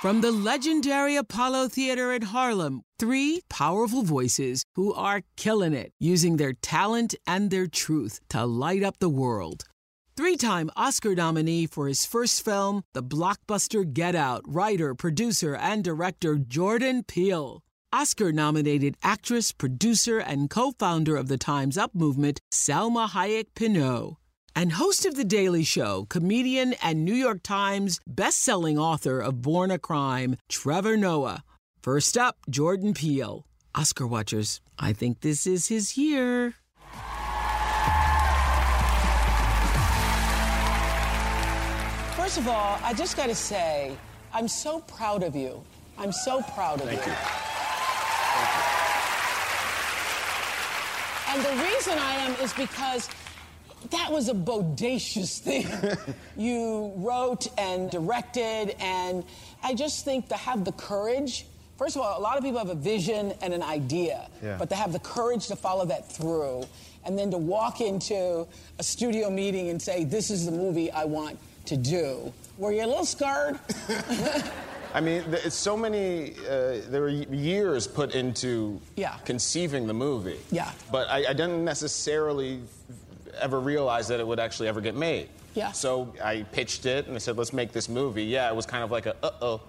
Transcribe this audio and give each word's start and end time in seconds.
From 0.00 0.22
the 0.22 0.32
legendary 0.32 1.16
Apollo 1.16 1.68
Theater 1.68 2.10
in 2.10 2.22
Harlem, 2.22 2.80
three 2.98 3.42
powerful 3.50 4.02
voices 4.02 4.64
who 4.74 4.94
are 4.94 5.20
killing 5.36 5.74
it, 5.74 5.92
using 6.00 6.38
their 6.38 6.54
talent 6.54 7.14
and 7.26 7.50
their 7.50 7.66
truth 7.66 8.18
to 8.30 8.46
light 8.46 8.82
up 8.82 8.98
the 8.98 9.10
world. 9.10 9.64
Three 10.16 10.38
time 10.38 10.70
Oscar 10.74 11.14
nominee 11.14 11.66
for 11.66 11.86
his 11.86 12.06
first 12.06 12.42
film, 12.42 12.82
the 12.94 13.02
blockbuster 13.02 13.84
Get 13.84 14.14
Out, 14.14 14.42
writer, 14.46 14.94
producer, 14.94 15.54
and 15.54 15.84
director 15.84 16.38
Jordan 16.38 17.02
Peele. 17.02 17.62
Oscar 17.92 18.32
nominated 18.32 18.96
actress, 19.02 19.52
producer, 19.52 20.18
and 20.18 20.48
co 20.48 20.72
founder 20.78 21.14
of 21.14 21.28
the 21.28 21.36
Time's 21.36 21.76
Up 21.76 21.94
movement, 21.94 22.40
Salma 22.50 23.10
Hayek 23.10 23.48
Pinault. 23.54 24.16
And 24.54 24.72
host 24.72 25.06
of 25.06 25.14
The 25.14 25.24
Daily 25.24 25.64
Show, 25.64 26.06
comedian 26.08 26.74
and 26.82 27.04
New 27.04 27.14
York 27.14 27.42
Times 27.42 28.00
best-selling 28.06 28.78
author 28.78 29.20
of 29.20 29.42
Born 29.42 29.70
a 29.70 29.78
Crime, 29.78 30.36
Trevor 30.48 30.96
Noah. 30.96 31.44
First 31.82 32.18
up, 32.18 32.36
Jordan 32.48 32.92
Peele. 32.92 33.46
Oscar 33.74 34.06
watchers, 34.06 34.60
I 34.78 34.92
think 34.92 35.20
this 35.20 35.46
is 35.46 35.68
his 35.68 35.96
year. 35.96 36.54
First 42.16 42.38
of 42.38 42.48
all, 42.48 42.78
I 42.82 42.92
just 42.96 43.16
got 43.16 43.26
to 43.26 43.34
say, 43.34 43.96
I'm 44.32 44.48
so 44.48 44.80
proud 44.80 45.22
of 45.22 45.34
you. 45.34 45.62
I'm 45.98 46.12
so 46.12 46.42
proud 46.54 46.80
of 46.80 46.88
Thank 46.88 47.06
you. 47.06 47.12
And 51.32 51.44
the 51.44 51.62
reason 51.64 51.98
I 51.98 52.14
am 52.16 52.34
is 52.42 52.52
because 52.52 53.08
that 53.90 54.12
was 54.12 54.28
a 54.28 54.34
bodacious 54.34 55.38
thing 55.38 55.66
you 56.36 56.92
wrote 56.96 57.46
and 57.58 57.90
directed, 57.90 58.74
and 58.78 59.24
I 59.62 59.74
just 59.74 60.04
think 60.04 60.28
to 60.28 60.36
have 60.36 60.64
the 60.64 60.72
courage. 60.72 61.46
First 61.78 61.96
of 61.96 62.02
all, 62.02 62.18
a 62.18 62.20
lot 62.20 62.36
of 62.36 62.44
people 62.44 62.58
have 62.58 62.68
a 62.68 62.74
vision 62.74 63.32
and 63.40 63.54
an 63.54 63.62
idea, 63.62 64.28
Yeah. 64.42 64.56
but 64.58 64.68
to 64.68 64.74
have 64.76 64.92
the 64.92 64.98
courage 64.98 65.46
to 65.48 65.56
follow 65.56 65.86
that 65.86 66.12
through, 66.12 66.64
and 67.06 67.18
then 67.18 67.30
to 67.30 67.38
walk 67.38 67.80
into 67.80 68.46
a 68.78 68.82
studio 68.82 69.30
meeting 69.30 69.70
and 69.70 69.80
say, 69.80 70.04
"This 70.04 70.30
is 70.30 70.44
the 70.44 70.52
movie 70.52 70.90
I 70.90 71.04
want 71.04 71.38
to 71.66 71.76
do." 71.78 72.32
Were 72.58 72.72
you 72.72 72.84
a 72.84 72.86
little 72.86 73.06
scared? 73.06 73.58
I 74.92 75.00
mean, 75.00 75.22
it's 75.28 75.54
so 75.54 75.76
many. 75.76 76.32
Uh, 76.40 76.80
there 76.90 77.00
were 77.02 77.08
years 77.08 77.86
put 77.86 78.14
into 78.14 78.80
Yeah. 78.96 79.14
conceiving 79.24 79.86
the 79.86 79.94
movie. 79.94 80.40
Yeah. 80.50 80.70
But 80.90 81.08
I, 81.08 81.26
I 81.28 81.32
didn't 81.32 81.64
necessarily 81.64 82.60
ever 83.40 83.60
realize 83.60 84.08
that 84.08 84.20
it 84.20 84.26
would 84.26 84.40
actually 84.40 84.68
ever 84.68 84.80
get 84.80 84.94
made. 84.94 85.28
Yeah. 85.54 85.72
So 85.72 86.14
I 86.22 86.42
pitched 86.52 86.86
it 86.86 87.06
and 87.06 87.14
I 87.14 87.18
said, 87.18 87.36
"Let's 87.36 87.52
make 87.52 87.72
this 87.72 87.88
movie." 87.88 88.24
Yeah, 88.24 88.50
it 88.50 88.54
was 88.54 88.66
kind 88.66 88.84
of 88.84 88.90
like 88.90 89.06
a 89.06 89.16
uh 89.22 89.30
oh. 89.42 89.60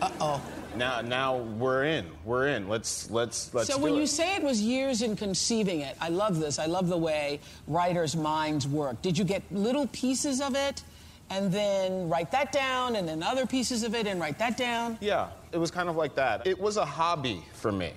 Uh 0.00 0.10
oh. 0.20 0.42
Now, 0.76 1.00
now 1.00 1.38
we're 1.38 1.84
in. 1.84 2.06
We're 2.24 2.48
in. 2.48 2.68
Let's 2.68 3.10
let's 3.10 3.52
let's. 3.54 3.68
So 3.68 3.78
when 3.78 3.94
it. 3.94 3.98
you 3.98 4.06
say 4.06 4.36
it 4.36 4.42
was 4.42 4.60
years 4.60 5.02
in 5.02 5.16
conceiving 5.16 5.80
it, 5.80 5.96
I 6.00 6.10
love 6.10 6.38
this. 6.38 6.58
I 6.58 6.66
love 6.66 6.88
the 6.88 6.98
way 6.98 7.40
writers' 7.66 8.14
minds 8.14 8.68
work. 8.68 9.00
Did 9.02 9.16
you 9.16 9.24
get 9.24 9.42
little 9.50 9.86
pieces 9.88 10.40
of 10.40 10.54
it 10.54 10.84
and 11.30 11.50
then 11.50 12.08
write 12.08 12.30
that 12.30 12.52
down 12.52 12.96
and 12.96 13.08
then 13.08 13.22
other 13.22 13.46
pieces 13.46 13.82
of 13.82 13.94
it 13.94 14.06
and 14.06 14.20
write 14.20 14.38
that 14.38 14.56
down? 14.56 14.98
Yeah, 15.00 15.28
it 15.52 15.58
was 15.58 15.70
kind 15.70 15.88
of 15.88 15.96
like 15.96 16.14
that. 16.16 16.46
It 16.46 16.60
was 16.60 16.76
a 16.76 16.84
hobby 16.84 17.42
for 17.54 17.72
me. 17.72 17.92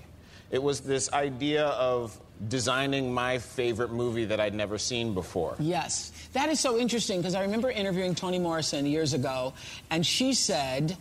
It 0.51 0.61
was 0.63 0.79
this 0.79 1.11
idea 1.13 1.65
of 1.67 2.17
designing 2.47 3.13
my 3.13 3.37
favorite 3.37 3.91
movie 3.91 4.25
that 4.25 4.39
I'd 4.39 4.53
never 4.53 4.77
seen 4.77 5.13
before. 5.13 5.55
Yes. 5.59 6.11
That 6.33 6.49
is 6.49 6.59
so 6.59 6.77
interesting 6.77 7.19
because 7.19 7.35
I 7.35 7.41
remember 7.41 7.69
interviewing 7.69 8.15
Toni 8.15 8.39
Morrison 8.39 8.85
years 8.85 9.13
ago, 9.13 9.53
and 9.89 10.05
she 10.05 10.33
said 10.33 10.95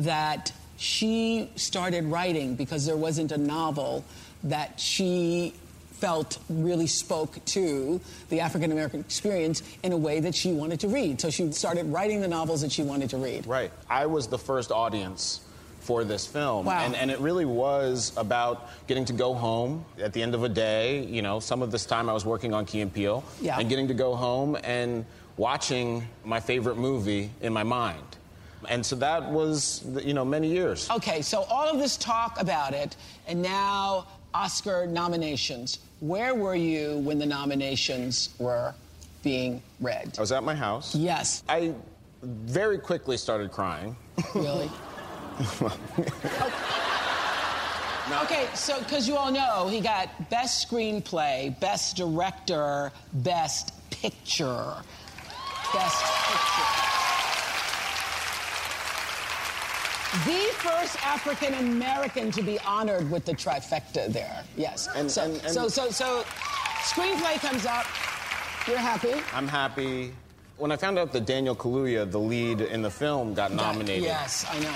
that 0.00 0.52
she 0.76 1.50
started 1.56 2.04
writing 2.04 2.54
because 2.54 2.86
there 2.86 2.96
wasn't 2.96 3.32
a 3.32 3.38
novel 3.38 4.04
that 4.44 4.78
she 4.78 5.54
felt 5.92 6.38
really 6.50 6.86
spoke 6.86 7.42
to 7.46 7.98
the 8.28 8.40
African 8.40 8.70
American 8.70 9.00
experience 9.00 9.62
in 9.82 9.92
a 9.92 9.96
way 9.96 10.20
that 10.20 10.34
she 10.34 10.52
wanted 10.52 10.80
to 10.80 10.88
read. 10.88 11.20
So 11.20 11.30
she 11.30 11.50
started 11.52 11.86
writing 11.86 12.20
the 12.20 12.28
novels 12.28 12.60
that 12.60 12.70
she 12.70 12.82
wanted 12.82 13.10
to 13.10 13.16
read. 13.16 13.46
Right. 13.46 13.70
I 13.88 14.04
was 14.04 14.28
the 14.28 14.38
first 14.38 14.70
audience 14.70 15.40
for 15.86 16.02
this 16.02 16.26
film. 16.26 16.66
Wow. 16.66 16.84
And, 16.84 16.96
and 16.96 17.10
it 17.10 17.20
really 17.20 17.44
was 17.44 18.12
about 18.16 18.68
getting 18.88 19.04
to 19.04 19.12
go 19.12 19.32
home 19.32 19.84
at 20.02 20.12
the 20.12 20.20
end 20.20 20.34
of 20.34 20.42
a 20.42 20.48
day. 20.48 21.04
You 21.04 21.22
know, 21.22 21.38
some 21.38 21.62
of 21.62 21.70
this 21.70 21.86
time 21.86 22.10
I 22.10 22.12
was 22.12 22.26
working 22.26 22.52
on 22.52 22.66
Key 22.66 22.80
and 22.80 22.92
Peele. 22.92 23.22
Yeah. 23.40 23.58
And 23.58 23.68
getting 23.68 23.86
to 23.88 23.94
go 23.94 24.16
home 24.16 24.58
and 24.64 25.06
watching 25.36 26.06
my 26.24 26.40
favorite 26.40 26.76
movie 26.76 27.30
in 27.40 27.52
my 27.52 27.62
mind. 27.62 28.02
And 28.68 28.84
so 28.84 28.96
that 28.96 29.30
was, 29.30 29.84
you 30.02 30.12
know, 30.12 30.24
many 30.24 30.48
years. 30.48 30.90
Okay, 30.90 31.22
so 31.22 31.42
all 31.42 31.68
of 31.68 31.78
this 31.78 31.96
talk 31.96 32.40
about 32.40 32.72
it, 32.74 32.96
and 33.28 33.40
now 33.40 34.06
Oscar 34.34 34.86
nominations. 34.86 35.78
Where 36.00 36.34
were 36.34 36.56
you 36.56 36.98
when 36.98 37.18
the 37.18 37.26
nominations 37.26 38.30
were 38.38 38.74
being 39.22 39.62
read? 39.80 40.14
I 40.18 40.20
was 40.20 40.32
at 40.32 40.42
my 40.42 40.54
house. 40.54 40.96
Yes, 40.96 41.44
I 41.48 41.74
very 42.22 42.78
quickly 42.78 43.16
started 43.16 43.52
crying. 43.52 43.94
really. 44.34 44.70
Okay, 48.22 48.46
so 48.54 48.78
because 48.78 49.08
you 49.08 49.16
all 49.16 49.32
know 49.32 49.66
he 49.68 49.80
got 49.80 50.08
best 50.30 50.68
screenplay, 50.70 51.58
best 51.58 51.96
director, 51.96 52.92
best 53.14 53.72
picture. 53.90 54.74
Best 55.74 56.04
picture. 56.28 56.72
The 60.24 60.38
first 60.62 61.04
African 61.04 61.54
American 61.54 62.30
to 62.30 62.42
be 62.42 62.60
honored 62.60 63.10
with 63.10 63.24
the 63.24 63.32
trifecta 63.32 64.06
there. 64.12 64.44
Yes. 64.56 64.88
And- 64.94 65.10
so, 65.10 65.24
and- 65.24 65.34
and- 65.42 65.50
so, 65.52 65.66
so, 65.68 65.90
so, 65.90 66.22
screenplay 66.84 67.40
comes 67.40 67.66
up. 67.66 67.86
You're 68.68 68.78
happy. 68.78 69.14
I'm 69.34 69.48
happy. 69.48 70.14
When 70.58 70.70
I 70.72 70.76
found 70.76 70.96
out 70.98 71.12
that 71.12 71.26
Daniel 71.26 71.56
Kaluuya, 71.56 72.08
the 72.10 72.20
lead 72.20 72.60
in 72.60 72.82
the 72.82 72.90
film, 72.90 73.34
got 73.34 73.52
nominated, 73.52 74.04
Yes, 74.04 74.46
I 74.48 74.60
know. 74.60 74.74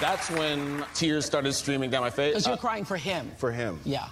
That's 0.00 0.30
when 0.30 0.84
tears 0.94 1.24
started 1.24 1.52
streaming 1.52 1.90
down 1.90 2.02
my 2.02 2.10
face. 2.10 2.32
Because 2.34 2.46
you're 2.46 2.54
Uh, 2.54 2.58
crying 2.58 2.84
for 2.84 2.96
him. 2.96 3.30
for 3.36 3.50
him. 3.52 3.80
Yeah. 3.84 4.08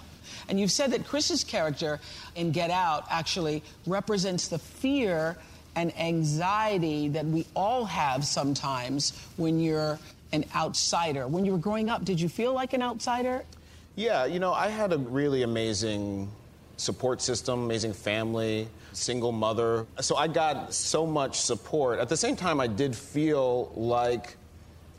And 0.49 0.59
you've 0.59 0.71
said 0.71 0.91
that 0.91 1.05
Chris's 1.05 1.43
character 1.43 1.99
in 2.35 2.51
Get 2.51 2.71
Out 2.71 3.05
actually 3.09 3.63
represents 3.85 4.47
the 4.47 4.59
fear 4.59 5.37
and 5.75 5.97
anxiety 5.99 7.09
that 7.09 7.25
we 7.25 7.45
all 7.55 7.85
have 7.85 8.25
sometimes 8.25 9.13
when 9.37 9.59
you're 9.59 9.99
an 10.31 10.45
outsider. 10.55 11.27
When 11.27 11.45
you 11.45 11.51
were 11.53 11.57
growing 11.57 11.89
up, 11.89 12.03
did 12.03 12.19
you 12.19 12.29
feel 12.29 12.53
like 12.53 12.73
an 12.73 12.81
outsider? 12.81 13.43
Yeah, 13.95 14.25
you 14.25 14.39
know, 14.39 14.53
I 14.53 14.67
had 14.69 14.93
a 14.93 14.97
really 14.97 15.43
amazing 15.43 16.29
support 16.77 17.21
system, 17.21 17.63
amazing 17.63 17.93
family, 17.93 18.67
single 18.93 19.31
mother. 19.31 19.85
So 20.01 20.15
I 20.15 20.27
got 20.27 20.73
so 20.73 21.05
much 21.05 21.39
support. 21.41 21.99
At 21.99 22.07
the 22.09 22.17
same 22.17 22.35
time, 22.35 22.59
I 22.59 22.67
did 22.67 22.95
feel 22.95 23.71
like 23.75 24.37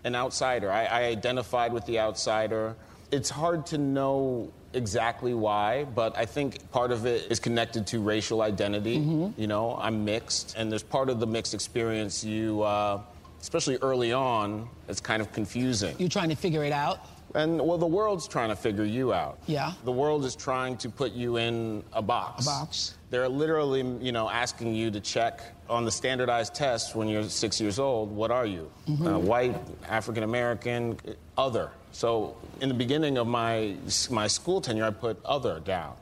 an 0.08 0.16
outsider. 0.16 0.72
I, 0.72 0.86
I 0.86 1.02
identified 1.04 1.72
with 1.72 1.86
the 1.86 2.00
outsider. 2.00 2.74
It's 3.12 3.30
hard 3.30 3.64
to 3.66 3.78
know 3.78 4.52
exactly 4.72 5.34
why, 5.34 5.84
but 5.84 6.16
I 6.16 6.26
think 6.26 6.70
part 6.72 6.90
of 6.90 7.06
it 7.06 7.30
is 7.30 7.38
connected 7.38 7.86
to 7.88 8.00
racial 8.00 8.42
identity. 8.42 8.98
Mm-hmm. 8.98 9.40
You 9.40 9.46
know, 9.46 9.78
I'm 9.80 10.04
mixed, 10.04 10.56
and 10.56 10.70
there's 10.70 10.82
part 10.82 11.08
of 11.08 11.20
the 11.20 11.26
mixed 11.26 11.54
experience 11.54 12.24
you, 12.24 12.62
uh, 12.62 13.00
especially 13.40 13.76
early 13.76 14.12
on, 14.12 14.68
it's 14.88 15.00
kind 15.00 15.22
of 15.22 15.32
confusing. 15.32 15.94
You're 15.98 16.08
trying 16.08 16.30
to 16.30 16.36
figure 16.36 16.64
it 16.64 16.72
out? 16.72 17.06
And 17.34 17.60
well, 17.60 17.78
the 17.78 17.86
world's 17.86 18.26
trying 18.26 18.48
to 18.48 18.56
figure 18.56 18.84
you 18.84 19.12
out. 19.12 19.38
Yeah. 19.46 19.72
The 19.84 19.92
world 19.92 20.24
is 20.24 20.34
trying 20.34 20.76
to 20.78 20.88
put 20.88 21.12
you 21.12 21.36
in 21.36 21.84
a 21.92 22.02
box. 22.02 22.46
A 22.46 22.48
box. 22.48 22.97
They're 23.10 23.28
literally, 23.28 23.80
you 24.00 24.12
know, 24.12 24.28
asking 24.28 24.74
you 24.74 24.90
to 24.90 25.00
check 25.00 25.40
on 25.68 25.84
the 25.84 25.90
standardized 25.90 26.54
tests 26.54 26.94
when 26.94 27.08
you're 27.08 27.24
six 27.24 27.60
years 27.60 27.78
old. 27.78 28.14
What 28.14 28.30
are 28.30 28.44
you? 28.44 28.70
Mm-hmm. 28.86 29.06
Uh, 29.06 29.18
white, 29.18 29.56
African 29.88 30.24
American, 30.24 30.98
other. 31.36 31.70
So 31.92 32.36
in 32.60 32.68
the 32.68 32.74
beginning 32.74 33.16
of 33.16 33.26
my 33.26 33.76
my 34.10 34.26
school 34.26 34.60
tenure, 34.60 34.84
I 34.84 34.90
put 34.90 35.24
other 35.24 35.60
down. 35.60 35.94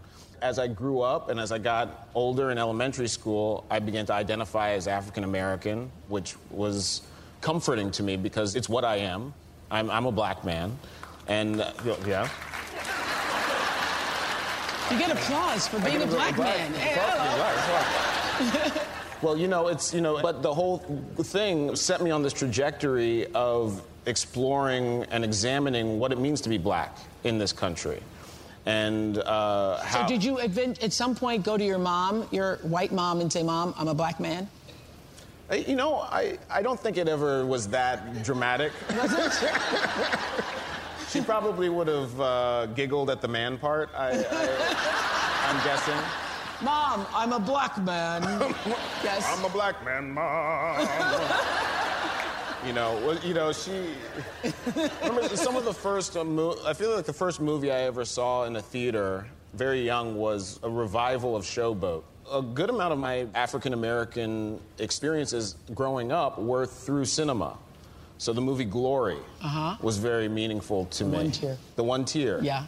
As 0.43 0.59
I 0.59 0.67
grew 0.67 1.01
up 1.01 1.31
and 1.31 1.41
as 1.41 1.53
I 1.53 1.59
got 1.59 2.09
older 2.15 2.51
in 2.51 2.59
elementary 2.59 3.09
school, 3.09 3.65
I 3.71 3.79
began 3.79 4.05
to 4.07 4.13
identify 4.13 4.71
as 4.73 4.87
African 4.89 5.25
American, 5.25 5.91
which 6.09 6.35
was 6.51 7.03
comforting 7.41 7.91
to 7.93 8.03
me 8.03 8.17
because 8.17 8.57
it's 8.57 8.69
what 8.69 8.85
I 8.85 8.97
am. 8.97 9.33
I'm, 9.71 9.91
I'm 9.91 10.07
a 10.07 10.13
black 10.13 10.45
man. 10.45 10.77
And 11.29 11.61
uh, 11.61 11.73
yeah. 12.07 12.29
You 14.91 14.99
get 14.99 15.11
applause 15.11 15.67
for 15.67 15.81
being 15.81 16.03
a 16.03 16.07
black 16.07 16.39
man. 16.39 16.73
Hey, 16.75 16.97
hello. 16.99 18.83
Well, 19.23 19.39
you 19.39 19.49
know, 19.49 19.69
it's, 19.69 19.95
you 19.95 20.03
know, 20.03 20.21
but 20.21 20.43
the 20.43 20.53
whole 20.53 20.79
thing 21.17 21.75
set 21.75 22.03
me 22.03 22.11
on 22.11 22.23
this 22.23 22.35
trajectory 22.35 23.27
of 23.33 23.83
exploring 24.05 25.05
and 25.11 25.25
examining 25.25 25.99
what 25.99 26.13
it 26.13 26.19
means 26.19 26.43
to 26.43 26.51
be 26.51 26.59
black 26.59 26.97
in 27.25 27.39
this 27.39 27.51
country. 27.51 28.03
And 28.67 29.19
uh, 29.19 29.79
how. 29.81 30.03
So 30.03 30.09
did 30.09 30.23
you 30.23 30.39
at 30.39 30.93
some 30.93 31.15
point 31.15 31.45
go 31.45 31.57
to 31.57 31.65
your 31.65 31.79
mom, 31.79 32.29
your 32.31 32.57
white 32.57 32.93
mom, 32.93 33.21
and 33.21 33.33
say, 33.33 33.43
Mom, 33.43 33.75
I'm 33.79 33.89
a 33.89 33.95
black 33.95 34.21
man? 34.21 34.49
You 35.51 35.77
know, 35.77 36.01
I, 36.01 36.39
I 36.51 36.61
don't 36.61 36.79
think 36.79 36.99
it 36.99 37.09
ever 37.09 37.47
was 37.47 37.69
that 37.69 38.23
dramatic. 38.23 38.73
Was 38.91 39.13
it? 39.43 39.51
She 41.11 41.21
probably 41.21 41.69
would 41.69 41.87
have 41.89 42.21
uh, 42.21 42.67
giggled 42.67 43.11
at 43.11 43.21
the 43.21 43.29
man 43.29 43.59
part, 43.59 43.91
I, 43.97 44.11
I, 44.11 45.49
I'm 45.49 45.65
guessing. 45.65 45.95
Mom, 46.63 47.07
I'm 47.15 47.33
a 47.33 47.39
black 47.39 47.81
man. 47.83 48.23
yes. 49.05 49.25
I'm 49.37 49.45
a 49.45 49.49
black 49.49 49.85
man, 49.85 50.13
mom. 50.13 50.81
you 52.67 52.73
know, 52.73 52.95
well, 53.07 53.19
you 53.19 53.35
know, 53.35 53.53
she. 53.53 53.91
Remember 55.05 55.37
some 55.37 55.55
of 55.57 55.65
the 55.65 55.75
first. 55.75 56.17
Uh, 56.17 56.25
mo- 56.25 56.57
I 56.65 56.73
feel 56.73 56.95
like 56.95 57.05
the 57.05 57.13
first 57.13 57.41
movie 57.41 57.71
I 57.71 57.81
ever 57.83 58.05
saw 58.05 58.45
in 58.45 58.57
a 58.57 58.63
theater, 58.63 59.27
very 59.55 59.83
young, 59.85 60.17
was 60.17 60.59
a 60.63 60.71
revival 60.71 61.37
of 61.37 61.45
Showboat. 61.45 62.03
A 62.33 62.43
good 62.43 62.71
amount 62.71 62.93
of 62.93 62.99
my 62.99 63.27
African 63.35 63.73
American 63.75 64.59
experiences 64.79 65.57
growing 65.75 66.11
up 66.11 66.39
were 66.39 66.67
through 66.67 67.05
cinema. 67.05 67.59
So 68.19 68.33
the 68.33 68.41
movie 68.41 68.65
Glory 68.65 69.19
was 69.83 69.99
very 69.99 70.29
meaningful 70.29 70.87
to 70.87 71.05
me. 71.05 71.11
Uh-huh. 71.11 71.23
one 71.25 71.31
tear. 71.33 71.59
The 71.77 71.85
one 71.85 72.05
tear. 72.05 72.41
Yeah. 72.43 72.65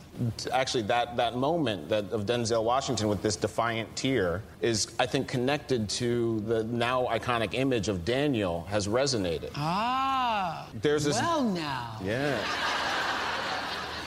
Actually, 0.53 0.83
that, 0.85 1.17
that 1.17 1.37
moment 1.37 1.89
that, 1.89 2.11
of 2.13 2.27
Denzel 2.27 2.63
Washington 2.65 3.09
with 3.09 3.23
this 3.23 3.35
defiant 3.37 3.95
tear 3.97 4.43
is, 4.61 4.89
I 4.99 5.07
think, 5.07 5.27
connected 5.27 5.89
to 5.91 6.41
the 6.41 6.65
now 6.65 7.07
iconic 7.07 7.55
image 7.55 7.89
of 7.89 8.05
Daniel 8.05 8.65
has 8.69 8.87
resonated. 8.89 9.51
ah. 9.55 10.69
There's 10.83 11.05
this- 11.05 11.17
Well, 11.19 11.43
now. 11.43 11.97
Yeah, 12.05 12.37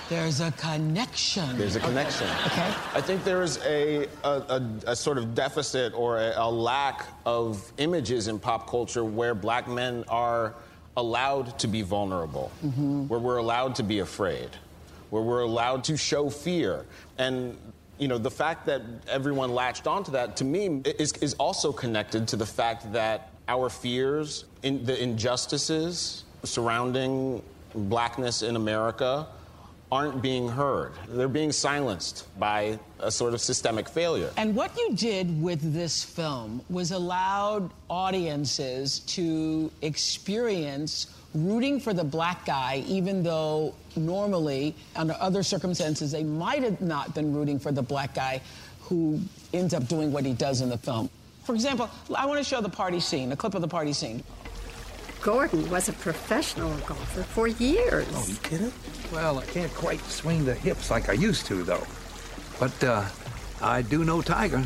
There's 0.09 0.41
a 0.41 0.51
connection. 0.51 1.57
there's 1.57 1.77
a 1.77 1.79
connection. 1.79 2.27
Okay. 2.47 2.73
I 2.93 2.99
think 3.01 3.23
there 3.23 3.41
is 3.41 3.57
a, 3.65 4.07
a, 4.23 4.29
a, 4.29 4.61
a 4.87 4.95
sort 4.95 5.17
of 5.17 5.33
deficit 5.33 5.93
or 5.95 6.17
a, 6.17 6.33
a 6.35 6.49
lack 6.51 7.05
of 7.25 7.71
images 7.77 8.27
in 8.27 8.37
pop 8.37 8.69
culture 8.69 9.05
where 9.05 9.33
black 9.33 9.67
men 9.69 10.03
are 10.09 10.53
allowed 10.97 11.57
to 11.59 11.67
be 11.67 11.81
vulnerable, 11.81 12.51
mm-hmm. 12.63 13.07
where 13.07 13.19
we're 13.19 13.37
allowed 13.37 13.75
to 13.75 13.83
be 13.83 13.99
afraid, 13.99 14.49
where 15.09 15.23
we're 15.23 15.41
allowed 15.41 15.83
to 15.85 15.97
show 15.97 16.29
fear. 16.29 16.85
And 17.17 17.57
you 17.97 18.07
know, 18.07 18.17
the 18.17 18.31
fact 18.31 18.65
that 18.65 18.81
everyone 19.07 19.53
latched 19.53 19.85
onto 19.85 20.11
that 20.11 20.35
to 20.37 20.43
me 20.43 20.81
is, 20.85 21.13
is 21.13 21.35
also 21.35 21.71
connected 21.71 22.27
to 22.29 22.35
the 22.35 22.45
fact 22.45 22.91
that 22.93 23.29
our 23.47 23.69
fears, 23.69 24.45
in 24.63 24.83
the 24.85 25.01
injustices 25.01 26.23
surrounding 26.43 27.43
blackness 27.75 28.41
in 28.41 28.55
America, 28.55 29.27
aren't 29.91 30.21
being 30.21 30.47
heard. 30.47 30.93
They're 31.09 31.27
being 31.27 31.51
silenced 31.51 32.27
by 32.39 32.79
a 32.99 33.11
sort 33.11 33.33
of 33.33 33.41
systemic 33.41 33.89
failure. 33.89 34.31
And 34.37 34.55
what 34.55 34.75
you 34.77 34.95
did 34.95 35.41
with 35.41 35.73
this 35.73 36.03
film 36.03 36.61
was 36.69 36.91
allowed 36.91 37.69
audiences 37.89 38.99
to 38.99 39.69
experience 39.81 41.07
rooting 41.33 41.79
for 41.79 41.93
the 41.93 42.03
black 42.03 42.45
guy, 42.45 42.83
even 42.87 43.21
though 43.21 43.73
normally, 43.95 44.75
under 44.95 45.15
other 45.19 45.43
circumstances, 45.43 46.11
they 46.11 46.23
might 46.23 46.63
have 46.63 46.81
not 46.81 47.13
been 47.13 47.33
rooting 47.33 47.59
for 47.59 47.71
the 47.71 47.81
black 47.81 48.13
guy 48.13 48.41
who 48.81 49.19
ends 49.53 49.73
up 49.73 49.87
doing 49.87 50.11
what 50.11 50.25
he 50.25 50.33
does 50.33 50.61
in 50.61 50.69
the 50.69 50.77
film. 50.77 51.09
For 51.43 51.55
example, 51.55 51.89
I 52.15 52.25
want 52.25 52.37
to 52.37 52.43
show 52.43 52.61
the 52.61 52.69
party 52.69 52.99
scene, 52.99 53.31
a 53.31 53.35
clip 53.35 53.55
of 53.55 53.61
the 53.61 53.67
party 53.67 53.93
scene. 53.93 54.23
Gordon 55.21 55.69
was 55.69 55.87
a 55.87 55.93
professional 55.93 56.75
golfer 56.79 57.21
for 57.21 57.47
years. 57.47 58.07
Oh, 58.13 58.25
you 58.27 58.35
kidding? 58.37 58.73
Well, 59.13 59.37
I 59.37 59.45
can't 59.45 59.71
quite 59.75 59.99
swing 60.05 60.45
the 60.45 60.55
hips 60.55 60.89
like 60.89 61.09
I 61.09 61.13
used 61.13 61.45
to, 61.45 61.61
though. 61.61 61.85
But 62.59 62.83
uh, 62.83 63.05
I 63.61 63.83
do 63.83 64.03
know 64.03 64.23
Tiger. 64.23 64.63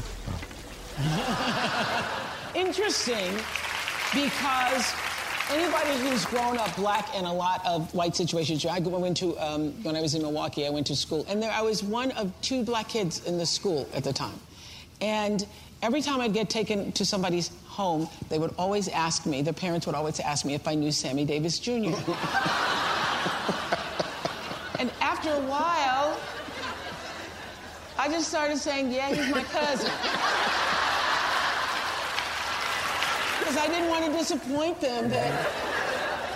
Interesting 2.56 3.36
because 4.14 4.94
anybody 5.52 5.98
who's 6.00 6.26
grown 6.26 6.58
up 6.58 6.74
black 6.78 7.14
in 7.16 7.26
a 7.26 7.34
lot 7.34 7.66
of 7.66 7.94
white 7.94 8.16
situations, 8.16 8.66
I 8.66 8.80
went 8.80 9.18
to, 9.18 9.38
um, 9.38 9.72
when 9.84 9.98
I 9.98 10.02
was 10.02 10.16
in 10.16 10.22
Milwaukee, 10.22 10.66
I 10.66 10.70
went 10.70 10.88
to 10.88 10.96
school, 10.96 11.26
and 11.28 11.44
there 11.44 11.52
I 11.52 11.62
was 11.62 11.84
one 11.84 12.12
of 12.12 12.32
two 12.42 12.64
black 12.64 12.88
kids 12.88 13.26
in 13.26 13.38
the 13.38 13.46
school 13.46 13.90
at 13.94 14.06
the 14.06 14.14
time. 14.14 14.40
And 15.02 15.46
every 15.82 16.02
time 16.02 16.22
I'd 16.22 16.34
get 16.34 16.50
taken 16.50 16.94
to 16.94 17.06
somebody's 17.06 17.52
home, 17.76 18.08
they 18.30 18.40
would 18.40 18.56
always 18.58 18.88
ask 18.88 19.26
me, 19.26 19.42
their 19.42 19.54
parents 19.54 19.86
would 19.86 19.96
always 19.96 20.20
ask 20.22 20.46
me 20.46 20.54
if 20.54 20.66
I 20.68 20.76
knew 20.76 20.92
Sammy 20.92 21.26
Davis 21.26 21.60
Jr. 21.60 21.74
and 24.80 24.90
after 25.02 25.30
a 25.30 25.42
while, 25.42 26.18
I 28.00 28.08
just 28.10 28.30
started 28.30 28.58
saying, 28.58 28.92
yeah, 28.92 29.14
he's 29.14 29.30
my 29.30 29.44
cousin. 29.44 29.92
Because 33.40 33.58
I 33.58 33.68
didn't 33.68 33.90
want 33.90 34.06
to 34.06 34.12
disappoint 34.12 34.82
them 34.82 35.08
that 35.10 35.52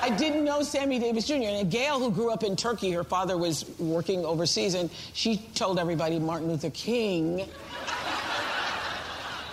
I 0.04 0.12
didn't 0.12 0.44
know 0.46 0.62
Sammy 0.62 1.00
Davis 1.00 1.26
Jr. 1.26 1.34
And 1.42 1.72
Gail, 1.72 1.98
who 1.98 2.12
grew 2.12 2.30
up 2.30 2.44
in 2.44 2.56
Turkey, 2.56 2.92
her 2.92 3.04
father 3.04 3.36
was 3.36 3.66
working 3.80 4.24
overseas, 4.26 4.76
and 4.76 4.92
she 5.14 5.38
told 5.56 5.80
everybody 5.80 6.20
Martin 6.20 6.48
Luther 6.50 6.70
King 6.70 7.48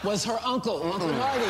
was 0.06 0.24
her 0.24 0.38
uncle, 0.44 0.80
Uncle 0.84 1.12
Marty. 1.14 1.44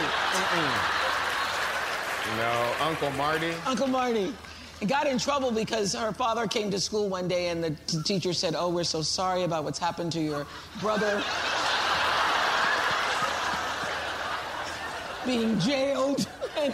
No, 2.39 2.75
Uncle 2.81 3.11
Marty. 3.11 3.53
Uncle 3.67 3.87
Marty. 3.87 4.33
And 4.81 4.89
got 4.89 5.07
in 5.07 5.19
trouble 5.19 5.53
because 5.53 5.93
her 5.95 6.11
father 6.13 6.47
came 6.47 6.71
to 6.71 6.81
school 6.81 7.11
one 7.11 7.29
day 7.29 7.49
and 7.49 7.63
the 7.63 7.71
t- 7.87 8.03
teacher 8.03 8.33
said, 8.33 8.55
Oh, 8.57 8.71
we're 8.71 8.85
so 8.85 9.03
sorry 9.03 9.43
about 9.43 9.65
what's 9.65 9.79
happened 9.79 10.11
to 10.13 10.21
your 10.21 10.47
brother. 10.81 11.23
Being 15.27 15.59
jailed. 15.61 16.27
And 16.59 16.73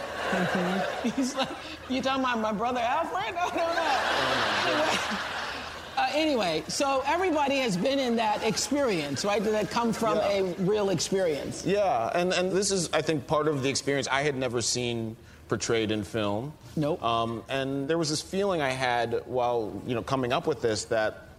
he's 1.15 1.35
like, 1.35 1.49
You 1.89 2.01
talking 2.01 2.23
about 2.23 2.39
my 2.39 2.53
brother 2.53 2.79
Alfred? 2.79 3.35
No, 3.35 3.49
no, 3.49 3.55
no. 3.55 3.73
Uh, 3.75 5.17
anyway, 6.13 6.63
so 6.67 7.03
everybody 7.05 7.57
has 7.57 7.75
been 7.77 7.99
in 7.99 8.15
that 8.17 8.43
experience, 8.43 9.25
right? 9.25 9.43
Did 9.43 9.53
that 9.53 9.69
come 9.69 9.93
from 9.93 10.17
Yeah. 10.17 10.29
a 10.29 10.43
real 10.63 10.89
experience. 10.89 11.65
Yeah, 11.65 12.09
and, 12.13 12.33
and 12.33 12.51
this 12.51 12.71
is, 12.71 12.89
I 12.93 13.01
think, 13.01 13.27
part 13.27 13.47
of 13.47 13.63
the 13.63 13.69
experience 13.69 14.07
I 14.09 14.21
had 14.21 14.35
never 14.35 14.61
seen 14.61 15.15
portrayed 15.49 15.91
in 15.91 16.03
film. 16.03 16.53
Nope. 16.75 17.03
Um, 17.03 17.43
and 17.49 17.87
there 17.87 17.97
was 17.97 18.09
this 18.09 18.21
feeling 18.21 18.61
I 18.61 18.69
had 18.71 19.21
while, 19.25 19.81
you 19.85 19.93
know, 19.93 20.01
coming 20.01 20.33
up 20.33 20.47
with 20.47 20.61
this 20.61 20.85
that 20.85 21.29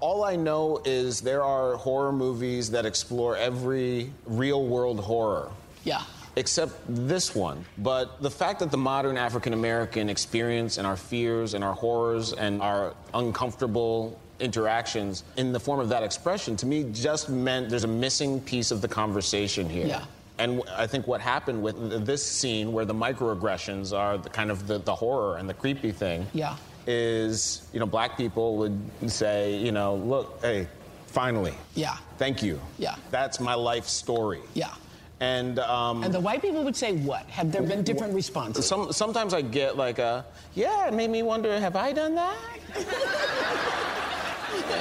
all 0.00 0.24
I 0.24 0.36
know 0.36 0.82
is 0.84 1.20
there 1.20 1.42
are 1.44 1.76
horror 1.76 2.12
movies 2.12 2.72
that 2.72 2.84
explore 2.84 3.36
every 3.36 4.12
real 4.26 4.66
world 4.66 4.98
horror. 5.00 5.50
Yeah. 5.84 6.02
Except 6.34 6.72
this 6.88 7.34
one. 7.34 7.64
But 7.78 8.20
the 8.22 8.30
fact 8.30 8.60
that 8.60 8.70
the 8.70 8.78
modern 8.78 9.16
African 9.16 9.52
American 9.52 10.08
experience 10.10 10.76
and 10.78 10.86
our 10.86 10.96
fears 10.96 11.54
and 11.54 11.62
our 11.62 11.74
horrors 11.74 12.32
and 12.32 12.60
our 12.62 12.94
uncomfortable 13.14 14.18
interactions 14.42 15.24
in 15.36 15.52
the 15.52 15.60
form 15.60 15.80
of 15.80 15.88
that 15.88 16.02
expression 16.02 16.56
to 16.56 16.66
me 16.66 16.84
just 16.92 17.28
meant 17.30 17.70
there's 17.70 17.84
a 17.84 17.88
missing 17.88 18.40
piece 18.40 18.70
of 18.70 18.80
the 18.82 18.88
conversation 18.88 19.68
here. 19.68 19.86
Yeah. 19.86 20.04
And 20.38 20.62
I 20.76 20.86
think 20.86 21.06
what 21.06 21.20
happened 21.20 21.62
with 21.62 22.04
this 22.04 22.24
scene, 22.26 22.72
where 22.72 22.84
the 22.84 22.94
microaggressions 22.94 23.96
are 23.96 24.18
the 24.18 24.28
kind 24.30 24.50
of 24.50 24.66
the, 24.66 24.78
the 24.78 24.94
horror 24.94 25.36
and 25.36 25.48
the 25.48 25.54
creepy 25.54 25.92
thing, 25.92 26.26
Yeah. 26.32 26.56
is 26.86 27.62
you 27.72 27.78
know 27.80 27.86
black 27.86 28.16
people 28.16 28.56
would 28.56 28.76
say, 29.06 29.56
you 29.56 29.70
know, 29.72 29.94
look, 29.96 30.40
hey, 30.42 30.66
finally, 31.06 31.54
Yeah. 31.74 31.96
thank 32.18 32.42
you, 32.42 32.58
Yeah. 32.78 32.96
that's 33.10 33.38
my 33.38 33.54
life 33.54 33.86
story, 33.86 34.40
Yeah. 34.54 34.70
and 35.20 35.58
um, 35.60 36.02
And 36.02 36.12
the 36.12 36.18
white 36.20 36.42
people 36.42 36.64
would 36.64 36.74
say 36.76 36.92
what? 36.94 37.24
Have 37.30 37.52
there 37.52 37.62
been 37.62 37.84
different 37.84 38.14
responses? 38.14 38.66
some, 38.66 38.90
sometimes 38.92 39.34
I 39.34 39.42
get 39.42 39.76
like 39.76 40.00
a, 40.00 40.24
yeah, 40.54 40.88
it 40.88 40.94
made 40.94 41.10
me 41.10 41.22
wonder, 41.22 41.60
have 41.60 41.76
I 41.76 41.92
done 41.92 42.14
that? 42.16 42.36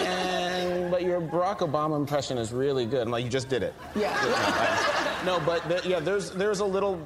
and 0.06 0.92
but 0.92 1.04
your 1.04 1.22
Barack 1.22 1.60
Obama 1.60 1.96
impression 1.96 2.38
is 2.38 2.52
really 2.52 2.86
good. 2.86 3.02
I'm 3.02 3.12
like, 3.12 3.24
you 3.24 3.30
just 3.30 3.50
did 3.50 3.64
it. 3.64 3.74
Yeah. 3.96 4.98
No, 5.24 5.40
but 5.40 5.86
yeah, 5.86 6.00
there's 6.00 6.32
there's 6.32 6.62
a 6.62 6.66
little 6.66 7.00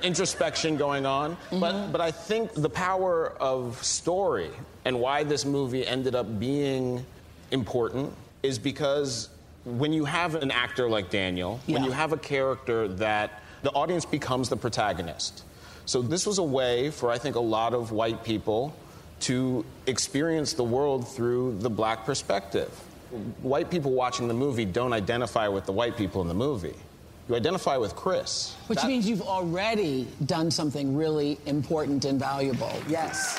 introspection 0.00 0.76
going 0.76 1.06
on, 1.06 1.36
but 1.50 1.74
mm-hmm. 1.74 1.90
but 1.90 2.00
I 2.00 2.12
think 2.12 2.52
the 2.54 2.70
power 2.70 3.32
of 3.40 3.82
story 3.82 4.50
and 4.84 5.00
why 5.00 5.24
this 5.24 5.44
movie 5.44 5.84
ended 5.84 6.14
up 6.14 6.38
being 6.38 7.04
important 7.50 8.12
is 8.44 8.60
because 8.60 9.28
when 9.64 9.92
you 9.92 10.04
have 10.04 10.36
an 10.36 10.52
actor 10.52 10.88
like 10.88 11.10
Daniel, 11.10 11.60
when 11.66 11.82
you 11.82 11.90
have 11.90 12.12
a 12.12 12.16
character 12.16 12.86
that 12.86 13.42
the 13.62 13.72
audience 13.72 14.04
becomes 14.04 14.48
the 14.48 14.56
protagonist. 14.56 15.42
So 15.86 16.02
this 16.02 16.26
was 16.26 16.38
a 16.38 16.44
way 16.44 16.90
for 16.90 17.10
I 17.10 17.18
think 17.18 17.34
a 17.34 17.40
lot 17.40 17.74
of 17.74 17.90
white 17.90 18.22
people 18.22 18.76
to 19.20 19.64
experience 19.86 20.52
the 20.52 20.64
world 20.64 21.08
through 21.08 21.58
the 21.58 21.70
black 21.70 22.04
perspective. 22.04 22.68
White 23.42 23.70
people 23.70 23.92
watching 23.92 24.28
the 24.28 24.34
movie 24.34 24.64
don't 24.64 24.92
identify 24.92 25.48
with 25.48 25.64
the 25.66 25.72
white 25.72 25.96
people 25.96 26.22
in 26.22 26.28
the 26.28 26.34
movie. 26.34 26.74
You 27.28 27.34
identify 27.34 27.76
with 27.76 27.96
Chris. 27.96 28.54
Which 28.66 28.80
That- 28.80 28.88
means 28.88 29.08
you've 29.08 29.22
already 29.22 30.06
done 30.26 30.50
something 30.50 30.96
really 30.96 31.38
important 31.46 32.04
and 32.04 32.20
valuable. 32.20 32.72
Yes. 32.88 33.38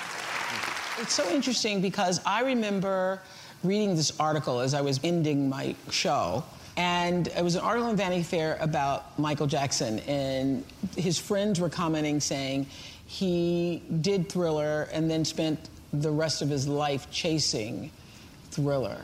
It's 1.00 1.14
so 1.14 1.30
interesting 1.30 1.80
because 1.80 2.20
I 2.26 2.42
remember 2.42 3.22
reading 3.64 3.96
this 3.96 4.12
article 4.20 4.60
as 4.60 4.74
I 4.74 4.82
was 4.82 5.00
ending 5.04 5.48
my 5.48 5.76
show. 5.90 6.44
And 6.76 7.28
it 7.30 7.44
was 7.44 7.56
an 7.56 7.62
article 7.62 7.90
in 7.90 7.96
Vanity 7.96 8.24
Fair 8.24 8.58
about 8.62 9.18
Michael 9.18 9.48
Jackson. 9.48 10.00
And 10.02 10.64
his 10.96 11.18
friends 11.18 11.60
were 11.60 11.70
commenting 11.70 12.20
saying 12.20 12.68
he 13.08 13.82
did 14.02 14.30
Thriller 14.30 14.88
and 14.92 15.10
then 15.10 15.26
spent 15.26 15.70
the 15.94 16.12
rest 16.12 16.42
of 16.42 16.50
his 16.50 16.68
life 16.68 17.10
chasing 17.10 17.90
Thriller. 18.52 19.02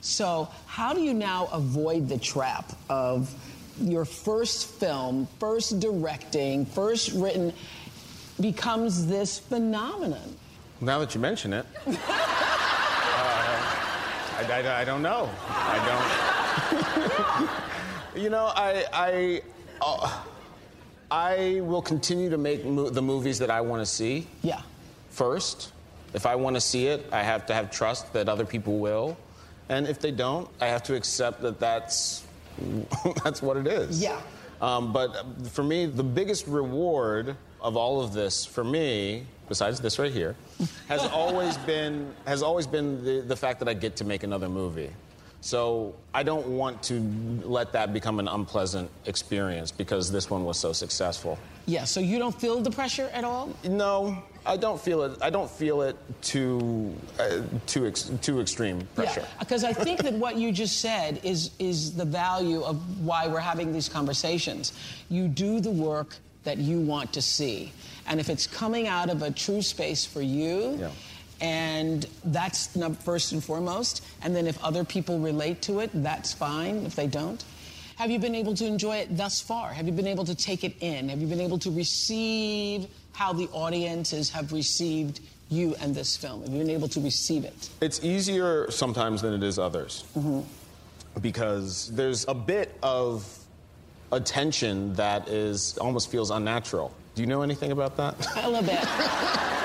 So, 0.00 0.48
how 0.66 0.94
do 0.94 1.00
you 1.02 1.12
now 1.12 1.48
avoid 1.52 2.08
the 2.08 2.16
trap 2.16 2.72
of 2.88 3.34
your 3.82 4.04
first 4.06 4.66
film, 4.66 5.28
first 5.38 5.78
directing, 5.80 6.64
first 6.64 7.12
written, 7.12 7.52
becomes 8.40 9.06
this 9.06 9.38
phenomenon? 9.38 10.36
Now 10.80 10.98
that 11.00 11.14
you 11.14 11.20
mention 11.20 11.52
it, 11.52 11.66
uh, 11.86 11.92
I, 14.38 14.44
I- 14.48 14.80
I 14.80 14.84
don't 14.84 15.02
know. 15.02 15.28
I 15.48 15.76
don't. 18.14 18.22
you 18.22 18.30
know, 18.30 18.50
I 18.56 18.84
I 18.92 19.42
uh, 19.82 20.22
I 21.10 21.60
will 21.62 21.82
continue 21.82 22.30
to 22.30 22.38
make 22.38 22.64
mo- 22.64 22.88
the 22.90 23.02
movies 23.02 23.38
that 23.40 23.50
I 23.50 23.60
want 23.60 23.82
to 23.82 23.86
see 23.86 24.26
Yeah. 24.42 24.62
first. 25.10 25.72
If 26.14 26.26
I 26.26 26.34
want 26.34 26.54
to 26.56 26.60
see 26.60 26.86
it, 26.86 27.06
I 27.12 27.22
have 27.22 27.46
to 27.46 27.54
have 27.54 27.70
trust 27.70 28.12
that 28.14 28.28
other 28.28 28.44
people 28.44 28.78
will, 28.78 29.16
and 29.68 29.86
if 29.86 30.00
they 30.00 30.10
don't, 30.10 30.48
I 30.60 30.66
have 30.66 30.82
to 30.84 30.94
accept 30.96 31.40
that 31.42 31.60
that's 31.60 32.24
that's 33.24 33.40
what 33.42 33.56
it 33.56 33.66
is. 33.66 34.02
Yeah. 34.02 34.20
Um, 34.60 34.92
but 34.92 35.24
for 35.48 35.62
me, 35.62 35.86
the 35.86 36.02
biggest 36.02 36.46
reward 36.46 37.36
of 37.60 37.76
all 37.76 38.02
of 38.02 38.12
this, 38.12 38.44
for 38.44 38.62
me, 38.64 39.24
besides 39.48 39.80
this 39.80 39.98
right 39.98 40.12
here, 40.12 40.34
has 40.88 41.02
always 41.06 41.56
been 41.58 42.12
has 42.26 42.42
always 42.42 42.66
been 42.66 43.02
the, 43.04 43.20
the 43.20 43.36
fact 43.36 43.58
that 43.60 43.68
I 43.68 43.74
get 43.74 43.96
to 43.96 44.04
make 44.04 44.22
another 44.22 44.48
movie. 44.48 44.90
So 45.40 45.94
I 46.12 46.22
don't 46.22 46.46
want 46.48 46.82
to 46.84 47.00
let 47.44 47.72
that 47.72 47.92
become 47.92 48.18
an 48.18 48.28
unpleasant 48.28 48.90
experience 49.06 49.70
because 49.70 50.12
this 50.12 50.28
one 50.28 50.44
was 50.44 50.58
so 50.58 50.72
successful. 50.72 51.38
Yeah. 51.66 51.84
So 51.84 52.00
you 52.00 52.18
don't 52.18 52.38
feel 52.38 52.60
the 52.60 52.70
pressure 52.70 53.08
at 53.12 53.24
all? 53.24 53.54
No, 53.64 54.22
I 54.44 54.56
don't 54.56 54.80
feel 54.80 55.02
it. 55.02 55.18
I 55.22 55.30
don't 55.30 55.50
feel 55.50 55.82
it 55.82 55.96
too 56.22 56.94
uh, 57.18 57.42
too 57.66 57.86
ex- 57.86 58.10
too 58.20 58.40
extreme 58.40 58.86
pressure. 58.94 59.20
Yeah, 59.20 59.38
because 59.38 59.64
I 59.64 59.72
think 59.72 60.02
that 60.02 60.14
what 60.14 60.36
you 60.36 60.52
just 60.52 60.80
said 60.80 61.20
is 61.22 61.50
is 61.58 61.94
the 61.94 62.04
value 62.04 62.62
of 62.62 62.76
why 63.04 63.28
we're 63.28 63.40
having 63.40 63.72
these 63.72 63.88
conversations. 63.88 64.72
You 65.08 65.28
do 65.28 65.60
the 65.60 65.70
work 65.70 66.16
that 66.44 66.58
you 66.58 66.80
want 66.80 67.12
to 67.12 67.22
see, 67.22 67.72
and 68.06 68.18
if 68.18 68.28
it's 68.28 68.46
coming 68.46 68.88
out 68.88 69.10
of 69.10 69.22
a 69.22 69.30
true 69.30 69.62
space 69.62 70.04
for 70.04 70.22
you. 70.22 70.76
Yeah. 70.80 70.90
And 71.40 72.06
that's 72.24 72.76
first 73.02 73.32
and 73.32 73.42
foremost. 73.42 74.04
And 74.22 74.36
then 74.36 74.46
if 74.46 74.62
other 74.62 74.84
people 74.84 75.18
relate 75.18 75.62
to 75.62 75.80
it, 75.80 75.90
that's 75.94 76.32
fine. 76.32 76.84
If 76.84 76.94
they 76.94 77.06
don't, 77.06 77.42
have 77.96 78.10
you 78.10 78.18
been 78.18 78.34
able 78.34 78.54
to 78.54 78.66
enjoy 78.66 78.96
it 78.96 79.14
thus 79.14 79.40
far? 79.40 79.72
Have 79.72 79.86
you 79.86 79.92
been 79.92 80.06
able 80.06 80.24
to 80.24 80.34
take 80.34 80.64
it 80.64 80.74
in? 80.80 81.10
Have 81.10 81.20
you 81.20 81.26
been 81.26 81.40
able 81.40 81.58
to 81.58 81.70
receive 81.70 82.86
how 83.12 83.32
the 83.34 83.46
audiences 83.52 84.30
have 84.30 84.52
received 84.52 85.20
you 85.50 85.74
and 85.80 85.94
this 85.94 86.16
film? 86.16 86.42
Have 86.42 86.50
you 86.50 86.60
been 86.60 86.70
able 86.70 86.88
to 86.88 87.00
receive 87.00 87.44
it? 87.44 87.68
It's 87.82 88.02
easier 88.02 88.70
sometimes 88.70 89.20
than 89.20 89.34
it 89.34 89.42
is 89.42 89.58
others. 89.58 90.04
Mm-hmm. 90.16 90.40
Because 91.20 91.90
there's 91.94 92.26
a 92.28 92.34
bit 92.34 92.74
of 92.82 93.38
attention 94.12 94.94
that 94.94 95.28
is 95.28 95.76
almost 95.78 96.10
feels 96.10 96.30
unnatural. 96.30 96.94
Do 97.14 97.22
you 97.22 97.26
know 97.26 97.42
anything 97.42 97.72
about 97.72 97.96
that? 97.98 98.14
A 98.36 98.48
little 98.48 98.64
bit. 98.64 98.80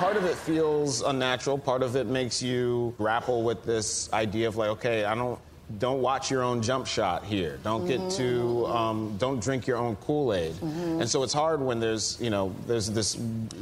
part 0.00 0.16
of 0.16 0.24
it 0.24 0.34
feels 0.34 1.02
unnatural. 1.02 1.58
Part 1.58 1.82
of 1.82 1.94
it 1.94 2.06
makes 2.06 2.42
you 2.42 2.94
grapple 2.96 3.42
with 3.42 3.64
this 3.64 4.10
idea 4.14 4.48
of 4.48 4.56
like, 4.56 4.70
okay, 4.70 5.04
I 5.04 5.14
don't 5.14 5.38
don't 5.78 6.00
watch 6.00 6.32
your 6.32 6.42
own 6.42 6.62
jump 6.62 6.86
shot 6.86 7.22
here. 7.22 7.60
Don't 7.62 7.86
get 7.86 8.10
too 8.10 8.66
um, 8.66 9.14
don't 9.18 9.40
drink 9.40 9.68
your 9.68 9.76
own 9.76 9.94
Kool 9.96 10.34
Aid. 10.34 10.60
And 10.62 11.08
so 11.08 11.22
it's 11.22 11.34
hard 11.34 11.60
when 11.60 11.78
there's 11.78 12.18
you 12.20 12.30
know 12.30 12.52
there's 12.66 12.90
this. 12.90 13.16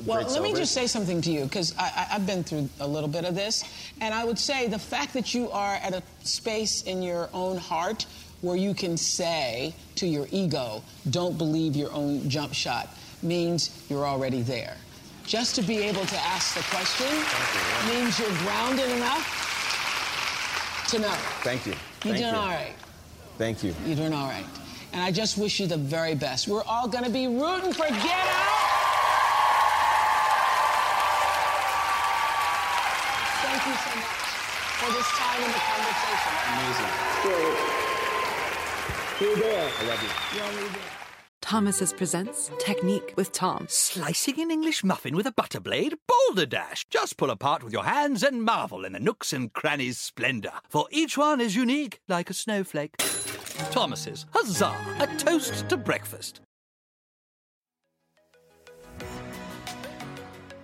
Well, 0.06 0.22
let 0.30 0.42
me 0.42 0.54
just 0.54 0.72
say 0.72 0.86
something 0.86 1.20
to 1.22 1.30
you 1.30 1.42
because 1.44 1.74
I've 1.76 2.24
been 2.24 2.44
through 2.44 2.68
a 2.78 2.86
little 2.86 3.10
bit 3.10 3.24
of 3.24 3.34
this, 3.34 3.64
and 4.00 4.14
I 4.14 4.24
would 4.24 4.38
say 4.38 4.68
the 4.68 4.78
fact 4.78 5.12
that 5.14 5.34
you 5.34 5.50
are 5.50 5.74
at 5.74 5.92
a 5.92 6.02
space 6.22 6.82
in 6.82 7.02
your 7.02 7.28
own 7.34 7.56
heart 7.58 8.06
where 8.40 8.56
you 8.56 8.72
can 8.72 8.96
say 8.96 9.74
to 9.96 10.06
your 10.06 10.28
ego, 10.30 10.82
"Don't 11.10 11.36
believe 11.36 11.74
your 11.74 11.92
own 11.92 12.30
jump 12.30 12.54
shot," 12.54 12.88
means 13.22 13.70
you're 13.90 14.06
already 14.06 14.40
there. 14.40 14.76
Just 15.28 15.54
to 15.56 15.62
be 15.62 15.76
able 15.80 16.06
to 16.06 16.16
ask 16.20 16.54
the 16.54 16.62
question 16.74 17.06
means 17.92 18.18
you're 18.18 18.34
grounded 18.38 18.88
enough 18.88 19.28
to 20.88 20.98
know 20.98 21.12
Thank 21.44 21.66
you. 21.66 21.72
you're 21.72 22.14
Thank 22.14 22.16
doing 22.16 22.32
you. 22.32 22.40
all 22.40 22.48
right. 22.48 22.72
Thank 23.36 23.62
you. 23.62 23.74
You're 23.84 23.96
doing 23.96 24.14
all 24.14 24.26
right. 24.26 24.46
And 24.94 25.02
I 25.02 25.12
just 25.12 25.36
wish 25.36 25.60
you 25.60 25.66
the 25.66 25.76
very 25.76 26.14
best. 26.14 26.48
We're 26.48 26.62
all 26.64 26.88
going 26.88 27.04
to 27.04 27.10
be 27.10 27.26
rooting 27.26 27.74
for 27.74 27.86
Get 27.88 27.98
Out. 27.98 28.64
Thank 33.44 33.66
you 33.68 33.74
so 33.84 33.90
much 34.00 34.32
for 34.80 34.88
this 34.96 35.08
time 35.12 35.42
in 35.44 35.50
the 35.52 35.60
conversation. 35.60 36.32
Amazing. 36.56 36.92
You're 39.20 39.36
there. 39.36 39.70
I 39.78 39.84
love 39.84 40.02
you. 40.02 40.38
You're 40.38 40.46
already 40.46 40.68
there. 40.72 40.97
Thomas's 41.48 41.94
presents 41.94 42.50
Technique 42.58 43.14
with 43.16 43.32
Tom. 43.32 43.64
Slicing 43.70 44.38
an 44.38 44.50
English 44.50 44.84
muffin 44.84 45.16
with 45.16 45.24
a 45.24 45.32
butter 45.32 45.60
blade? 45.60 45.94
Boulder 46.06 46.44
Dash! 46.44 46.84
Just 46.90 47.16
pull 47.16 47.30
apart 47.30 47.62
with 47.64 47.72
your 47.72 47.84
hands 47.84 48.22
and 48.22 48.44
marvel 48.44 48.84
in 48.84 48.92
the 48.92 49.00
nooks 49.00 49.32
and 49.32 49.50
crannies' 49.54 49.98
splendor, 49.98 50.52
for 50.68 50.86
each 50.90 51.16
one 51.16 51.40
is 51.40 51.56
unique 51.56 52.00
like 52.06 52.28
a 52.28 52.34
snowflake. 52.34 52.98
Thomas's, 53.70 54.26
huzzah! 54.34 54.76
A 55.00 55.06
toast 55.16 55.70
to 55.70 55.78
breakfast. 55.78 56.42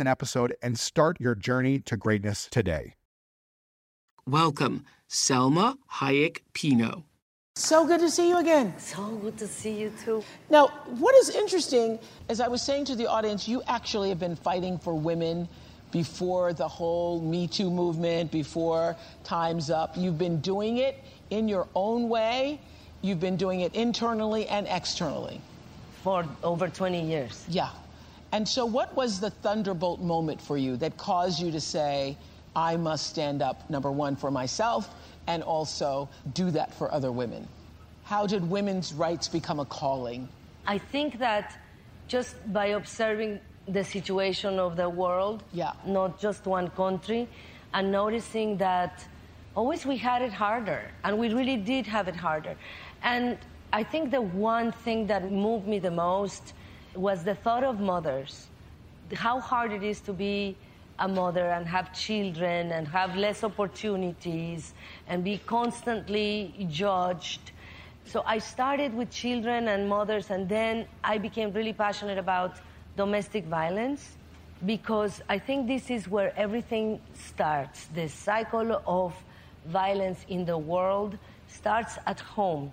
an 0.00 0.06
episode 0.06 0.54
and 0.62 0.78
start 0.78 1.20
your 1.20 1.34
journey 1.34 1.78
to 1.80 1.96
greatness 1.96 2.48
today. 2.50 2.94
Welcome, 4.26 4.84
Salma 5.08 5.76
Hayek 5.94 6.40
Pinault. 6.54 7.04
So 7.56 7.86
good 7.86 8.00
to 8.00 8.10
see 8.10 8.28
you 8.28 8.38
again. 8.38 8.74
So 8.78 9.06
good 9.22 9.38
to 9.38 9.46
see 9.46 9.78
you 9.78 9.92
too. 10.04 10.24
Now, 10.50 10.68
what 10.98 11.14
is 11.14 11.30
interesting, 11.30 12.00
as 12.28 12.40
I 12.40 12.48
was 12.48 12.62
saying 12.62 12.86
to 12.86 12.96
the 12.96 13.06
audience, 13.06 13.46
you 13.46 13.62
actually 13.68 14.08
have 14.08 14.18
been 14.18 14.34
fighting 14.34 14.76
for 14.78 14.94
women 14.94 15.48
before 15.92 16.52
the 16.52 16.66
whole 16.66 17.20
Me 17.20 17.46
Too 17.46 17.70
movement, 17.70 18.32
before 18.32 18.96
Time's 19.22 19.70
Up. 19.70 19.96
You've 19.96 20.18
been 20.18 20.40
doing 20.40 20.78
it 20.78 20.98
in 21.30 21.46
your 21.46 21.68
own 21.76 22.08
way. 22.08 22.60
You've 23.02 23.20
been 23.20 23.36
doing 23.36 23.60
it 23.60 23.72
internally 23.76 24.48
and 24.48 24.66
externally. 24.68 25.40
For 26.02 26.26
over 26.42 26.68
20 26.68 27.06
years. 27.06 27.44
Yeah. 27.48 27.70
And 28.34 28.48
so, 28.48 28.66
what 28.66 28.96
was 28.96 29.20
the 29.20 29.30
thunderbolt 29.30 30.00
moment 30.00 30.40
for 30.40 30.58
you 30.58 30.76
that 30.78 30.96
caused 30.96 31.40
you 31.40 31.52
to 31.52 31.60
say, 31.60 32.18
I 32.56 32.76
must 32.76 33.06
stand 33.06 33.42
up, 33.42 33.70
number 33.70 33.92
one, 33.92 34.16
for 34.16 34.28
myself, 34.28 34.92
and 35.28 35.40
also 35.40 36.08
do 36.32 36.50
that 36.50 36.74
for 36.74 36.92
other 36.92 37.12
women? 37.12 37.46
How 38.02 38.26
did 38.26 38.50
women's 38.50 38.92
rights 38.92 39.28
become 39.28 39.60
a 39.60 39.64
calling? 39.64 40.28
I 40.66 40.78
think 40.78 41.20
that 41.20 41.56
just 42.08 42.34
by 42.52 42.66
observing 42.80 43.38
the 43.68 43.84
situation 43.84 44.58
of 44.58 44.74
the 44.74 44.88
world, 44.88 45.44
yeah. 45.52 45.74
not 45.86 46.18
just 46.18 46.44
one 46.44 46.70
country, 46.70 47.28
and 47.72 47.92
noticing 47.92 48.56
that 48.56 49.06
always 49.54 49.86
we 49.86 49.96
had 49.96 50.22
it 50.22 50.32
harder, 50.32 50.90
and 51.04 51.18
we 51.18 51.32
really 51.32 51.56
did 51.56 51.86
have 51.86 52.08
it 52.08 52.16
harder. 52.16 52.56
And 53.04 53.38
I 53.72 53.84
think 53.84 54.10
the 54.10 54.22
one 54.22 54.72
thing 54.72 55.06
that 55.06 55.30
moved 55.30 55.68
me 55.68 55.78
the 55.78 55.92
most 55.92 56.52
was 56.96 57.24
the 57.24 57.34
thought 57.34 57.64
of 57.64 57.80
mothers, 57.80 58.48
how 59.12 59.40
hard 59.40 59.72
it 59.72 59.82
is 59.82 60.00
to 60.02 60.12
be 60.12 60.56
a 60.98 61.08
mother 61.08 61.50
and 61.50 61.66
have 61.66 61.92
children 61.92 62.70
and 62.72 62.86
have 62.88 63.16
less 63.16 63.42
opportunities 63.42 64.74
and 65.08 65.24
be 65.24 65.38
constantly 65.38 66.66
judged. 66.70 67.50
So 68.06 68.22
I 68.26 68.38
started 68.38 68.94
with 68.94 69.10
children 69.10 69.68
and 69.68 69.88
mothers, 69.88 70.30
and 70.30 70.48
then 70.48 70.86
I 71.02 71.18
became 71.18 71.52
really 71.52 71.72
passionate 71.72 72.18
about 72.18 72.56
domestic 72.96 73.44
violence 73.44 74.16
because 74.66 75.20
I 75.28 75.38
think 75.38 75.66
this 75.66 75.90
is 75.90 76.08
where 76.08 76.32
everything 76.38 77.00
starts. 77.14 77.86
The 77.94 78.08
cycle 78.08 78.80
of 78.86 79.14
violence 79.66 80.24
in 80.28 80.44
the 80.44 80.56
world 80.56 81.18
starts 81.48 81.98
at 82.06 82.20
home. 82.20 82.70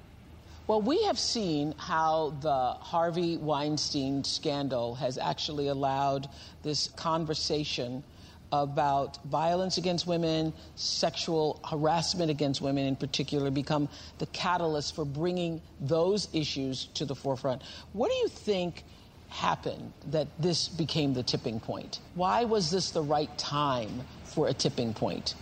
Well, 0.71 0.81
we 0.81 1.03
have 1.03 1.19
seen 1.19 1.75
how 1.77 2.29
the 2.39 2.77
Harvey 2.79 3.35
Weinstein 3.35 4.23
scandal 4.23 4.95
has 4.95 5.17
actually 5.17 5.67
allowed 5.67 6.29
this 6.63 6.87
conversation 6.95 8.05
about 8.53 9.21
violence 9.25 9.77
against 9.77 10.07
women, 10.07 10.53
sexual 10.77 11.59
harassment 11.69 12.31
against 12.31 12.61
women 12.61 12.85
in 12.85 12.95
particular, 12.95 13.51
become 13.51 13.89
the 14.19 14.27
catalyst 14.27 14.95
for 14.95 15.03
bringing 15.03 15.61
those 15.81 16.29
issues 16.31 16.85
to 16.93 17.03
the 17.03 17.15
forefront. 17.15 17.63
What 17.91 18.09
do 18.09 18.15
you 18.15 18.29
think 18.29 18.85
happened 19.27 19.91
that 20.11 20.29
this 20.39 20.69
became 20.69 21.13
the 21.13 21.23
tipping 21.23 21.59
point? 21.59 21.99
Why 22.15 22.45
was 22.45 22.71
this 22.71 22.91
the 22.91 23.03
right 23.03 23.37
time 23.37 24.05
for 24.23 24.47
a 24.47 24.53
tipping 24.53 24.93
point? 24.93 25.35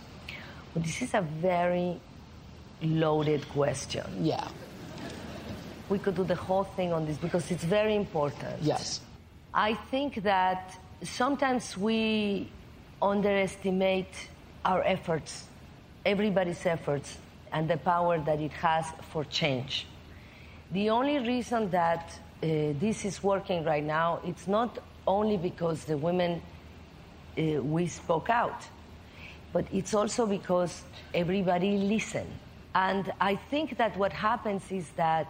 Well, 0.74 0.82
this 0.82 1.00
is 1.00 1.14
a 1.14 1.22
very 1.22 2.00
loaded 2.82 3.48
question. 3.50 4.24
Yeah. 4.24 4.48
We 5.90 5.98
could 5.98 6.14
do 6.14 6.24
the 6.24 6.36
whole 6.36 6.64
thing 6.64 6.92
on 6.92 7.04
this 7.04 7.18
because 7.18 7.50
it's 7.50 7.64
very 7.64 7.96
important. 7.96 8.62
Yes. 8.62 9.00
I 9.52 9.74
think 9.74 10.22
that 10.22 10.78
sometimes 11.02 11.76
we 11.76 12.48
underestimate 13.02 14.28
our 14.64 14.82
efforts, 14.84 15.46
everybody's 16.06 16.64
efforts, 16.64 17.18
and 17.52 17.68
the 17.68 17.76
power 17.76 18.18
that 18.20 18.40
it 18.40 18.52
has 18.52 18.86
for 19.10 19.24
change. 19.24 19.86
The 20.70 20.90
only 20.90 21.18
reason 21.18 21.70
that 21.70 22.12
uh, 22.42 22.46
this 22.78 23.04
is 23.04 23.22
working 23.24 23.64
right 23.64 23.82
now, 23.82 24.20
it's 24.24 24.46
not 24.46 24.78
only 25.08 25.36
because 25.36 25.84
the 25.84 25.96
women 25.96 26.40
uh, 27.36 27.62
we 27.62 27.88
spoke 27.88 28.30
out, 28.30 28.64
but 29.52 29.64
it's 29.72 29.94
also 29.94 30.26
because 30.26 30.82
everybody 31.12 31.76
listened. 31.78 32.30
And 32.76 33.12
I 33.20 33.34
think 33.34 33.76
that 33.78 33.96
what 33.96 34.12
happens 34.12 34.62
is 34.70 34.88
that 34.90 35.26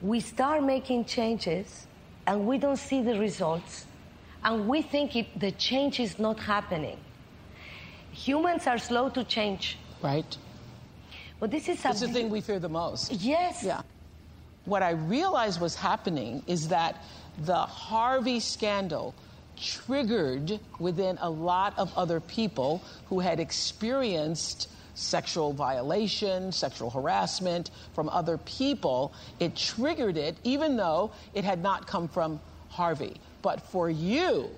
we 0.00 0.20
start 0.20 0.62
making 0.62 1.04
changes 1.04 1.86
and 2.26 2.46
we 2.46 2.58
don't 2.58 2.76
see 2.76 3.02
the 3.02 3.18
results 3.18 3.86
and 4.44 4.68
we 4.68 4.82
think 4.82 5.16
it, 5.16 5.38
the 5.38 5.50
change 5.52 5.98
is 5.98 6.18
not 6.18 6.38
happening. 6.38 6.98
Humans 8.12 8.66
are 8.66 8.78
slow 8.78 9.08
to 9.10 9.24
change. 9.24 9.78
Right. 10.02 10.36
But 11.40 11.50
this 11.50 11.68
is 11.68 11.84
It's 11.84 12.00
the 12.00 12.08
thing 12.08 12.30
we 12.30 12.40
fear 12.40 12.58
the 12.58 12.68
most. 12.68 13.12
Yes. 13.12 13.62
Yeah. 13.62 13.82
What 14.64 14.82
I 14.82 14.90
realized 14.90 15.60
was 15.60 15.74
happening 15.74 16.42
is 16.46 16.68
that 16.68 17.02
the 17.44 17.56
Harvey 17.56 18.40
scandal 18.40 19.14
triggered 19.56 20.60
within 20.78 21.18
a 21.20 21.30
lot 21.30 21.76
of 21.78 21.92
other 21.96 22.20
people 22.20 22.82
who 23.06 23.20
had 23.20 23.40
experienced 23.40 24.68
sexual 24.98 25.52
violation, 25.52 26.50
sexual 26.50 26.90
harassment 26.90 27.70
from 27.94 28.08
other 28.08 28.38
people. 28.38 29.12
It 29.38 29.54
triggered 29.54 30.16
it, 30.16 30.36
even 30.42 30.76
though 30.76 31.12
it 31.34 31.44
had 31.44 31.62
not 31.62 31.86
come 31.86 32.08
from 32.08 32.40
Harvey. 32.68 33.14
But 33.40 33.60
for 33.60 33.88
you, 33.88 34.50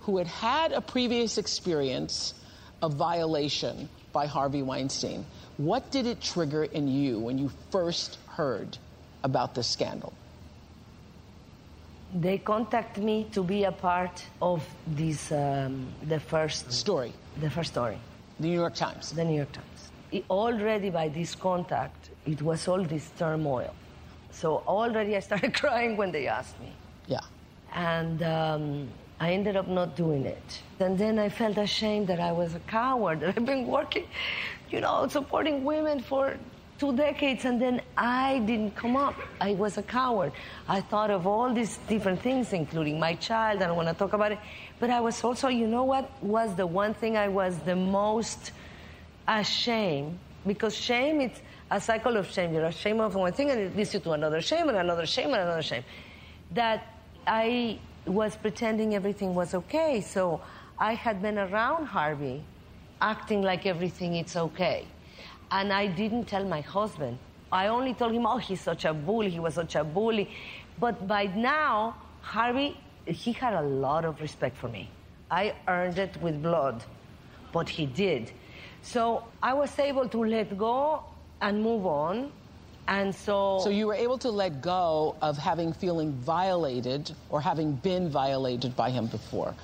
who 0.00 0.18
had 0.18 0.28
had 0.28 0.72
a 0.72 0.80
previous 0.80 1.38
experience 1.38 2.34
of 2.82 2.94
violation 2.94 3.88
by 4.12 4.26
Harvey 4.26 4.62
Weinstein, 4.62 5.26
what 5.56 5.90
did 5.90 6.06
it 6.06 6.20
trigger 6.22 6.64
in 6.64 6.88
you 6.88 7.18
when 7.18 7.36
you 7.38 7.50
first 7.70 8.18
heard 8.28 8.78
about 9.24 9.54
this 9.54 9.66
scandal? 9.66 10.12
They 12.14 12.38
contacted 12.38 13.04
me 13.04 13.26
to 13.32 13.42
be 13.44 13.64
a 13.64 13.72
part 13.72 14.24
of 14.40 14.66
this, 14.86 15.30
um, 15.30 15.86
the 16.02 16.18
first 16.18 16.72
story. 16.72 17.12
The 17.40 17.50
first 17.50 17.70
story. 17.70 17.98
The 18.40 18.46
New 18.46 18.54
York 18.54 18.74
Times. 18.74 19.12
The 19.12 19.24
New 19.24 19.36
York 19.36 19.52
Times. 19.52 19.90
It, 20.12 20.24
already 20.30 20.88
by 20.88 21.08
this 21.08 21.34
contact, 21.34 22.08
it 22.24 22.40
was 22.40 22.66
all 22.68 22.82
this 22.82 23.10
turmoil. 23.18 23.74
So 24.30 24.62
already 24.66 25.14
I 25.14 25.20
started 25.20 25.52
crying 25.62 25.98
when 25.98 26.10
they 26.10 26.26
asked 26.26 26.58
me. 26.58 26.72
Yeah. 27.06 27.20
And 27.74 28.22
um, 28.22 28.88
I 29.20 29.32
ended 29.32 29.56
up 29.56 29.68
not 29.68 29.94
doing 29.94 30.24
it. 30.24 30.62
And 30.78 30.96
then 30.98 31.18
I 31.18 31.28
felt 31.28 31.58
ashamed 31.58 32.06
that 32.06 32.18
I 32.18 32.32
was 32.32 32.54
a 32.54 32.60
coward, 32.60 33.20
that 33.20 33.36
I've 33.36 33.44
been 33.44 33.66
working, 33.66 34.06
you 34.70 34.80
know, 34.80 35.06
supporting 35.08 35.62
women 35.62 36.00
for 36.00 36.38
two 36.78 36.96
decades, 36.96 37.44
and 37.44 37.60
then 37.60 37.82
I 37.98 38.38
didn't 38.38 38.74
come 38.74 38.96
up. 38.96 39.14
I 39.38 39.52
was 39.52 39.76
a 39.76 39.82
coward. 39.82 40.32
I 40.66 40.80
thought 40.80 41.10
of 41.10 41.26
all 41.26 41.52
these 41.52 41.76
different 41.88 42.22
things, 42.22 42.54
including 42.54 42.98
my 42.98 43.16
child, 43.16 43.60
I 43.60 43.66
don't 43.66 43.76
want 43.76 43.88
to 43.88 43.94
talk 43.94 44.14
about 44.14 44.32
it. 44.32 44.38
But 44.80 44.88
I 44.88 45.00
was 45.00 45.22
also, 45.22 45.48
you 45.48 45.66
know 45.66 45.84
what 45.84 46.10
was 46.22 46.54
the 46.56 46.66
one 46.66 46.94
thing 46.94 47.16
I 47.16 47.28
was 47.28 47.58
the 47.58 47.76
most 47.76 48.52
ashamed? 49.28 50.18
Because 50.46 50.74
shame, 50.74 51.20
it's 51.20 51.40
a 51.70 51.78
cycle 51.78 52.16
of 52.16 52.30
shame. 52.30 52.54
You're 52.54 52.64
ashamed 52.64 53.00
of 53.00 53.14
one 53.14 53.32
thing, 53.32 53.50
and 53.50 53.60
it 53.60 53.76
leads 53.76 53.92
you 53.92 54.00
to 54.00 54.12
another 54.12 54.40
shame, 54.40 54.70
and 54.70 54.78
another 54.78 55.04
shame, 55.04 55.26
and 55.26 55.42
another 55.42 55.62
shame. 55.62 55.84
That 56.52 56.86
I 57.26 57.78
was 58.06 58.34
pretending 58.36 58.94
everything 58.94 59.34
was 59.34 59.52
okay. 59.54 60.00
So 60.00 60.40
I 60.78 60.94
had 60.94 61.20
been 61.20 61.38
around 61.38 61.84
Harvey, 61.84 62.42
acting 63.02 63.42
like 63.42 63.66
everything 63.66 64.16
is 64.16 64.34
okay. 64.34 64.86
And 65.50 65.72
I 65.74 65.88
didn't 65.88 66.24
tell 66.24 66.44
my 66.44 66.62
husband. 66.62 67.18
I 67.52 67.66
only 67.66 67.92
told 67.92 68.12
him, 68.12 68.24
oh, 68.24 68.38
he's 68.38 68.62
such 68.62 68.86
a 68.86 68.94
bully, 68.94 69.28
he 69.28 69.40
was 69.40 69.54
such 69.54 69.74
a 69.74 69.84
bully. 69.84 70.30
But 70.78 71.06
by 71.06 71.26
now, 71.26 71.96
Harvey, 72.22 72.78
he 73.06 73.32
had 73.32 73.54
a 73.54 73.62
lot 73.62 74.04
of 74.04 74.20
respect 74.20 74.56
for 74.56 74.68
me. 74.68 74.88
I 75.30 75.54
earned 75.68 75.98
it 75.98 76.16
with 76.20 76.42
blood, 76.42 76.82
but 77.52 77.68
he 77.68 77.86
did. 77.86 78.32
So 78.82 79.24
I 79.42 79.52
was 79.54 79.78
able 79.78 80.08
to 80.08 80.18
let 80.24 80.56
go 80.58 81.02
and 81.40 81.62
move 81.62 81.86
on. 81.86 82.32
And 82.88 83.14
so. 83.14 83.60
So 83.62 83.70
you 83.70 83.86
were 83.86 83.94
able 83.94 84.18
to 84.18 84.30
let 84.30 84.60
go 84.60 85.14
of 85.22 85.38
having 85.38 85.72
feeling 85.72 86.12
violated 86.12 87.12
or 87.28 87.40
having 87.40 87.72
been 87.72 88.08
violated 88.08 88.74
by 88.74 88.90
him 88.90 89.06
before. 89.06 89.54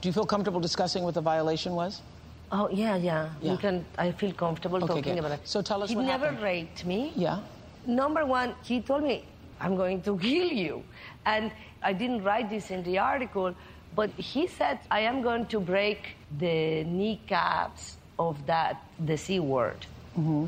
Do 0.00 0.08
you 0.08 0.12
feel 0.12 0.26
comfortable 0.26 0.58
discussing 0.60 1.04
what 1.04 1.14
the 1.14 1.20
violation 1.20 1.74
was? 1.74 2.02
Oh 2.50 2.68
yeah, 2.72 2.96
yeah. 2.96 3.30
Yeah. 3.40 3.52
You 3.52 3.58
can. 3.58 3.84
I 3.98 4.10
feel 4.10 4.32
comfortable 4.32 4.78
Okay, 4.78 4.86
talking 4.88 5.14
good. 5.14 5.18
about 5.20 5.32
it. 5.32 5.40
So 5.44 5.62
tell 5.62 5.82
us 5.82 5.90
He 5.90 5.94
never 5.94 6.26
happened. 6.26 6.42
raped 6.42 6.84
me. 6.84 7.12
Yeah. 7.14 7.38
Number 7.86 8.26
one, 8.26 8.54
he 8.64 8.80
told 8.80 9.04
me, 9.04 9.24
"I'm 9.60 9.76
going 9.76 10.02
to 10.02 10.18
kill 10.26 10.48
you," 10.50 10.82
and 11.26 11.50
I 11.82 11.92
didn't 11.92 12.22
write 12.24 12.50
this 12.50 12.70
in 12.70 12.82
the 12.82 12.98
article, 12.98 13.54
but 13.94 14.10
he 14.10 14.46
said, 14.46 14.78
"I 14.90 15.00
am 15.00 15.22
going 15.22 15.46
to 15.46 15.60
break 15.60 16.16
the 16.38 16.84
kneecaps 16.84 17.96
of 18.18 18.44
that 18.46 18.82
the 18.98 19.16
c 19.16 19.40
word." 19.40 19.86
Mm-hmm. 20.18 20.46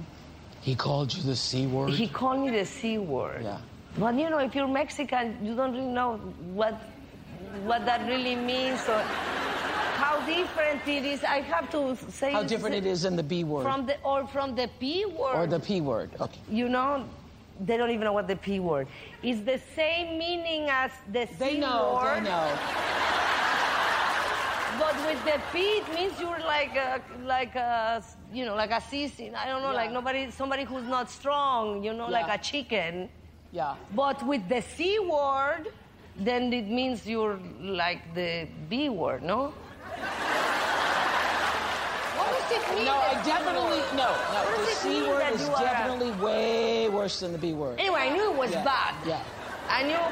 He 0.62 0.74
called 0.74 1.14
you 1.14 1.22
the 1.22 1.37
C 1.37 1.66
word? 1.66 1.90
He 1.90 2.08
called 2.08 2.40
me 2.40 2.50
the 2.50 2.64
c 2.64 2.96
word. 2.96 3.42
Yeah. 3.44 3.58
But 3.98 4.14
you 4.14 4.30
know, 4.30 4.38
if 4.38 4.54
you're 4.54 4.66
Mexican, 4.66 5.37
you 5.44 5.54
don't 5.54 5.72
really 5.72 5.92
know 5.92 6.16
what 6.54 6.74
what 7.64 7.84
that 7.87 8.06
really 8.08 8.34
means 8.34 8.80
or 8.88 8.98
how 10.00 10.24
different 10.26 10.87
it 10.88 11.04
is. 11.04 11.22
I 11.22 11.40
have 11.42 11.70
to 11.70 11.96
say 12.10 12.32
How 12.32 12.42
different 12.42 12.74
it 12.74 12.87
is 12.87 13.02
than 13.02 13.14
the 13.16 13.22
B 13.22 13.44
word. 13.44 13.62
from 13.62 13.87
the 13.87 14.00
or 14.02 14.26
from 14.26 14.54
the 14.56 14.68
P 14.80 15.04
word. 15.06 15.34
or 15.37 15.46
the 15.46 15.60
P 15.60 15.80
word. 15.80 16.10
Okay. 16.20 16.40
you 16.48 16.68
know, 16.68 17.04
they 17.60 17.76
don't 17.76 17.90
even 17.90 18.04
know 18.04 18.12
what 18.12 18.26
the 18.28 18.36
P 18.36 18.58
word. 18.60 18.86
It's 19.22 19.40
the 19.40 19.60
same 19.76 20.18
meaning 20.18 20.68
as 20.70 20.90
the 21.12 21.26
C 21.26 21.34
They 21.38 21.58
know, 21.58 22.00
word. 22.02 22.16
they 22.24 22.28
know. 22.30 22.56
But 24.78 24.96
with 25.06 25.24
the 25.24 25.40
P, 25.52 25.58
it 25.78 25.94
means 25.94 26.18
you're 26.20 26.40
like 26.40 26.74
a, 26.74 27.00
like 27.24 27.54
a, 27.54 28.02
you 28.32 28.44
know, 28.44 28.56
like 28.56 28.72
a 28.72 28.80
sissy. 28.90 29.32
I 29.32 29.46
don't 29.46 29.62
know, 29.62 29.70
Yeah. 29.70 29.76
like 29.82 29.92
nobody, 29.92 30.30
somebody 30.32 30.64
who's 30.64 30.88
not 30.88 31.08
strong. 31.10 31.84
You 31.84 31.92
know, 31.94 32.08
like 32.08 32.28
a 32.28 32.38
chicken. 32.42 33.08
Yeah. 33.52 33.76
But 33.94 34.20
with 34.26 34.48
the 34.48 34.62
C 34.62 34.98
word, 34.98 35.68
then 36.16 36.52
it 36.52 36.66
means 36.68 37.06
you're 37.06 37.38
like 37.60 38.14
the 38.14 38.48
B 38.68 38.88
word, 38.88 39.22
no? 39.22 39.38
What 39.46 39.96
does 39.96 40.02
it 40.02 40.18
mean? 40.28 42.13
No, 42.84 42.96
I 42.98 43.20
definitely 43.24 43.78
word? 43.80 43.96
no, 43.96 44.10
What 44.10 44.58
no. 44.58 44.64
The 44.64 44.70
C 44.72 45.02
word 45.02 45.32
is 45.32 45.48
definitely 45.48 46.10
way 46.12 46.88
worse 46.88 47.20
than 47.20 47.32
the 47.32 47.38
B 47.38 47.52
word. 47.52 47.78
Anyway, 47.80 48.00
I 48.00 48.10
knew 48.10 48.32
it 48.32 48.37
was 48.37 48.50
Yeah, 48.50 48.64
bad. 48.64 48.94
yeah. 49.06 49.22
I 49.68 49.82
knew. 49.82 50.02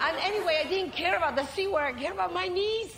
And 0.00 0.16
anyway, 0.22 0.60
I 0.64 0.68
didn't 0.68 0.92
care 0.92 1.16
about 1.16 1.36
the 1.36 1.44
C 1.46 1.66
word. 1.66 1.82
I 1.82 1.92
cared 1.92 2.14
about 2.14 2.32
my 2.32 2.46
knees. 2.48 2.96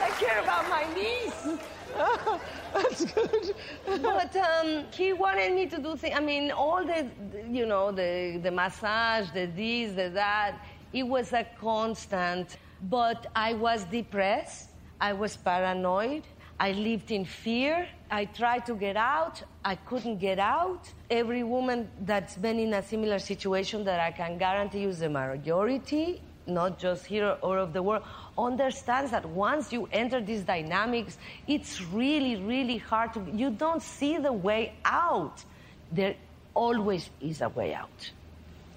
I 0.00 0.10
care 0.18 0.40
about 0.40 0.68
my 0.68 0.84
knees. 0.94 1.58
That's 2.74 3.04
good. 3.04 3.54
But 4.02 4.36
um, 4.36 4.84
he 4.92 5.12
wanted 5.12 5.54
me 5.54 5.66
to 5.66 5.78
do 5.78 5.96
things. 5.96 6.14
I 6.16 6.20
mean, 6.20 6.50
all 6.50 6.84
the, 6.84 7.06
you 7.50 7.66
know, 7.66 7.92
the, 7.92 8.40
the 8.42 8.50
massage, 8.50 9.30
the 9.30 9.46
this, 9.46 9.92
the 9.94 10.10
that. 10.10 10.56
It 10.92 11.04
was 11.04 11.32
a 11.32 11.46
constant. 11.60 12.56
But 12.90 13.28
I 13.34 13.54
was 13.54 13.84
depressed. 13.84 14.68
I 15.00 15.14
was 15.14 15.36
paranoid. 15.36 16.24
I 16.60 16.72
lived 16.72 17.10
in 17.10 17.24
fear. 17.24 17.88
I 18.10 18.26
tried 18.26 18.66
to 18.66 18.74
get 18.74 18.96
out. 18.96 19.42
I 19.64 19.74
couldn't 19.74 20.18
get 20.18 20.38
out. 20.38 20.92
Every 21.10 21.42
woman 21.42 21.88
that's 22.02 22.36
been 22.36 22.58
in 22.58 22.74
a 22.74 22.82
similar 22.82 23.18
situation 23.18 23.84
that 23.84 24.00
I 24.00 24.10
can 24.10 24.36
guarantee 24.38 24.80
you 24.80 24.90
is 24.90 24.98
the 24.98 25.08
majority, 25.08 26.20
not 26.46 26.78
just 26.78 27.06
here 27.06 27.38
or 27.40 27.58
of 27.58 27.72
the 27.72 27.82
world, 27.82 28.02
understands 28.36 29.10
that 29.12 29.24
once 29.24 29.72
you 29.72 29.88
enter 29.90 30.20
these 30.20 30.42
dynamics, 30.42 31.16
it's 31.48 31.82
really, 31.82 32.36
really 32.36 32.76
hard 32.76 33.14
to. 33.14 33.24
You 33.32 33.50
don't 33.50 33.82
see 33.82 34.18
the 34.18 34.32
way 34.32 34.74
out. 34.84 35.42
There 35.90 36.14
always 36.52 37.08
is 37.20 37.40
a 37.40 37.48
way 37.48 37.74
out. 37.74 38.10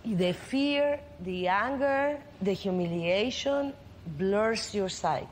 The 0.06 0.32
fear, 0.32 1.00
the 1.20 1.50
anger, 1.50 2.18
the 2.42 2.54
humiliation 2.54 3.74
blurs 4.18 4.74
your 4.74 4.90
sight. 4.90 5.28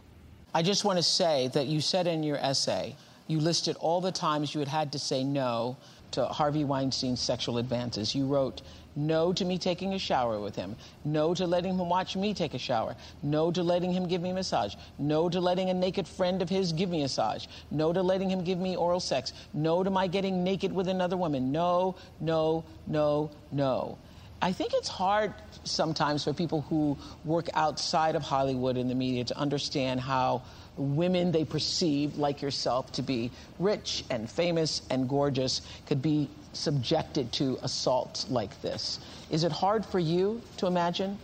I 0.53 0.61
just 0.61 0.85
want 0.85 0.97
to 0.97 1.03
say 1.03 1.49
that 1.49 1.67
you 1.67 1.81
said 1.81 2.07
in 2.07 2.23
your 2.23 2.37
essay, 2.37 2.95
you 3.27 3.39
listed 3.39 3.75
all 3.77 4.01
the 4.01 4.11
times 4.11 4.53
you 4.53 4.59
had 4.59 4.67
had 4.67 4.91
to 4.91 4.99
say 4.99 5.23
no 5.23 5.77
to 6.11 6.25
Harvey 6.25 6.63
Weinstein's 6.63 7.19
sexual 7.19 7.57
advances. 7.57 8.15
You 8.15 8.25
wrote, 8.25 8.61
no 8.95 9.33
to 9.33 9.43
me 9.43 9.57
taking 9.57 9.93
a 9.93 9.99
shower 9.99 10.39
with 10.39 10.55
him, 10.55 10.75
no 11.03 11.33
to 11.33 11.45
letting 11.45 11.77
him 11.77 11.89
watch 11.89 12.15
me 12.15 12.33
take 12.33 12.53
a 12.53 12.57
shower, 12.59 12.95
no 13.21 13.51
to 13.51 13.61
letting 13.61 13.91
him 13.91 14.07
give 14.07 14.21
me 14.21 14.29
a 14.29 14.33
massage, 14.33 14.75
no 14.97 15.27
to 15.27 15.41
letting 15.41 15.69
a 15.69 15.73
naked 15.73 16.07
friend 16.07 16.41
of 16.41 16.47
his 16.47 16.71
give 16.71 16.89
me 16.89 16.99
a 16.99 17.03
massage, 17.03 17.47
no 17.71 17.91
to 17.91 18.01
letting 18.01 18.29
him 18.29 18.43
give 18.43 18.57
me 18.57 18.77
oral 18.77 19.01
sex, 19.01 19.33
no 19.53 19.83
to 19.83 19.89
my 19.89 20.07
getting 20.07 20.43
naked 20.43 20.71
with 20.71 20.87
another 20.87 21.17
woman, 21.17 21.51
no, 21.51 21.95
no, 22.21 22.63
no, 22.87 23.29
no. 23.51 23.97
I 24.41 24.51
think 24.51 24.73
it's 24.73 24.89
hard 24.89 25.33
sometimes 25.63 26.23
for 26.23 26.33
people 26.33 26.61
who 26.61 26.97
work 27.23 27.49
outside 27.53 28.15
of 28.15 28.23
Hollywood 28.23 28.77
and 28.77 28.89
the 28.89 28.95
media 28.95 29.23
to 29.25 29.37
understand 29.37 29.99
how 29.99 30.43
women 30.77 31.31
they 31.31 31.45
perceive, 31.45 32.17
like 32.17 32.41
yourself, 32.41 32.91
to 32.93 33.01
be 33.01 33.31
rich 33.59 34.03
and 34.09 34.29
famous 34.29 34.81
and 34.89 35.07
gorgeous 35.07 35.61
could 35.87 36.01
be 36.01 36.29
subjected 36.53 37.31
to 37.33 37.57
assaults 37.63 38.29
like 38.29 38.61
this. 38.61 38.99
Is 39.29 39.43
it 39.43 39.51
hard 39.51 39.85
for 39.85 39.99
you 39.99 40.41
to 40.57 40.67
imagine? 40.67 41.17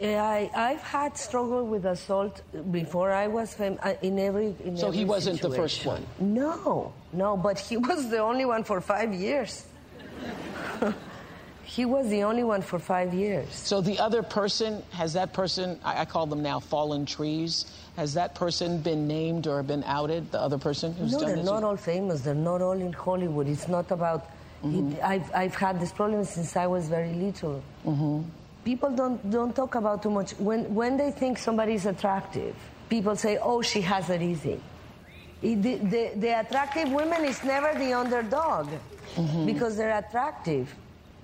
Yeah, 0.00 0.24
I, 0.24 0.50
I've 0.54 0.80
had 0.80 1.18
struggle 1.18 1.66
with 1.66 1.84
assault 1.84 2.40
before 2.70 3.12
I 3.12 3.26
was 3.26 3.52
fam- 3.52 3.78
uh, 3.82 3.94
in 4.00 4.18
every. 4.18 4.54
In 4.64 4.76
So 4.78 4.90
he 4.90 5.04
wasn't 5.04 5.42
the 5.42 5.50
first 5.50 5.84
one? 5.84 6.06
No, 6.18 6.94
no, 7.12 7.36
but 7.36 7.58
he 7.58 7.76
was 7.88 8.08
the 8.08 8.18
only 8.18 8.46
one 8.46 8.64
for 8.64 8.80
five 8.80 9.12
years. 9.12 9.66
he 11.64 11.84
was 11.84 12.08
the 12.08 12.24
only 12.24 12.42
one 12.42 12.62
for 12.62 12.78
five 12.78 13.14
years. 13.14 13.48
So 13.54 13.80
the 13.80 13.98
other 13.98 14.22
person, 14.22 14.82
has 14.90 15.12
that 15.12 15.32
person, 15.32 15.78
I, 15.84 16.02
I 16.02 16.04
call 16.04 16.26
them 16.26 16.42
now 16.42 16.58
fallen 16.60 17.06
trees, 17.06 17.66
has 17.96 18.14
that 18.14 18.34
person 18.34 18.78
been 18.78 19.06
named 19.06 19.46
or 19.46 19.62
been 19.62 19.84
outed, 19.84 20.32
the 20.32 20.40
other 20.40 20.58
person 20.58 20.94
who's 20.94 21.12
no, 21.12 21.18
done 21.20 21.28
they're 21.28 21.36
this? 21.36 21.46
not 21.46 21.64
all 21.64 21.76
famous. 21.76 22.22
They're 22.22 22.34
not 22.34 22.62
all 22.62 22.72
in 22.72 22.92
Hollywood. 22.92 23.46
It's 23.48 23.68
not 23.68 23.90
about. 23.90 24.28
Mm-hmm. 24.64 24.92
It, 24.92 25.02
I've, 25.02 25.34
I've 25.34 25.54
had 25.54 25.80
this 25.80 25.92
problem 25.92 26.24
since 26.24 26.56
I 26.56 26.66
was 26.66 26.88
very 26.88 27.12
little. 27.12 27.62
Mm-hmm. 27.86 28.22
People 28.64 28.90
don't, 28.90 29.30
don't 29.30 29.54
talk 29.56 29.74
about 29.74 30.02
too 30.02 30.10
much. 30.10 30.32
When, 30.32 30.74
when 30.74 30.96
they 30.96 31.10
think 31.10 31.38
somebody 31.38 31.74
is 31.74 31.86
attractive, 31.86 32.54
people 32.88 33.16
say, 33.16 33.38
oh, 33.38 33.62
she 33.62 33.80
has 33.80 34.10
it 34.10 34.20
easy. 34.20 34.60
It, 35.40 35.62
the, 35.62 35.76
the, 35.76 36.10
the 36.16 36.40
attractive 36.40 36.92
woman 36.92 37.24
is 37.24 37.42
never 37.42 37.78
the 37.78 37.94
underdog 37.94 38.68
Mm-hmm. 39.16 39.46
because 39.46 39.76
they're 39.76 39.98
attractive. 39.98 40.74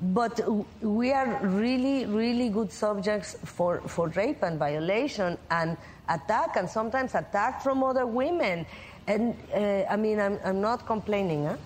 But 0.00 0.40
we 0.82 1.12
are 1.12 1.38
really, 1.42 2.04
really 2.04 2.50
good 2.50 2.70
subjects 2.70 3.36
for, 3.44 3.80
for 3.86 4.08
rape 4.08 4.42
and 4.42 4.58
violation 4.58 5.38
and 5.50 5.76
attack, 6.08 6.56
and 6.56 6.68
sometimes 6.68 7.14
attack 7.14 7.62
from 7.62 7.82
other 7.82 8.06
women. 8.06 8.66
And 9.06 9.36
uh, 9.54 9.84
I 9.88 9.96
mean, 9.96 10.20
I'm, 10.20 10.38
I'm 10.44 10.60
not 10.60 10.86
complaining, 10.86 11.46
huh? 11.46 11.56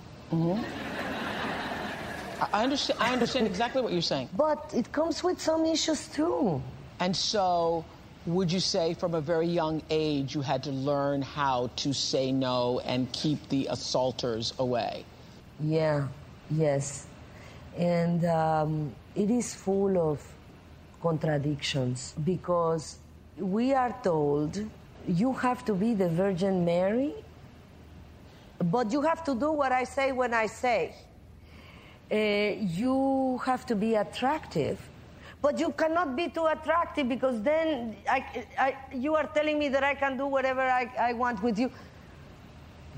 I 2.52 2.62
understand, 2.62 2.98
I 3.00 3.12
understand 3.12 3.46
exactly 3.46 3.82
what 3.82 3.92
you're 3.92 4.02
saying. 4.02 4.28
But 4.36 4.72
it 4.74 4.92
comes 4.92 5.22
with 5.24 5.40
some 5.40 5.64
issues 5.66 6.06
too. 6.08 6.62
And 7.00 7.16
so, 7.16 7.84
would 8.26 8.52
you 8.52 8.60
say 8.60 8.94
from 8.94 9.14
a 9.14 9.20
very 9.20 9.46
young 9.46 9.82
age 9.90 10.34
you 10.34 10.40
had 10.40 10.62
to 10.64 10.70
learn 10.70 11.22
how 11.22 11.70
to 11.76 11.92
say 11.92 12.30
no 12.30 12.80
and 12.84 13.12
keep 13.12 13.48
the 13.48 13.66
assaulters 13.70 14.52
away? 14.58 15.04
Yeah, 15.62 16.08
yes. 16.50 17.06
And 17.76 18.24
um, 18.24 18.94
it 19.14 19.30
is 19.30 19.54
full 19.54 19.98
of 19.98 20.26
contradictions 21.02 22.14
because 22.24 22.98
we 23.38 23.72
are 23.74 23.94
told 24.02 24.58
you 25.08 25.32
have 25.32 25.64
to 25.64 25.74
be 25.74 25.94
the 25.94 26.08
Virgin 26.08 26.64
Mary, 26.64 27.14
but 28.64 28.92
you 28.92 29.02
have 29.02 29.24
to 29.24 29.34
do 29.34 29.52
what 29.52 29.72
I 29.72 29.84
say 29.84 30.12
when 30.12 30.34
I 30.34 30.46
say. 30.46 30.94
Uh, 32.10 32.16
you 32.60 33.40
have 33.44 33.64
to 33.66 33.76
be 33.76 33.94
attractive. 33.94 34.78
But 35.42 35.58
you 35.58 35.70
cannot 35.70 36.16
be 36.16 36.28
too 36.28 36.46
attractive 36.46 37.08
because 37.08 37.40
then 37.40 37.96
I, 38.08 38.44
I, 38.58 38.76
you 38.92 39.14
are 39.14 39.26
telling 39.26 39.58
me 39.58 39.68
that 39.68 39.82
I 39.82 39.94
can 39.94 40.18
do 40.18 40.26
whatever 40.26 40.60
I, 40.60 40.90
I 40.98 41.12
want 41.14 41.42
with 41.42 41.58
you. 41.58 41.70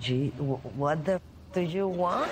Gee, 0.00 0.30
what 0.30 1.04
the 1.04 1.20
do 1.52 1.60
you 1.60 1.86
want? 1.88 2.30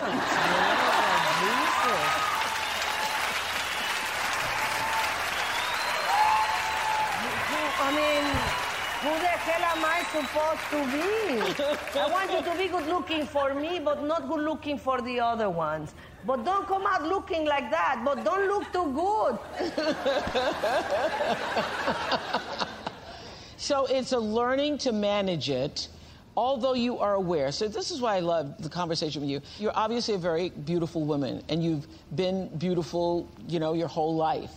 I 7.83 7.93
mean, 7.93 8.25
who 9.03 9.11
the 9.19 9.27
hell 9.27 9.65
am 9.77 9.85
I 9.85 10.03
supposed 10.11 10.65
to 10.71 10.79
be? 10.93 11.05
I 11.99 12.03
want 12.11 12.31
you 12.33 12.43
to 12.51 12.57
be 12.59 12.69
good 12.69 12.87
looking 12.87 13.27
for 13.27 13.55
me, 13.55 13.79
but 13.79 14.03
not 14.03 14.29
good 14.29 14.41
looking 14.41 14.79
for 14.79 15.01
the 15.01 15.21
other 15.21 15.51
ones. 15.51 15.95
But 16.27 16.45
don't 16.45 16.67
come 16.67 16.87
out 16.87 17.03
looking 17.03 17.47
like 17.47 17.71
that, 17.71 18.03
but 18.05 18.25
don't 18.25 18.49
look 18.49 18.73
too 18.73 18.93
good. 18.93 19.39
So 23.61 23.85
it's 23.85 24.13
a 24.13 24.19
learning 24.19 24.79
to 24.79 24.91
manage 24.91 25.51
it, 25.51 25.89
although 26.41 26.73
you 26.73 26.99
are 26.99 27.15
aware. 27.17 27.53
So 27.53 27.69
this 27.69 27.91
is 27.91 28.01
why 28.01 28.17
I 28.17 28.21
love 28.21 28.63
the 28.63 28.71
conversation 28.71 29.21
with 29.21 29.29
you. 29.29 29.43
You're 29.59 29.77
obviously 29.77 30.15
a 30.15 30.19
very 30.31 30.49
beautiful 30.49 31.05
woman, 31.05 31.43
and 31.51 31.63
you've 31.63 31.87
been 32.17 32.49
beautiful, 32.57 33.29
you 33.47 33.61
know, 33.61 33.75
your 33.75 33.89
whole 33.89 34.17
life. 34.17 34.55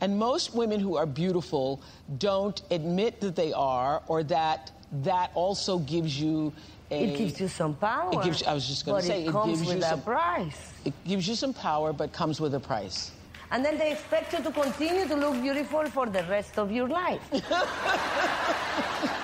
And 0.00 0.16
most 0.16 0.54
women 0.54 0.78
who 0.78 0.96
are 0.96 1.04
beautiful 1.04 1.82
don't 2.18 2.62
admit 2.70 3.20
that 3.22 3.34
they 3.34 3.52
are, 3.52 4.02
or 4.06 4.22
that 4.22 4.70
that 5.02 5.32
also 5.34 5.80
gives 5.80 6.20
you 6.20 6.52
a. 6.92 7.04
It 7.06 7.18
gives 7.18 7.40
you 7.40 7.48
some 7.48 7.74
power. 7.74 8.10
It 8.12 8.22
gives, 8.22 8.44
I 8.44 8.54
was 8.54 8.68
just 8.68 8.86
going 8.86 9.00
to 9.02 9.06
say 9.08 9.24
it 9.24 9.32
comes 9.32 9.58
gives 9.58 9.68
with 9.68 9.78
you 9.78 9.84
a 9.84 9.88
some 9.88 10.02
price. 10.02 10.72
It 10.84 10.94
gives 11.04 11.26
you 11.26 11.34
some 11.34 11.52
power, 11.52 11.92
but 11.92 12.12
comes 12.12 12.40
with 12.40 12.54
a 12.54 12.60
price. 12.60 13.10
And 13.50 13.64
then 13.64 13.78
they 13.78 13.90
expect 13.90 14.32
you 14.32 14.42
to 14.44 14.52
continue 14.52 15.08
to 15.08 15.16
look 15.16 15.42
beautiful 15.42 15.86
for 15.86 16.06
the 16.06 16.22
rest 16.24 16.56
of 16.56 16.70
your 16.70 16.88
life. 16.88 17.22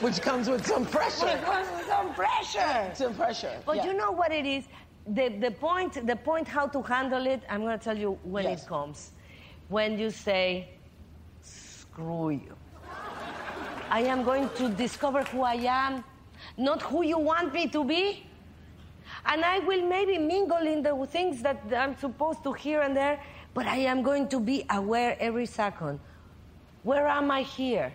Which 0.00 0.20
comes 0.20 0.48
with 0.48 0.66
some 0.66 0.84
pressure. 0.84 1.26
Which 1.26 1.42
comes 1.42 1.68
with 1.76 1.86
some 1.86 2.12
pressure. 2.14 2.90
Some 2.94 3.14
pressure. 3.14 3.56
But 3.64 3.76
yeah. 3.76 3.86
you 3.86 3.92
know 3.94 4.10
what 4.10 4.32
it 4.32 4.44
is? 4.44 4.64
The, 5.06 5.28
the, 5.28 5.50
point, 5.52 6.04
the 6.06 6.16
point 6.16 6.48
how 6.48 6.66
to 6.66 6.82
handle 6.82 7.26
it, 7.26 7.42
I'm 7.48 7.60
going 7.60 7.78
to 7.78 7.84
tell 7.84 7.96
you 7.96 8.18
when 8.24 8.44
Yes. 8.44 8.64
it 8.64 8.68
comes. 8.68 9.12
When 9.68 9.96
you 9.98 10.10
say, 10.10 10.68
screw 11.40 12.30
you. 12.30 12.56
I 13.90 14.00
am 14.02 14.24
going 14.24 14.48
to 14.56 14.68
discover 14.68 15.22
who 15.24 15.42
I 15.42 15.54
am, 15.54 16.04
not 16.56 16.82
who 16.82 17.04
you 17.04 17.18
want 17.18 17.52
me 17.54 17.68
to 17.68 17.84
be. 17.84 18.26
And 19.26 19.44
I 19.44 19.60
will 19.60 19.86
maybe 19.86 20.18
mingle 20.18 20.66
in 20.66 20.82
the 20.82 21.06
things 21.10 21.42
that 21.42 21.62
I'm 21.76 21.96
supposed 21.96 22.42
to 22.44 22.52
here 22.52 22.80
and 22.80 22.96
there, 22.96 23.20
but 23.54 23.66
I 23.66 23.78
am 23.78 24.02
going 24.02 24.28
to 24.28 24.40
be 24.40 24.64
aware 24.70 25.16
every 25.20 25.46
second. 25.46 26.00
Where 26.82 27.06
am 27.06 27.30
I 27.30 27.42
here? 27.42 27.92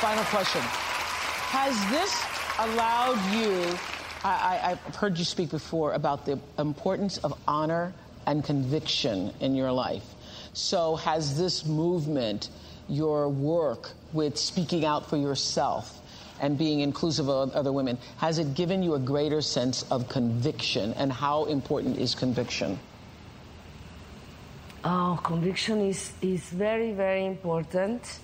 Final 0.00 0.24
question. 0.24 0.60
Has 0.60 1.90
this 1.90 2.24
allowed 2.58 3.18
you? 3.32 3.78
I, 4.24 4.78
I've 4.86 4.96
heard 4.96 5.18
you 5.18 5.24
speak 5.24 5.50
before 5.50 5.92
about 5.92 6.26
the 6.26 6.38
importance 6.58 7.18
of 7.18 7.38
honor 7.46 7.92
and 8.26 8.44
conviction 8.44 9.32
in 9.40 9.54
your 9.54 9.70
life. 9.70 10.04
So, 10.52 10.96
has 10.96 11.38
this 11.38 11.64
movement, 11.64 12.48
your 12.88 13.28
work 13.28 13.92
with 14.12 14.36
speaking 14.36 14.84
out 14.84 15.08
for 15.08 15.16
yourself 15.16 16.00
and 16.40 16.58
being 16.58 16.80
inclusive 16.80 17.28
of 17.28 17.52
other 17.52 17.72
women, 17.72 17.98
has 18.18 18.38
it 18.38 18.54
given 18.54 18.82
you 18.82 18.94
a 18.94 18.98
greater 18.98 19.42
sense 19.42 19.84
of 19.90 20.08
conviction? 20.08 20.92
And 20.94 21.12
how 21.12 21.44
important 21.44 21.98
is 21.98 22.14
conviction? 22.14 22.78
Oh, 24.84 25.18
conviction 25.22 25.80
is, 25.80 26.12
is 26.20 26.42
very, 26.50 26.92
very 26.92 27.24
important 27.24 28.20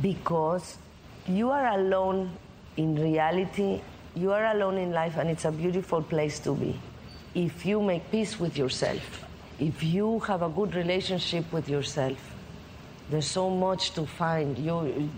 because 0.00 0.76
you 1.26 1.50
are 1.50 1.66
alone 1.78 2.36
in 2.76 2.94
reality, 2.96 3.80
you 4.14 4.32
are 4.32 4.46
alone 4.46 4.78
in 4.78 4.92
life, 4.92 5.16
and 5.16 5.30
it's 5.30 5.44
a 5.44 5.52
beautiful 5.52 6.02
place 6.02 6.38
to 6.40 6.54
be. 6.54 6.78
If 7.34 7.66
you 7.66 7.82
make 7.82 8.10
peace 8.10 8.38
with 8.38 8.56
yourself, 8.56 9.24
if 9.58 9.82
you 9.82 10.20
have 10.20 10.42
a 10.42 10.48
good 10.48 10.74
relationship 10.74 11.50
with 11.52 11.68
yourself, 11.68 12.18
there's 13.10 13.26
so 13.26 13.50
much 13.50 13.92
to 13.92 14.06
find. 14.06 14.58
You, 14.58 15.10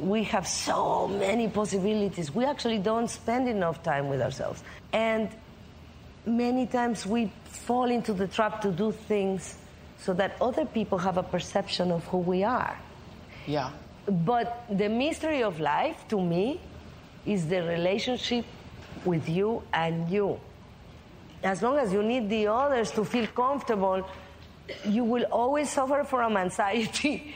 we 0.00 0.24
have 0.24 0.46
so 0.46 1.08
many 1.08 1.48
possibilities. 1.48 2.34
We 2.34 2.44
actually 2.44 2.78
don't 2.78 3.08
spend 3.08 3.48
enough 3.48 3.82
time 3.82 4.08
with 4.08 4.22
ourselves. 4.22 4.62
And 4.92 5.28
many 6.26 6.66
times 6.66 7.06
we 7.06 7.30
fall 7.44 7.90
into 7.90 8.12
the 8.12 8.26
trap 8.26 8.62
to 8.62 8.70
do 8.70 8.92
things 8.92 9.56
so 9.98 10.14
that 10.14 10.36
other 10.40 10.64
people 10.64 10.98
have 10.98 11.18
a 11.18 11.22
perception 11.22 11.90
of 11.90 12.04
who 12.06 12.18
we 12.18 12.44
are. 12.44 12.78
Yeah. 13.46 13.70
But 14.06 14.64
the 14.70 14.88
mystery 14.88 15.42
of 15.42 15.60
life 15.60 16.06
to 16.08 16.20
me 16.20 16.60
is 17.24 17.46
the 17.46 17.62
relationship 17.62 18.44
with 19.04 19.28
you 19.28 19.62
and 19.72 20.08
you. 20.10 20.38
As 21.42 21.62
long 21.62 21.78
as 21.78 21.92
you 21.92 22.02
need 22.02 22.28
the 22.28 22.46
others 22.48 22.90
to 22.92 23.04
feel 23.04 23.26
comfortable, 23.26 24.06
you 24.86 25.04
will 25.04 25.24
always 25.24 25.70
suffer 25.70 26.04
from 26.04 26.36
anxiety. 26.46 27.34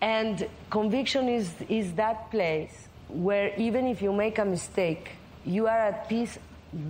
and 0.00 0.48
conviction 0.70 1.28
is, 1.28 1.50
is 1.68 1.92
that 1.94 2.30
place 2.30 2.88
where 3.08 3.54
even 3.56 3.86
if 3.86 4.00
you 4.00 4.12
make 4.12 4.38
a 4.38 4.44
mistake, 4.44 5.10
you 5.44 5.66
are 5.66 5.78
at 5.78 6.08
peace 6.08 6.38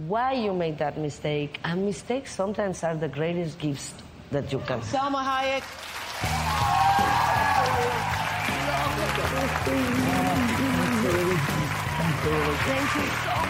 why 0.06 0.32
you 0.32 0.52
made 0.52 0.78
that 0.78 0.98
mistake. 0.98 1.58
And 1.64 1.86
mistakes 1.86 2.34
sometimes 2.34 2.84
are 2.84 2.96
the 2.96 3.08
greatest 3.08 3.58
gifts 3.58 3.94
that 4.30 4.52
you 4.52 4.58
can. 4.60 4.80
Salma 4.82 5.24
Hayek. 5.24 5.64
Thank 12.62 12.94
you 12.94 13.02
so 13.02 13.30
much. 13.30 13.49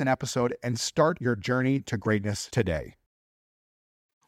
an 0.00 0.08
episode 0.08 0.56
and 0.62 0.78
start 0.78 1.20
your 1.20 1.36
journey 1.36 1.80
to 1.80 1.96
greatness 1.96 2.48
today. 2.50 2.96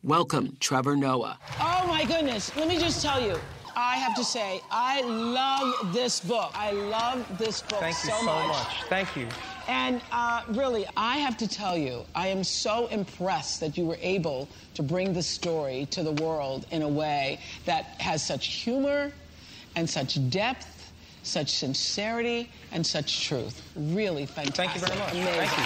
Welcome, 0.02 0.56
Trevor 0.61 0.96
Noah. 0.96 1.38
Oh 1.61 1.87
my 1.87 2.04
goodness. 2.04 2.54
Let 2.56 2.68
me 2.68 2.78
just 2.78 3.02
tell 3.02 3.20
you. 3.20 3.38
I 3.74 3.96
have 3.96 4.14
to 4.16 4.24
say, 4.24 4.61
I 4.70 5.00
love 5.02 5.92
this 5.92 6.20
book. 6.20 6.50
I 6.54 6.72
love 6.72 7.26
this 7.38 7.62
book 7.62 7.80
Thank 7.80 7.96
you 8.04 8.11
so, 8.11 8.18
so 8.18 8.48
much. 8.48 8.82
Thank 8.88 9.16
you. 9.16 9.26
And 9.68 10.02
uh, 10.11 10.42
really, 10.48 10.87
I 10.96 11.18
have 11.18 11.37
to 11.38 11.48
tell 11.48 11.76
you, 11.76 12.04
I 12.14 12.28
am 12.28 12.44
so 12.44 12.88
impressed 12.88 13.61
that 13.61 13.78
you 13.78 13.87
were 13.87 13.98
able 14.00 14.48
to 14.74 14.82
bring 14.82 15.12
the 15.12 15.22
story 15.22 15.87
to 15.90 16.02
the 16.02 16.12
world 16.12 16.66
in 16.70 16.82
a 16.82 16.88
way 16.88 17.38
that 17.64 18.00
has 18.00 18.26
such 18.26 18.46
humor 18.48 19.12
and 19.76 19.88
such 19.88 20.28
depth, 20.30 20.71
such 21.22 21.50
sincerity, 21.50 22.50
and 22.72 22.85
such 22.87 23.26
truth. 23.26 23.62
Really 23.76 24.26
fantastic. 24.26 24.82
Thank 24.82 25.14
you 25.14 25.22
very 25.24 25.37
much. 25.37 25.48
Amazing. 25.48 25.64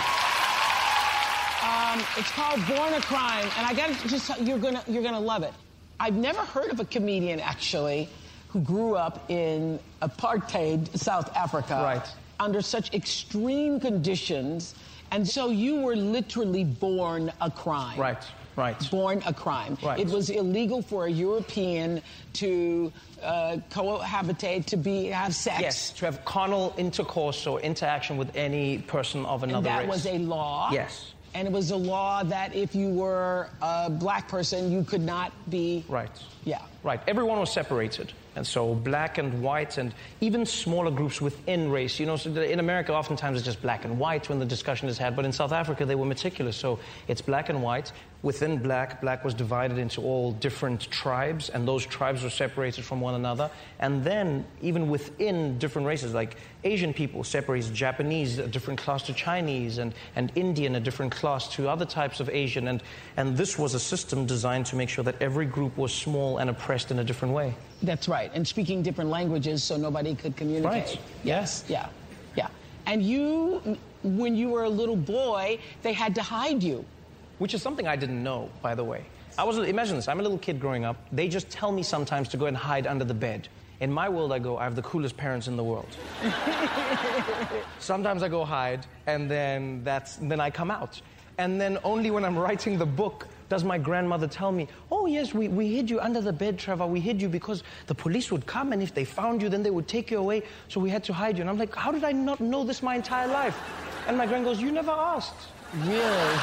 Um, 1.63 2.05
it's 2.17 2.31
called 2.33 2.61
Born 2.67 2.93
a 2.95 3.01
Crime, 3.01 3.49
and 3.57 3.67
I 3.67 3.73
got 3.75 3.89
to 3.99 4.09
just 4.09 4.27
tell 4.27 4.41
you're 4.43 4.59
gonna 4.59 4.83
you're 4.87 5.03
gonna 5.03 5.19
love 5.21 5.43
it. 5.43 5.53
I've 5.99 6.15
never 6.15 6.41
heard 6.41 6.71
of 6.71 6.79
a 6.81 6.85
comedian 6.85 7.41
actually 7.41 8.09
who 8.49 8.61
grew 8.61 8.95
up 8.97 9.29
in 9.31 9.79
apartheid 10.03 10.97
South 10.97 11.35
Africa, 11.35 11.75
Right. 11.83 12.07
under 12.39 12.61
such 12.61 12.93
extreme 12.95 13.81
conditions, 13.81 14.75
and 15.11 15.27
so 15.27 15.51
you 15.51 15.81
were 15.81 15.97
literally 15.97 16.65
born 16.65 17.33
a 17.41 17.51
crime. 17.51 17.99
Right, 17.99 18.23
right. 18.57 18.91
Born 18.91 19.23
a 19.27 19.33
crime. 19.33 19.79
Right. 19.83 20.01
It 20.01 20.09
was 20.09 20.31
illegal 20.31 20.83
for 20.83 21.07
a 21.07 21.11
European 21.11 22.03
to 22.35 22.93
uh, 23.23 23.59
cohabitate, 23.71 24.67
to 24.67 24.77
be 24.77 25.07
have 25.07 25.35
sex. 25.35 25.61
Yes, 25.61 25.91
to 25.93 26.07
have 26.07 26.25
carnal 26.25 26.75
intercourse 26.77 27.47
or 27.47 27.61
interaction 27.61 28.17
with 28.17 28.35
any 28.37 28.79
person 28.79 29.25
of 29.27 29.43
another 29.43 29.59
And 29.59 29.67
that 29.67 29.79
race. 29.81 29.89
was 29.89 30.07
a 30.07 30.19
law. 30.19 30.71
Yes. 30.73 31.13
And 31.35 31.47
it 31.47 31.53
was 31.53 31.71
a 31.71 31.77
law 31.77 32.23
that 32.23 32.55
if 32.55 32.75
you 32.75 32.89
were 32.89 33.51
a 33.61 33.91
black 33.91 34.27
person, 34.27 34.73
you 34.73 34.83
could 34.85 35.03
not 35.03 35.33
be. 35.51 35.85
Right. 35.87 36.11
Yeah. 36.45 36.63
Right. 36.83 37.01
Everyone 37.07 37.39
was 37.39 37.53
separated. 37.53 38.13
And 38.37 38.47
so 38.47 38.75
black 38.75 39.19
and 39.19 39.43
white 39.43 39.77
and 39.77 39.93
even 40.21 40.47
smaller 40.47 40.91
groups 40.91 41.21
within 41.21 41.71
race. 41.71 41.99
You 42.01 42.07
know, 42.07 42.17
so 42.17 42.31
in 42.31 42.59
America, 42.59 42.95
oftentimes 42.95 43.39
it's 43.39 43.45
just 43.45 43.61
black 43.61 43.85
and 43.85 43.99
white 43.99 44.29
when 44.31 44.39
the 44.39 44.47
discussion 44.47 44.89
is 44.89 44.97
had. 44.97 45.15
But 45.17 45.25
in 45.27 45.33
South 45.33 45.53
Africa, 45.53 45.85
they 45.85 45.95
were 45.95 46.05
meticulous. 46.07 46.57
So 46.57 46.79
it's 47.09 47.21
black 47.21 47.49
and 47.51 47.63
white. 47.63 47.93
Within 48.23 48.59
black, 48.59 49.01
black 49.01 49.25
was 49.25 49.35
divided 49.35 49.79
into 49.79 50.01
all 50.01 50.33
different 50.33 50.91
tribes, 50.91 51.49
and 51.51 51.69
those 51.69 51.85
tribes 51.85 52.23
were 52.23 52.31
separated 52.31 52.85
from 52.85 53.01
one 53.01 53.15
another. 53.15 53.51
And 53.79 54.03
then, 54.03 54.45
even 54.63 54.89
within 54.89 55.59
different 55.59 55.87
races, 55.87 56.15
like 56.15 56.37
Asian 56.65 56.93
people 56.95 57.23
separates 57.25 57.69
Japanese, 57.69 58.39
a 58.39 58.49
different 58.49 58.81
class 58.81 59.03
to 59.05 59.13
Chinese, 59.13 59.79
and, 59.79 59.95
and 60.17 60.33
Indian, 60.35 60.75
a 60.75 60.81
different 60.81 61.13
class 61.13 61.47
to 61.55 61.69
other 61.69 61.85
types 61.85 62.19
of 62.19 62.29
Asian. 62.31 62.69
And, 62.69 62.83
and 63.17 63.37
this 63.37 63.59
was 63.59 63.75
a 63.75 63.81
system 63.81 64.27
designed 64.27 64.67
to 64.67 64.77
make 64.77 64.89
sure 64.89 65.05
that 65.05 65.21
every 65.21 65.47
group 65.47 65.77
was 65.77 65.93
small 65.93 66.39
and 66.39 66.51
oppressed 66.51 66.91
in 66.91 66.99
a 66.99 67.05
different 67.05 67.35
way. 67.35 67.55
That's 67.83 68.09
right. 68.09 68.31
And 68.35 68.49
speaking 68.49 68.83
different 68.83 69.11
languages 69.11 69.63
so 69.63 69.77
nobody 69.77 70.15
could 70.15 70.37
communicate. 70.37 70.73
Right. 70.73 70.99
Yes. 71.23 71.65
Yeah. 71.69 71.89
Yeah. 72.35 72.49
And 72.87 73.03
you, 73.03 73.79
when 74.03 74.35
you 74.35 74.49
were 74.49 74.65
a 74.65 74.71
little 74.71 74.97
boy, 74.97 75.59
they 75.83 75.93
had 75.93 76.15
to 76.15 76.23
hide 76.23 76.63
you. 76.63 76.85
Which 77.39 77.55
is 77.55 77.63
something 77.63 77.87
I 77.87 77.97
didn't 77.97 78.23
know, 78.23 78.51
by 78.63 78.75
the 78.75 78.85
way. 78.85 79.05
I 79.39 79.45
was, 79.45 79.59
imagine 79.59 79.97
this, 79.97 80.09
I'm 80.09 80.21
a 80.21 80.23
little 80.23 80.39
kid 80.39 80.59
growing 80.59 80.85
up. 80.85 80.97
They 81.13 81.29
just 81.29 81.51
tell 81.51 81.71
me 81.71 81.83
sometimes 81.83 82.29
to 82.31 82.37
go 82.37 82.47
and 82.47 82.57
hide 82.57 82.87
under 82.87 83.05
the 83.05 83.15
bed. 83.15 83.49
In 83.81 83.93
my 83.93 84.09
world, 84.09 84.33
I 84.33 84.39
go, 84.39 84.57
I 84.57 84.65
have 84.65 84.75
the 84.75 84.83
coolest 84.83 85.19
parents 85.19 85.49
in 85.49 85.57
the 85.57 85.65
world. 85.65 85.89
Sometimes 87.79 88.23
I 88.23 88.29
go 88.29 88.43
hide, 88.47 88.87
and 89.07 89.31
then 89.31 89.85
that's 89.85 90.17
then 90.17 90.41
I 90.41 90.51
come 90.51 90.71
out. 90.71 91.03
And 91.37 91.61
then 91.61 91.77
only 91.85 92.11
when 92.11 92.25
I'm 92.25 92.39
writing 92.39 92.79
the 92.79 92.87
book 92.87 93.29
does 93.51 93.63
my 93.63 93.77
grandmother 93.77 94.27
tell 94.27 94.51
me, 94.51 94.67
Oh, 94.91 95.05
yes, 95.05 95.35
we, 95.35 95.49
we 95.49 95.75
hid 95.75 95.91
you 95.91 96.01
under 96.01 96.23
the 96.23 96.33
bed, 96.33 96.59
Trevor. 96.59 96.87
We 96.87 97.01
hid 97.01 97.21
you 97.21 97.29
because 97.29 97.63
the 97.87 97.95
police 97.95 98.33
would 98.33 98.47
come, 98.47 98.73
and 98.73 98.83
if 98.83 98.95
they 98.95 99.05
found 99.05 99.43
you, 99.43 99.51
then 99.51 99.63
they 99.63 99.71
would 99.71 99.87
take 99.87 100.11
you 100.11 100.19
away. 100.19 100.43
So 100.69 100.81
we 100.81 100.89
had 100.89 101.05
to 101.05 101.13
hide 101.13 101.37
you. 101.37 101.43
And 101.43 101.51
I'm 101.51 101.59
like, 101.59 101.75
How 101.75 101.93
did 101.93 102.05
I 102.05 102.13
not 102.13 102.41
know 102.41 102.65
this 102.65 102.83
my 102.83 102.97
entire 102.97 103.29
life? 103.29 103.59
And 104.09 104.17
my 104.17 104.25
grand 104.25 104.47
goes, 104.47 104.59
You 104.59 104.73
never 104.73 104.91
asked. 104.93 105.37
Really? 105.75 105.95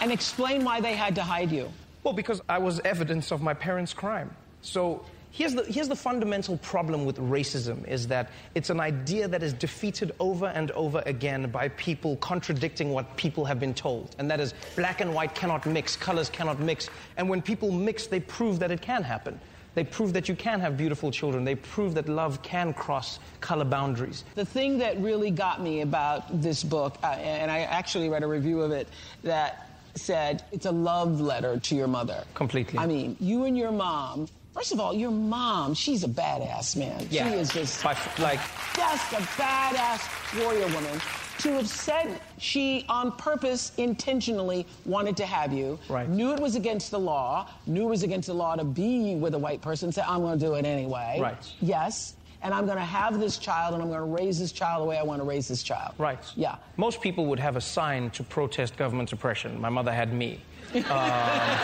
and 0.00 0.12
explain 0.12 0.64
why 0.64 0.80
they 0.80 0.94
had 0.94 1.14
to 1.16 1.22
hide 1.22 1.52
you. 1.52 1.70
Well, 2.04 2.14
because 2.14 2.40
I 2.48 2.58
was 2.58 2.80
evidence 2.80 3.30
of 3.30 3.42
my 3.42 3.54
parents' 3.54 3.94
crime. 3.94 4.34
So 4.62 5.04
Here's 5.34 5.54
the, 5.54 5.64
here's 5.64 5.88
the 5.88 5.96
fundamental 5.96 6.58
problem 6.58 7.06
with 7.06 7.16
racism 7.16 7.88
is 7.88 8.06
that 8.08 8.28
it's 8.54 8.68
an 8.68 8.80
idea 8.80 9.26
that 9.28 9.42
is 9.42 9.54
defeated 9.54 10.12
over 10.20 10.48
and 10.48 10.70
over 10.72 11.02
again 11.06 11.50
by 11.50 11.68
people 11.68 12.18
contradicting 12.18 12.90
what 12.90 13.16
people 13.16 13.46
have 13.46 13.58
been 13.58 13.72
told. 13.72 14.14
And 14.18 14.30
that 14.30 14.40
is 14.40 14.52
black 14.76 15.00
and 15.00 15.14
white 15.14 15.34
cannot 15.34 15.64
mix, 15.64 15.96
colors 15.96 16.28
cannot 16.28 16.60
mix. 16.60 16.90
And 17.16 17.30
when 17.30 17.40
people 17.40 17.72
mix, 17.72 18.06
they 18.06 18.20
prove 18.20 18.58
that 18.58 18.70
it 18.70 18.82
can 18.82 19.02
happen. 19.02 19.40
They 19.74 19.84
prove 19.84 20.12
that 20.12 20.28
you 20.28 20.34
can 20.34 20.60
have 20.60 20.76
beautiful 20.76 21.10
children. 21.10 21.44
They 21.44 21.54
prove 21.54 21.94
that 21.94 22.08
love 22.08 22.42
can 22.42 22.74
cross 22.74 23.18
color 23.40 23.64
boundaries. 23.64 24.24
The 24.34 24.44
thing 24.44 24.78
that 24.78 24.98
really 25.00 25.30
got 25.30 25.62
me 25.62 25.80
about 25.80 26.42
this 26.42 26.62
book, 26.62 26.96
uh, 27.02 27.06
and 27.06 27.50
I 27.50 27.60
actually 27.60 28.08
read 28.08 28.22
a 28.22 28.26
review 28.26 28.60
of 28.60 28.70
it 28.70 28.88
that 29.24 29.68
said 29.94 30.44
it's 30.52 30.66
a 30.66 30.72
love 30.72 31.20
letter 31.20 31.58
to 31.58 31.74
your 31.74 31.88
mother. 31.88 32.24
Completely. 32.34 32.78
I 32.78 32.86
mean, 32.86 33.16
you 33.20 33.44
and 33.44 33.56
your 33.56 33.72
mom. 33.72 34.28
First 34.54 34.72
of 34.72 34.80
all, 34.80 34.92
your 34.92 35.10
mom, 35.10 35.72
she's 35.72 36.04
a 36.04 36.08
badass, 36.08 36.76
man. 36.76 37.06
Yeah. 37.10 37.30
She 37.30 37.36
is 37.36 37.50
just 37.50 37.82
By, 37.82 37.96
like, 38.18 38.40
just 38.76 39.12
a 39.12 39.22
badass 39.40 40.42
warrior 40.42 40.66
woman. 40.66 41.00
To 41.42 41.52
have 41.54 41.68
said 41.68 42.20
she, 42.38 42.86
on 42.88 43.10
purpose, 43.12 43.72
intentionally 43.76 44.64
wanted 44.84 45.16
to 45.16 45.26
have 45.26 45.52
you, 45.52 45.76
Right. 45.88 46.08
knew 46.08 46.32
it 46.32 46.38
was 46.38 46.54
against 46.54 46.92
the 46.92 47.00
law, 47.00 47.48
knew 47.66 47.82
it 47.82 47.88
was 47.90 48.04
against 48.04 48.28
the 48.28 48.34
law 48.34 48.54
to 48.54 48.62
be 48.62 49.16
with 49.16 49.34
a 49.34 49.38
white 49.38 49.60
person, 49.60 49.90
said, 49.90 50.04
I'm 50.06 50.20
going 50.20 50.38
to 50.38 50.44
do 50.46 50.54
it 50.54 50.64
anyway. 50.64 51.18
Right. 51.20 51.52
Yes. 51.60 52.14
And 52.42 52.54
I'm 52.54 52.64
going 52.66 52.78
to 52.78 52.84
have 52.84 53.18
this 53.18 53.38
child, 53.38 53.74
and 53.74 53.82
I'm 53.82 53.88
going 53.88 54.00
to 54.00 54.22
raise 54.22 54.38
this 54.38 54.52
child 54.52 54.82
the 54.82 54.86
way 54.86 54.98
I 54.98 55.02
want 55.02 55.20
to 55.20 55.24
raise 55.24 55.48
this 55.48 55.64
child. 55.64 55.94
Right. 55.98 56.20
Yeah. 56.36 56.56
Most 56.76 57.00
people 57.00 57.26
would 57.26 57.40
have 57.40 57.56
a 57.56 57.60
sign 57.60 58.10
to 58.10 58.22
protest 58.22 58.76
government 58.76 59.12
oppression. 59.12 59.60
My 59.60 59.68
mother 59.68 59.92
had 59.92 60.12
me. 60.12 60.40
Um, 60.74 61.58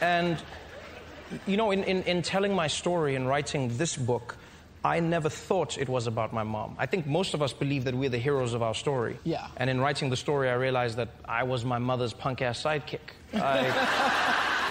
and, 0.00 0.42
you 1.46 1.56
know, 1.56 1.70
in, 1.70 1.82
in, 1.84 2.02
in 2.02 2.20
telling 2.20 2.52
my 2.52 2.66
story 2.66 3.14
and 3.14 3.28
writing 3.28 3.74
this 3.78 3.96
book, 3.96 4.36
I 4.84 5.00
never 5.00 5.30
thought 5.30 5.78
it 5.78 5.88
was 5.88 6.06
about 6.06 6.34
my 6.34 6.42
mom. 6.42 6.76
I 6.78 6.84
think 6.84 7.06
most 7.06 7.32
of 7.32 7.40
us 7.40 7.54
believe 7.54 7.84
that 7.84 7.94
we're 7.94 8.10
the 8.10 8.18
heroes 8.18 8.52
of 8.52 8.62
our 8.62 8.74
story. 8.74 9.18
Yeah. 9.24 9.46
And 9.56 9.70
in 9.70 9.80
writing 9.80 10.10
the 10.10 10.16
story, 10.16 10.50
I 10.50 10.54
realized 10.54 10.98
that 10.98 11.08
I 11.24 11.42
was 11.42 11.64
my 11.64 11.78
mother's 11.78 12.12
punk 12.12 12.42
ass 12.42 12.62
sidekick. 12.62 13.00
I, 13.32 13.62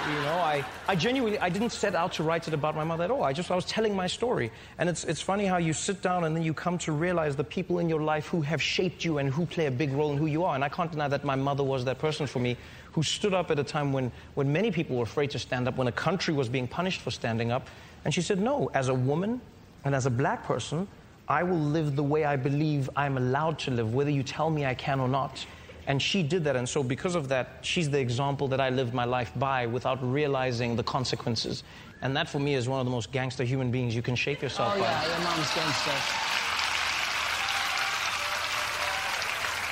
you 0.07 0.21
know, 0.21 0.35
I, 0.35 0.63
I 0.87 0.95
genuinely, 0.95 1.39
I 1.39 1.49
didn't 1.49 1.71
set 1.71 1.95
out 1.95 2.13
to 2.13 2.23
write 2.23 2.47
it 2.47 2.53
about 2.53 2.75
my 2.75 2.83
mother 2.83 3.05
at 3.05 3.09
all. 3.09 3.23
I 3.23 3.33
just, 3.33 3.49
I 3.49 3.55
was 3.55 3.65
telling 3.65 3.95
my 3.95 4.05
story. 4.05 4.51
And 4.77 4.87
it's, 4.87 5.03
it's 5.03 5.19
funny 5.19 5.45
how 5.45 5.57
you 5.57 5.73
sit 5.73 6.03
down 6.03 6.25
and 6.25 6.35
then 6.35 6.43
you 6.43 6.53
come 6.53 6.77
to 6.79 6.91
realize 6.91 7.35
the 7.35 7.43
people 7.43 7.79
in 7.79 7.89
your 7.89 8.03
life 8.03 8.27
who 8.27 8.41
have 8.41 8.61
shaped 8.61 9.03
you 9.03 9.17
and 9.17 9.33
who 9.33 9.47
play 9.47 9.65
a 9.65 9.71
big 9.71 9.93
role 9.93 10.11
in 10.11 10.19
who 10.19 10.27
you 10.27 10.43
are. 10.43 10.53
And 10.53 10.63
I 10.63 10.69
can't 10.69 10.91
deny 10.91 11.07
that 11.07 11.25
my 11.25 11.35
mother 11.35 11.63
was 11.63 11.85
that 11.85 11.97
person 11.97 12.27
for 12.27 12.37
me 12.37 12.55
who 12.91 13.01
stood 13.01 13.33
up 13.33 13.49
at 13.49 13.57
a 13.57 13.63
time 13.63 13.91
when, 13.91 14.11
when 14.35 14.53
many 14.53 14.69
people 14.69 14.97
were 14.97 15.03
afraid 15.03 15.31
to 15.31 15.39
stand 15.39 15.67
up, 15.67 15.75
when 15.77 15.87
a 15.87 15.91
country 15.91 16.35
was 16.35 16.49
being 16.49 16.67
punished 16.67 17.01
for 17.01 17.09
standing 17.09 17.51
up. 17.51 17.67
And 18.05 18.13
she 18.13 18.21
said, 18.21 18.39
no, 18.39 18.69
as 18.75 18.89
a 18.89 18.93
woman 18.93 19.41
and 19.85 19.93
as 19.95 20.05
a 20.05 20.09
black 20.09 20.43
person, 20.45 20.87
I 21.27 21.43
will 21.43 21.59
live 21.59 21.95
the 21.95 22.03
way 22.03 22.25
I 22.25 22.35
believe 22.35 22.89
I'm 22.95 23.17
allowed 23.17 23.59
to 23.59 23.71
live, 23.71 23.93
whether 23.93 24.09
you 24.09 24.23
tell 24.23 24.49
me 24.49 24.65
I 24.65 24.73
can 24.73 24.99
or 24.99 25.07
not. 25.07 25.45
And 25.87 26.01
she 26.01 26.23
did 26.23 26.43
that. 26.45 26.55
And 26.55 26.67
so, 26.67 26.81
because 26.83 27.15
of 27.15 27.27
that, 27.29 27.57
she's 27.61 27.89
the 27.89 27.99
example 27.99 28.47
that 28.49 28.61
I 28.61 28.69
lived 28.69 28.93
my 28.93 29.03
life 29.05 29.31
by 29.35 29.65
without 29.65 29.99
realizing 30.01 30.75
the 30.77 30.83
consequences. 30.83 31.63
And 32.01 32.15
that, 32.15 32.29
for 32.29 32.39
me, 32.39 32.55
is 32.55 32.69
one 32.69 32.79
of 32.79 32.85
the 32.85 32.91
most 32.91 33.11
gangster 33.11 33.43
human 33.43 33.71
beings 33.71 33.93
you 33.95 34.01
can 34.01 34.15
shape 34.15 34.41
yourself 34.41 34.73
Oh, 34.75 34.79
by. 34.79 34.85
yeah, 34.85 35.07
your 35.07 35.19
mom's 35.19 35.53
gangster. 35.53 35.91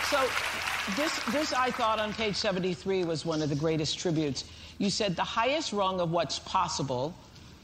So, 0.09 0.27
this, 1.01 1.19
this 1.31 1.53
I 1.53 1.71
thought 1.71 1.99
on 1.99 2.13
page 2.13 2.35
73 2.35 3.05
was 3.05 3.25
one 3.25 3.41
of 3.41 3.49
the 3.49 3.55
greatest 3.55 3.97
tributes. 3.97 4.43
You 4.77 4.89
said 4.89 5.15
the 5.15 5.23
highest 5.23 5.71
rung 5.71 6.01
of 6.01 6.11
what's 6.11 6.39
possible, 6.39 7.13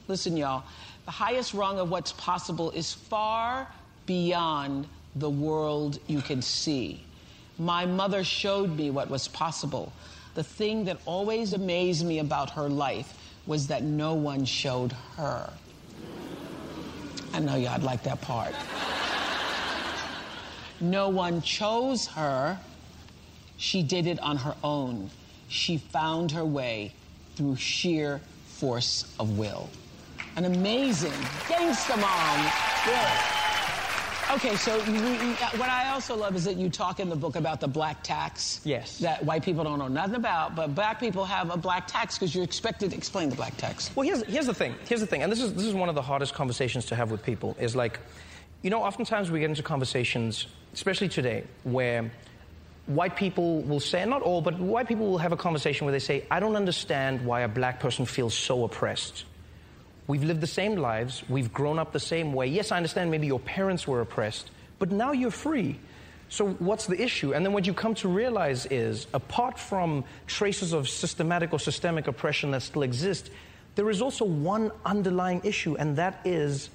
listen, 0.07 0.37
y'all, 0.37 0.63
the 1.07 1.11
highest 1.11 1.53
rung 1.53 1.79
of 1.79 1.89
what's 1.89 2.11
possible 2.11 2.69
is 2.71 2.91
far 2.91 3.65
beyond 4.05 4.85
the 5.15 5.29
world 5.29 5.99
you 6.07 6.21
can 6.21 6.41
see. 6.41 7.01
My 7.57 7.85
mother 7.85 8.25
showed 8.25 8.75
me 8.75 8.91
what 8.91 9.09
was 9.09 9.29
possible. 9.29 9.93
The 10.35 10.43
thing 10.43 10.83
that 10.83 10.97
always 11.05 11.53
amazed 11.53 12.05
me 12.05 12.19
about 12.19 12.49
her 12.51 12.67
life 12.67 13.17
was 13.45 13.67
that 13.67 13.83
no 13.83 14.15
one 14.15 14.43
showed 14.43 14.91
her. 15.15 15.49
I 17.33 17.39
know 17.39 17.55
y'all 17.55 17.81
like 17.81 18.03
that 18.03 18.19
part. 18.19 18.53
No 20.81 21.07
one 21.07 21.41
chose 21.41 22.07
her. 22.07 22.59
She 23.55 23.81
did 23.81 24.07
it 24.07 24.19
on 24.19 24.35
her 24.35 24.55
own. 24.61 25.09
She 25.47 25.77
found 25.77 26.31
her 26.31 26.43
way 26.43 26.91
through 27.37 27.55
sheer 27.55 28.19
force 28.45 29.15
of 29.17 29.37
will. 29.37 29.69
An 30.37 30.45
amazing 30.45 31.09
gangsta 31.49 31.99
mom, 31.99 32.51
really. 32.85 33.37
Okay, 34.35 34.55
so 34.55 34.75
you, 34.83 34.93
you, 34.93 35.35
uh, 35.41 35.49
what 35.57 35.67
I 35.67 35.89
also 35.89 36.15
love 36.15 36.35
is 36.35 36.45
that 36.45 36.57
you 36.57 36.69
talk 36.69 36.99
in 36.99 37.09
the 37.09 37.15
book 37.15 37.35
about 37.35 37.59
the 37.59 37.67
black 37.67 38.03
tax. 38.03 38.61
Yes. 38.63 38.99
That 38.99 39.25
white 39.25 39.43
people 39.43 39.63
don't 39.63 39.79
know 39.79 39.87
nothing 39.87 40.13
about, 40.13 40.55
but 40.55 40.75
black 40.75 40.99
people 40.99 41.25
have 41.25 41.49
a 41.49 41.57
black 41.57 41.87
tax 41.87 42.19
because 42.19 42.35
you're 42.35 42.43
expected 42.43 42.91
to 42.91 42.97
explain 42.97 43.29
the 43.29 43.35
black 43.35 43.57
tax. 43.57 43.89
Well, 43.95 44.05
here's, 44.05 44.21
here's 44.25 44.45
the 44.45 44.53
thing. 44.53 44.75
Here's 44.87 45.01
the 45.01 45.07
thing, 45.07 45.23
and 45.23 45.31
this 45.31 45.41
is, 45.41 45.55
this 45.55 45.65
is 45.65 45.73
one 45.73 45.89
of 45.89 45.95
the 45.95 46.03
hardest 46.03 46.35
conversations 46.35 46.85
to 46.87 46.95
have 46.95 47.09
with 47.09 47.23
people. 47.23 47.57
Is 47.59 47.75
like, 47.75 47.99
you 48.61 48.69
know, 48.69 48.83
oftentimes 48.83 49.31
we 49.31 49.39
get 49.39 49.49
into 49.49 49.63
conversations, 49.63 50.45
especially 50.71 51.09
today, 51.09 51.45
where 51.63 52.11
white 52.85 53.15
people 53.15 53.61
will 53.63 53.79
say, 53.79 54.05
not 54.05 54.21
all, 54.21 54.41
but 54.41 54.59
white 54.59 54.87
people 54.87 55.09
will 55.09 55.17
have 55.17 55.31
a 55.31 55.37
conversation 55.37 55.85
where 55.85 55.93
they 55.93 55.99
say, 55.99 56.25
I 56.29 56.39
don't 56.39 56.55
understand 56.55 57.25
why 57.25 57.41
a 57.41 57.47
black 57.47 57.79
person 57.79 58.05
feels 58.05 58.35
so 58.35 58.65
oppressed. 58.65 59.23
We've 60.07 60.23
lived 60.23 60.41
the 60.41 60.47
same 60.47 60.77
lives, 60.77 61.23
we've 61.27 61.53
grown 61.53 61.77
up 61.77 61.91
the 61.91 61.99
same 61.99 62.31
way. 62.33 62.47
Yes, 62.47 62.71
I 62.71 62.77
understand 62.77 63.11
maybe 63.11 63.27
your 63.27 63.41
parents 63.41 63.85
were 63.87 63.99
oppressed, 63.99 64.49
but 64.79 64.89
now 64.89 65.11
you're 65.11 65.31
free. 65.31 65.79
So 66.29 66.49
what's 66.59 66.87
the 66.87 67.01
issue? 67.01 67.33
And 67.33 67.45
then 67.45 67.53
what 67.53 67.67
you 67.67 67.73
come 67.73 67.93
to 67.95 68.07
realize 68.07 68.65
is, 68.67 69.07
apart 69.13 69.59
from 69.59 70.03
traces 70.25 70.73
of 70.73 70.87
systematic 70.89 71.53
or 71.53 71.59
systemic 71.59 72.07
oppression 72.07 72.51
that 72.51 72.61
still 72.61 72.83
exist, 72.83 73.29
there 73.75 73.89
is 73.89 74.01
also 74.01 74.25
one 74.25 74.71
underlying 74.85 75.41
issue, 75.43 75.75
and 75.75 75.97
that 75.97 76.19
is 76.25 76.69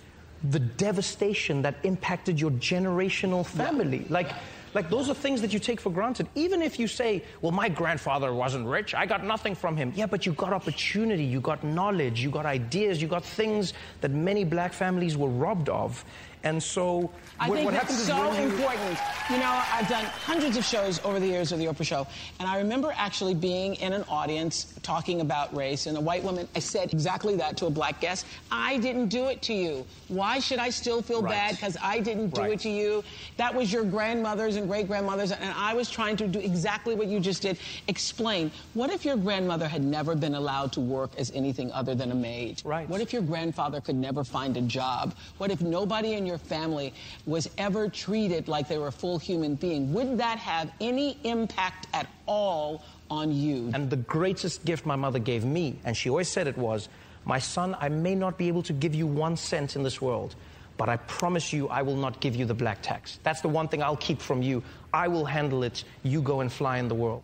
the 0.51 0.59
devastation 0.59 1.63
that 1.63 1.77
impacted 1.85 2.41
your 2.41 2.51
generational 2.53 3.47
family. 3.47 4.07
Like, 4.09 4.31
like 4.75 4.89
those 4.89 5.09
are 5.09 5.15
things 5.15 5.41
that 5.43 5.53
you 5.53 5.59
take 5.59 5.81
for 5.81 5.91
granted. 5.91 6.29
Even 6.35 6.63
if 6.63 6.79
you 6.79 6.87
say, 6.87 7.23
well, 7.41 7.53
my 7.53 7.69
grandfather 7.69 8.33
wasn't 8.33 8.67
rich, 8.67 8.95
I 8.95 9.07
got 9.07 9.25
nothing 9.25 9.55
from 9.55 9.77
him. 9.77 9.93
Yeah, 9.95 10.07
but 10.07 10.27
you 10.27 10.33
got 10.33 10.53
opportunity, 10.53 11.25
you 11.25 11.41
got 11.41 11.63
knowledge, 11.63 12.23
you 12.23 12.31
got 12.31 12.47
ideas, 12.47 13.03
you 13.03 13.09
got 13.09 13.25
things 13.25 13.75
that 14.01 14.11
many 14.11 14.45
black 14.45 14.73
families 14.73 15.17
were 15.17 15.29
robbed 15.29 15.69
of. 15.69 16.05
And 16.45 16.63
so, 16.63 17.11
I 17.39 17.49
what, 17.49 17.57
think 17.57 17.65
what 17.67 17.75
happens 17.75 18.01
is 18.01 18.07
so 18.07 18.33
you- 18.33 18.43
important. 18.51 18.99
You 19.31 19.39
know, 19.39 19.63
I've 19.73 19.89
done 19.89 20.05
hundreds 20.05 20.57
of 20.57 20.65
shows 20.65 21.01
over 21.05 21.19
the 21.21 21.27
years 21.27 21.53
of 21.53 21.59
the 21.59 21.67
Oprah 21.67 21.85
Show, 21.87 22.07
and 22.41 22.49
I 22.49 22.59
remember 22.59 22.93
actually 22.97 23.35
being 23.35 23.77
in 23.77 23.93
an 23.93 24.05
audience 24.09 24.75
talking 24.83 25.21
about 25.21 25.55
race, 25.55 25.87
and 25.87 25.97
a 25.97 26.01
white 26.01 26.23
woman, 26.25 26.49
I 26.57 26.59
said 26.59 26.93
exactly 26.93 27.37
that 27.37 27.57
to 27.59 27.67
a 27.67 27.71
black 27.71 28.01
guest. 28.01 28.27
I 28.51 28.79
didn't 28.79 29.09
do 29.09 29.27
it 29.27 29.41
to 29.43 29.55
you. 29.55 29.87
Why 30.09 30.41
should 30.41 30.59
I 30.59 30.71
still 30.71 31.01
feel 31.03 31.23
Right. 31.23 31.31
bad 31.31 31.51
because 31.55 31.77
I 31.81 32.01
didn't 32.01 32.31
do 32.35 32.41
Right. 32.43 32.53
it 32.53 32.61
to 32.61 32.69
you? 32.71 33.05
That 33.37 33.55
was 33.55 33.73
your 33.73 33.85
grandmothers 33.85 34.57
and 34.57 34.67
great 34.69 34.89
grandmothers, 34.89 35.31
and 35.33 35.55
I 35.57 35.75
was 35.75 35.89
trying 35.89 36.17
to 36.19 36.27
do 36.27 36.39
exactly 36.41 36.95
what 36.95 37.07
you 37.07 37.21
just 37.21 37.43
did. 37.43 37.57
Explain. 37.89 38.51
What 38.75 38.91
if 38.91 39.05
your 39.05 39.17
grandmother 39.17 39.69
had 39.69 39.83
never 39.85 40.15
been 40.15 40.35
allowed 40.35 40.73
to 40.73 40.81
work 40.81 41.11
as 41.17 41.31
anything 41.35 41.71
other 41.73 41.95
than 41.95 42.11
a 42.11 42.15
maid? 42.17 42.61
Right. 42.65 42.89
What 42.89 43.01
if 43.01 43.13
your 43.13 43.23
grandfather 43.23 43.81
could 43.81 43.97
never 43.97 44.25
find 44.25 44.57
a 44.57 44.61
job? 44.63 45.15
What 45.39 45.51
if 45.51 45.61
nobody 45.61 46.15
in 46.15 46.27
your 46.27 46.32
family 46.39 46.93
was 47.27 47.49
ever 47.59 47.89
treated 47.89 48.49
like 48.49 48.69
they 48.69 48.79
were 48.79 48.89
a 48.89 48.93
full 48.93 49.19
human 49.19 49.55
being? 49.55 49.93
Would 49.93 50.19
that 50.19 50.39
have 50.39 50.71
any 50.81 51.19
impact 51.25 51.87
at 51.93 52.07
all 52.27 52.85
on 53.11 53.33
you? 53.33 53.71
And 53.75 53.91
the 53.91 53.97
greatest 53.97 54.65
gift 54.65 54.87
my 54.87 54.97
mother 54.97 55.19
gave 55.19 55.45
me, 55.45 55.79
and 55.85 55.97
she 55.97 56.09
always 56.09 56.29
said 56.29 56.47
it 56.47 56.59
was, 56.59 56.89
My 57.25 57.39
son, 57.39 57.77
I 57.81 57.89
may 57.89 58.15
not 58.15 58.39
be 58.39 58.49
able 58.49 58.63
to 58.65 58.73
give 58.73 58.95
you 58.95 59.07
one 59.07 59.37
cent 59.37 59.77
in 59.77 59.83
this 59.83 60.01
world, 60.01 60.35
but 60.77 60.89
I 60.89 60.97
promise 60.97 61.53
you 61.53 61.69
I 61.69 61.83
will 61.83 61.97
not 61.97 62.21
give 62.21 62.35
you 62.35 62.45
the 62.45 62.55
black 62.55 62.83
tax. 62.83 63.19
That's 63.23 63.41
the 63.41 63.49
one 63.49 63.69
thing 63.69 63.83
I'll 63.83 63.97
keep 63.97 64.21
from 64.21 64.43
you. 64.43 64.63
I 64.93 65.09
will 65.09 65.25
handle 65.25 65.63
it. 65.63 65.85
You 66.03 66.23
go 66.23 66.41
and 66.41 66.53
fly 66.53 66.79
in 66.79 66.89
the 66.89 66.95
world. 66.95 67.23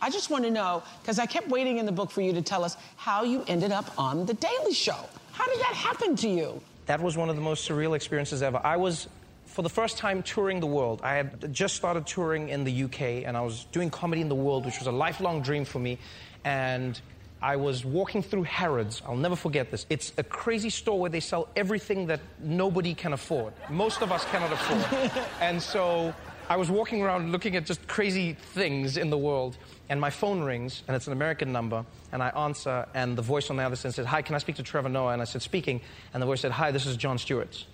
I 0.00 0.10
just 0.10 0.30
want 0.30 0.44
to 0.44 0.50
know, 0.50 0.82
because 1.02 1.18
I 1.18 1.26
kept 1.26 1.48
waiting 1.48 1.78
in 1.78 1.86
the 1.86 1.92
book 1.92 2.10
for 2.10 2.20
you 2.20 2.32
to 2.34 2.42
tell 2.42 2.62
us 2.62 2.76
how 2.96 3.24
you 3.24 3.44
ended 3.48 3.72
up 3.72 3.92
on 3.98 4.26
The 4.26 4.34
Daily 4.34 4.72
Show. 4.72 4.98
How 5.32 5.46
did 5.46 5.58
that 5.60 5.74
happen 5.74 6.14
to 6.16 6.28
you? 6.28 6.60
That 6.88 7.02
was 7.02 7.18
one 7.18 7.28
of 7.28 7.36
the 7.36 7.42
most 7.42 7.68
surreal 7.68 7.94
experiences 7.94 8.42
ever. 8.42 8.58
I 8.64 8.78
was, 8.78 9.08
for 9.44 9.60
the 9.60 9.68
first 9.68 9.98
time, 9.98 10.22
touring 10.22 10.58
the 10.58 10.66
world. 10.66 11.02
I 11.04 11.16
had 11.16 11.52
just 11.52 11.76
started 11.76 12.06
touring 12.06 12.48
in 12.48 12.64
the 12.64 12.84
UK, 12.84 13.26
and 13.26 13.36
I 13.36 13.42
was 13.42 13.64
doing 13.72 13.90
comedy 13.90 14.22
in 14.22 14.30
the 14.30 14.34
world, 14.34 14.64
which 14.64 14.78
was 14.78 14.86
a 14.86 14.92
lifelong 14.92 15.42
dream 15.42 15.66
for 15.66 15.78
me. 15.78 15.98
And 16.46 16.98
I 17.42 17.56
was 17.56 17.84
walking 17.84 18.22
through 18.22 18.44
Harrods. 18.44 19.02
I'll 19.06 19.16
never 19.16 19.36
forget 19.36 19.70
this. 19.70 19.84
It's 19.90 20.14
a 20.16 20.22
crazy 20.22 20.70
store 20.70 20.98
where 20.98 21.10
they 21.10 21.20
sell 21.20 21.50
everything 21.56 22.06
that 22.06 22.20
nobody 22.40 22.94
can 22.94 23.12
afford. 23.12 23.52
Most 23.68 24.00
of 24.00 24.10
us 24.10 24.24
cannot 24.24 24.50
afford. 24.50 25.26
and 25.42 25.62
so 25.62 26.14
I 26.48 26.56
was 26.56 26.70
walking 26.70 27.02
around 27.02 27.30
looking 27.30 27.56
at 27.56 27.66
just 27.66 27.86
crazy 27.86 28.32
things 28.32 28.96
in 28.96 29.10
the 29.10 29.18
world, 29.18 29.58
and 29.90 30.00
my 30.00 30.08
phone 30.08 30.42
rings, 30.42 30.82
and 30.88 30.96
it's 30.96 31.06
an 31.06 31.12
American 31.12 31.52
number, 31.52 31.84
and 32.10 32.22
I 32.22 32.30
answer, 32.30 32.86
and 32.94 33.18
the 33.18 33.22
voice 33.22 33.50
on 33.50 33.56
the 33.56 33.64
other 33.64 33.76
end 33.84 33.94
said, 33.94 34.06
Hi, 34.06 34.22
can 34.22 34.34
I 34.34 34.38
speak 34.38 34.56
to 34.56 34.62
Trevor 34.62 34.88
Noah? 34.88 35.12
And 35.12 35.20
I 35.20 35.26
said, 35.26 35.42
Speaking. 35.42 35.82
And 36.14 36.22
the 36.22 36.26
voice 36.26 36.40
said, 36.40 36.52
Hi, 36.52 36.70
this 36.70 36.86
is 36.86 36.96
Jon 36.96 37.18
Stewart. 37.18 37.66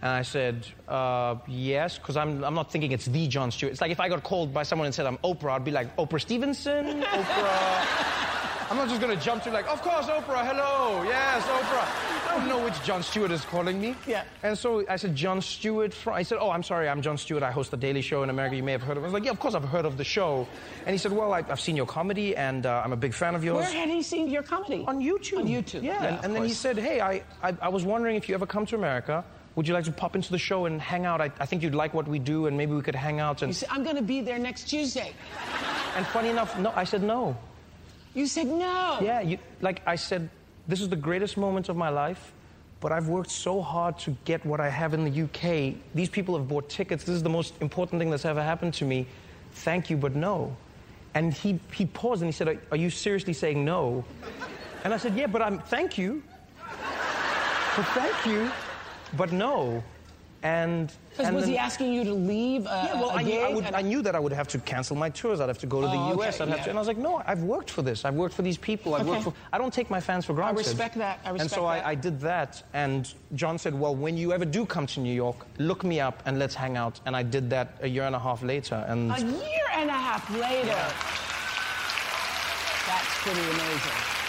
And 0.00 0.12
I 0.12 0.22
said, 0.22 0.64
uh, 0.86 1.36
Yes, 1.48 1.98
because 1.98 2.16
I'm, 2.16 2.44
I'm 2.44 2.54
not 2.54 2.70
thinking 2.70 2.92
it's 2.92 3.06
the 3.06 3.26
Jon 3.26 3.50
Stewart. 3.50 3.72
It's 3.72 3.80
like 3.80 3.90
if 3.90 3.98
I 3.98 4.08
got 4.08 4.22
called 4.22 4.54
by 4.54 4.62
someone 4.62 4.86
and 4.86 4.94
said 4.94 5.06
I'm 5.06 5.18
Oprah, 5.18 5.52
I'd 5.52 5.64
be 5.64 5.72
like, 5.72 5.96
Oprah 5.96 6.20
Stevenson? 6.20 7.02
Oprah. 7.02 7.86
I'm 8.70 8.76
not 8.76 8.88
just 8.88 9.00
going 9.00 9.16
to 9.16 9.22
jump 9.24 9.42
to 9.42 9.50
like, 9.50 9.68
of 9.68 9.82
course, 9.82 10.06
Oprah, 10.06 10.46
hello, 10.46 11.02
yes, 11.02 11.44
Oprah. 11.46 12.09
I 12.30 12.36
don't 12.36 12.48
know 12.48 12.64
which 12.64 12.80
Jon 12.84 13.02
Stewart 13.02 13.32
is 13.32 13.44
calling 13.44 13.80
me. 13.80 13.96
Yeah. 14.06 14.22
And 14.44 14.56
so 14.56 14.84
I 14.88 14.94
said, 14.94 15.16
Jon 15.16 15.42
Stewart. 15.42 15.92
From, 15.92 16.14
I 16.14 16.22
said, 16.22 16.38
oh, 16.40 16.50
I'm 16.50 16.62
sorry, 16.62 16.88
I'm 16.88 17.02
Jon 17.02 17.18
Stewart. 17.18 17.42
I 17.42 17.50
host 17.50 17.72
the 17.72 17.76
Daily 17.76 18.02
Show 18.02 18.22
in 18.22 18.30
America. 18.30 18.54
You 18.54 18.62
may 18.62 18.70
have 18.70 18.82
heard 18.82 18.96
of 18.96 19.02
it. 19.02 19.06
I 19.06 19.08
was 19.08 19.14
like, 19.14 19.24
yeah, 19.24 19.32
of 19.32 19.40
course 19.40 19.54
I've 19.54 19.64
heard 19.64 19.84
of 19.84 19.96
the 19.96 20.04
show. 20.04 20.46
And 20.86 20.90
he 20.90 20.98
said, 20.98 21.10
well, 21.10 21.32
I, 21.32 21.42
have 21.42 21.58
seen 21.58 21.74
your 21.74 21.86
comedy, 21.86 22.36
and 22.36 22.66
uh, 22.66 22.82
I'm 22.84 22.92
a 22.92 22.96
big 22.96 23.14
fan 23.14 23.34
of 23.34 23.42
yours. 23.42 23.64
Where 23.64 23.72
had 23.72 23.88
he 23.88 24.00
seen 24.00 24.30
your 24.30 24.44
comedy? 24.44 24.84
On 24.86 25.00
YouTube. 25.00 25.38
On 25.38 25.46
YouTube. 25.48 25.82
Yeah. 25.82 26.00
yeah 26.00 26.14
and, 26.14 26.24
and 26.26 26.36
then 26.36 26.44
he 26.44 26.52
said, 26.52 26.78
hey, 26.78 27.00
I, 27.00 27.24
I, 27.42 27.56
I 27.60 27.68
was 27.68 27.84
wondering 27.84 28.14
if 28.14 28.28
you 28.28 28.36
ever 28.36 28.46
come 28.46 28.64
to 28.66 28.76
America. 28.76 29.24
Would 29.56 29.66
you 29.66 29.74
like 29.74 29.84
to 29.86 29.92
pop 29.92 30.14
into 30.14 30.30
the 30.30 30.38
show 30.38 30.66
and 30.66 30.80
hang 30.80 31.06
out? 31.06 31.20
I, 31.20 31.32
I 31.40 31.46
think 31.46 31.64
you'd 31.64 31.74
like 31.74 31.94
what 31.94 32.06
we 32.06 32.20
do, 32.20 32.46
and 32.46 32.56
maybe 32.56 32.74
we 32.74 32.82
could 32.82 32.94
hang 32.94 33.18
out. 33.18 33.42
And 33.42 33.48
you 33.48 33.54
said, 33.54 33.70
I'm 33.72 33.82
going 33.82 33.96
to 33.96 34.02
be 34.02 34.20
there 34.20 34.38
next 34.38 34.68
Tuesday. 34.68 35.12
And 35.96 36.06
funny 36.06 36.28
enough, 36.28 36.56
no, 36.60 36.72
I 36.76 36.84
said 36.84 37.02
no. 37.02 37.36
You 38.14 38.28
said 38.28 38.46
no. 38.46 38.98
Yeah, 39.02 39.20
you, 39.20 39.38
like 39.60 39.82
I 39.84 39.96
said, 39.96 40.30
this 40.70 40.80
is 40.80 40.88
the 40.88 40.96
greatest 40.96 41.36
moment 41.36 41.68
of 41.68 41.76
my 41.76 41.88
life, 41.88 42.32
but 42.80 42.92
I've 42.92 43.08
worked 43.08 43.30
so 43.30 43.60
hard 43.60 43.98
to 44.00 44.16
get 44.24 44.44
what 44.46 44.60
I 44.60 44.68
have 44.68 44.94
in 44.94 45.04
the 45.04 45.22
UK. 45.22 45.74
These 45.94 46.08
people 46.08 46.36
have 46.38 46.48
bought 46.48 46.68
tickets. 46.68 47.04
This 47.04 47.16
is 47.16 47.22
the 47.22 47.28
most 47.28 47.54
important 47.60 48.00
thing 48.00 48.10
that's 48.10 48.24
ever 48.24 48.42
happened 48.42 48.74
to 48.74 48.84
me. 48.84 49.06
Thank 49.52 49.90
you, 49.90 49.96
but 49.96 50.14
no. 50.14 50.56
And 51.14 51.34
he, 51.34 51.58
he 51.74 51.86
paused 51.86 52.22
and 52.22 52.28
he 52.28 52.32
said, 52.32 52.48
are, 52.48 52.60
are 52.70 52.76
you 52.76 52.88
seriously 52.88 53.32
saying 53.32 53.64
no? 53.64 54.04
And 54.84 54.94
I 54.94 54.96
said, 54.96 55.14
Yeah, 55.16 55.26
but 55.26 55.42
I'm 55.42 55.58
thank 55.58 55.98
you. 55.98 56.22
but 57.76 57.86
thank 57.88 58.26
you, 58.26 58.50
but 59.16 59.32
no. 59.32 59.82
And, 60.42 60.90
and 61.18 61.36
was 61.36 61.44
then, 61.44 61.52
he 61.52 61.58
asking 61.58 61.92
you 61.92 62.02
to 62.02 62.14
leave? 62.14 62.62
A, 62.62 62.64
yeah, 62.64 62.94
well, 62.94 63.10
I, 63.10 63.22
knew, 63.22 63.40
I, 63.40 63.52
would. 63.52 63.64
I, 63.66 63.82
knew, 63.82 64.00
that 64.00 64.14
I 64.14 64.18
would 64.18 64.32
have 64.32 64.48
to 64.48 64.58
cancel 64.58 64.96
my 64.96 65.10
tours. 65.10 65.38
I'd 65.38 65.48
have 65.48 65.58
to 65.58 65.66
go 65.66 65.82
to 65.82 65.86
the 65.86 65.92
oh, 65.92 66.14
U.S. 66.14 66.40
Okay, 66.40 66.44
I'd 66.44 66.48
have 66.48 66.58
yeah. 66.58 66.64
to, 66.64 66.70
and 66.70 66.78
I 66.78 66.80
was 66.80 66.88
like, 66.88 66.96
no, 66.96 67.22
I've 67.26 67.42
worked 67.42 67.68
for 67.68 67.82
this. 67.82 68.06
I've 68.06 68.14
worked 68.14 68.34
for 68.34 68.40
these 68.40 68.56
people. 68.56 68.94
I've 68.94 69.02
okay. 69.02 69.10
worked 69.10 69.24
for. 69.24 69.34
I 69.52 69.58
don't 69.58 69.72
take 69.72 69.90
my 69.90 70.00
fans 70.00 70.24
for 70.24 70.32
granted. 70.32 70.54
I 70.54 70.58
respect 70.58 70.96
that. 70.96 71.20
I 71.24 71.30
respect 71.30 71.40
and 71.40 71.50
so 71.50 71.62
that. 71.62 71.84
I, 71.84 71.90
I 71.90 71.94
did 71.94 72.20
that. 72.20 72.62
And 72.72 73.12
Jon 73.34 73.58
said, 73.58 73.78
well, 73.78 73.94
when 73.94 74.16
you 74.16 74.32
ever 74.32 74.46
do 74.46 74.64
come 74.64 74.86
to 74.86 75.00
New 75.00 75.14
York, 75.14 75.36
look 75.58 75.84
me 75.84 76.00
up 76.00 76.22
and 76.24 76.38
let's 76.38 76.54
hang 76.54 76.78
out. 76.78 77.00
And 77.04 77.14
I 77.14 77.22
did 77.22 77.50
that 77.50 77.76
a 77.82 77.88
year 77.88 78.04
and 78.04 78.16
a 78.16 78.20
half 78.20 78.42
later. 78.42 78.82
And 78.88 79.12
a 79.12 79.20
year 79.20 79.68
and 79.74 79.90
a 79.90 79.92
half 79.92 80.30
later. 80.30 80.68
Yeah. 80.68 80.92
That's 82.86 83.18
pretty 83.22 83.40
amazing. 83.40 84.19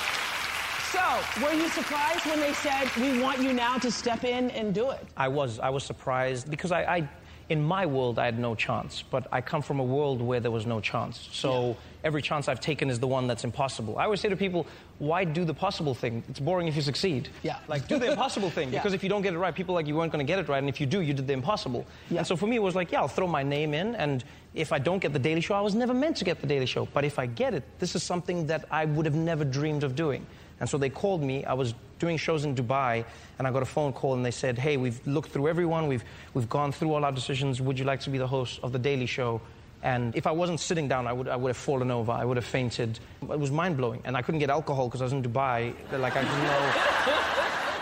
So, 0.92 1.22
were 1.42 1.54
you 1.54 1.70
surprised 1.70 2.26
when 2.26 2.40
they 2.42 2.54
said, 2.54 2.90
we 2.98 3.22
want 3.22 3.40
you 3.40 3.54
now 3.54 3.78
to 3.78 3.90
step 3.90 4.26
in 4.26 4.52
and 4.52 4.74
do 4.74 4.90
it? 4.90 5.06
I 5.16 5.30
was. 5.30 5.58
I 5.60 5.70
was 5.70 5.86
surprised 5.86 6.50
because 6.50 6.74
I, 6.74 6.84
I 6.84 7.10
in 7.52 7.62
my 7.62 7.86
world, 7.86 8.18
I 8.18 8.26
had 8.26 8.40
no 8.40 8.56
chance. 8.56 9.04
But 9.04 9.28
I 9.30 9.42
come 9.42 9.62
from 9.62 9.80
a 9.82 9.84
world 9.84 10.22
where 10.22 10.40
there 10.40 10.52
was 10.52 10.66
no 10.66 10.80
chance. 10.80 11.28
So 11.34 11.68
yeah. 11.68 11.74
every 12.06 12.22
chance 12.22 12.48
I've 12.48 12.62
taken 12.62 12.90
is 12.90 12.98
the 12.98 13.08
one 13.08 13.28
that's 13.28 13.44
impossible. 13.44 13.98
I 13.98 14.06
always 14.06 14.22
say 14.22 14.30
to 14.30 14.38
people, 14.38 14.66
why 15.00 15.26
do 15.26 15.44
the 15.44 15.54
possible 15.54 15.94
thing? 15.94 16.24
It's 16.30 16.40
boring 16.40 16.70
if 16.70 16.78
you 16.78 16.82
succeed. 16.82 17.28
Yeah. 17.44 17.60
Like, 17.68 17.90
do 17.90 18.00
the 18.00 18.10
impossible 18.12 18.50
thing. 18.50 18.72
Yeah. 18.72 18.80
Because 18.80 18.94
if 18.94 19.04
you 19.04 19.10
don't 19.10 19.22
get 19.22 19.34
it 19.34 19.38
right, 19.38 19.54
people 19.54 19.76
like 19.76 19.86
you 19.86 19.96
weren't 19.98 20.14
going 20.14 20.26
to 20.26 20.32
get 20.32 20.40
it 20.40 20.48
right. 20.48 20.60
And 20.60 20.70
if 20.70 20.80
you 20.80 20.86
do, 20.86 21.02
you 21.02 21.14
did 21.14 21.28
the 21.28 21.34
impossible. 21.34 21.86
Yeah. 22.10 22.20
And 22.20 22.28
so 22.28 22.38
for 22.38 22.48
me, 22.48 22.56
it 22.56 22.64
was 22.64 22.74
like, 22.74 22.90
yeah, 22.90 23.02
I'll 23.02 23.10
throw 23.10 23.28
my 23.28 23.44
name 23.44 23.74
in. 23.74 23.96
And 23.96 24.24
if 24.54 24.72
I 24.72 24.80
don't 24.80 25.00
get 25.00 25.12
the 25.12 25.20
Daily 25.20 25.42
Show, 25.42 25.54
I 25.54 25.62
was 25.62 25.76
never 25.76 25.94
meant 25.94 26.16
to 26.18 26.24
get 26.24 26.40
the 26.40 26.48
Daily 26.48 26.66
Show. 26.66 26.86
But 26.94 27.04
if 27.04 27.20
I 27.20 27.26
get 27.26 27.54
it, 27.54 27.66
this 27.80 27.96
is 27.96 28.04
something 28.04 28.48
that 28.48 28.64
I 28.72 28.86
would 28.86 29.06
have 29.06 29.16
never 29.16 29.44
dreamed 29.44 29.84
of 29.84 29.98
doing. 29.98 30.26
And 30.62 30.70
so 30.70 30.78
they 30.78 30.90
called 30.90 31.24
me. 31.24 31.44
I 31.44 31.54
was 31.54 31.74
doing 31.98 32.18
shows 32.18 32.46
in 32.46 32.56
Dubai, 32.56 33.04
and 33.40 33.48
I 33.48 33.52
got 33.52 33.64
a 33.64 33.66
phone 33.66 33.92
call, 33.94 34.14
and 34.14 34.24
they 34.24 34.32
said, 34.32 34.60
"Hey, 34.60 34.78
we've 34.78 35.06
looked 35.08 35.32
through 35.32 35.48
everyone. 35.50 35.88
We've 35.88 36.04
we've 36.36 36.48
gone 36.48 36.72
through 36.72 36.94
all 36.94 37.04
our 37.04 37.12
decisions. 37.12 37.60
Would 37.60 37.80
you 37.80 37.86
like 37.86 38.00
to 38.02 38.12
be 38.12 38.20
the 38.20 38.28
host 38.28 38.60
of 38.62 38.72
the 38.72 38.80
Daily 38.80 39.08
Show?" 39.08 39.42
And 39.84 40.16
if 40.16 40.28
I 40.28 40.32
wasn't 40.32 40.60
sitting 40.60 40.88
down, 40.88 41.08
I 41.08 41.14
would 41.14 41.28
I 41.28 41.36
would 41.36 41.50
have 41.50 41.58
fallen 41.58 41.90
over. 41.90 42.12
I 42.12 42.24
would 42.24 42.38
have 42.38 42.46
fainted. 42.46 43.00
It 43.24 43.40
was 43.40 43.50
mind 43.50 43.76
blowing, 43.76 44.02
and 44.06 44.16
I 44.16 44.22
couldn't 44.22 44.40
get 44.40 44.52
alcohol 44.52 44.88
because 44.88 45.02
I 45.02 45.06
was 45.06 45.14
in 45.14 45.24
Dubai. 45.24 45.74
Like 45.92 46.16
I 46.16 46.22
didn't 46.22 46.44
know. 46.44 46.74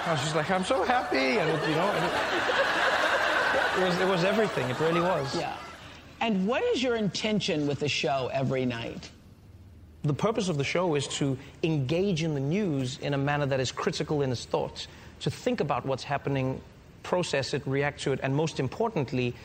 I 0.05 0.11
was 0.13 0.21
just 0.21 0.35
like, 0.35 0.49
I'm 0.49 0.63
so 0.63 0.83
happy, 0.83 1.37
and 1.37 1.49
you 1.69 1.75
know, 1.75 1.91
it, 1.91 2.03
it 3.81 3.85
was 3.87 3.99
it 3.99 4.07
was 4.07 4.23
everything. 4.23 4.69
It 4.69 4.79
really 4.79 5.01
was. 5.01 5.35
Yeah. 5.35 5.53
And 6.21 6.47
what 6.47 6.63
is 6.63 6.81
your 6.81 6.95
intention 6.95 7.67
with 7.67 7.79
the 7.81 7.89
show 7.89 8.29
every 8.33 8.65
night? 8.65 9.09
The 10.03 10.13
purpose 10.13 10.47
of 10.47 10.57
the 10.57 10.63
show 10.63 10.95
is 10.95 11.07
to 11.19 11.37
engage 11.61 12.23
in 12.23 12.33
the 12.33 12.39
news 12.39 12.97
in 12.99 13.13
a 13.13 13.17
manner 13.17 13.45
that 13.47 13.59
is 13.59 13.71
critical 13.71 14.21
in 14.21 14.31
its 14.31 14.45
thoughts, 14.45 14.87
to 15.21 15.29
think 15.29 15.59
about 15.59 15.85
what's 15.85 16.03
happening, 16.03 16.61
process 17.03 17.53
it, 17.53 17.61
react 17.65 18.01
to 18.01 18.13
it, 18.13 18.19
and 18.23 18.33
most 18.33 18.61
importantly, 18.61 19.35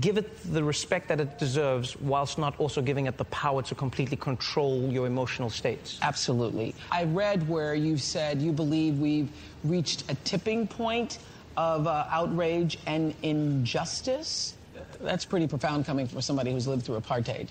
give 0.00 0.18
it 0.18 0.52
the 0.52 0.62
respect 0.62 1.08
that 1.08 1.20
it 1.20 1.38
deserves 1.38 1.96
whilst 2.00 2.38
not 2.38 2.58
also 2.60 2.80
giving 2.80 3.06
it 3.06 3.16
the 3.16 3.24
power 3.26 3.62
to 3.62 3.74
completely 3.74 4.16
control 4.16 4.88
your 4.88 5.06
emotional 5.06 5.50
states. 5.50 5.98
Absolutely. 6.02 6.74
I 6.92 7.04
read 7.04 7.48
where 7.48 7.74
you 7.74 7.96
said 7.98 8.40
you 8.40 8.52
believe 8.52 8.98
we've 8.98 9.30
reached 9.64 10.08
a 10.10 10.14
tipping 10.16 10.66
point 10.68 11.18
of 11.56 11.86
uh, 11.86 12.06
outrage 12.10 12.78
and 12.86 13.14
injustice. 13.22 14.54
That's 15.00 15.24
pretty 15.24 15.46
profound 15.46 15.86
coming 15.86 16.06
from 16.06 16.20
somebody 16.20 16.52
who's 16.52 16.68
lived 16.68 16.84
through 16.84 17.00
apartheid. 17.00 17.48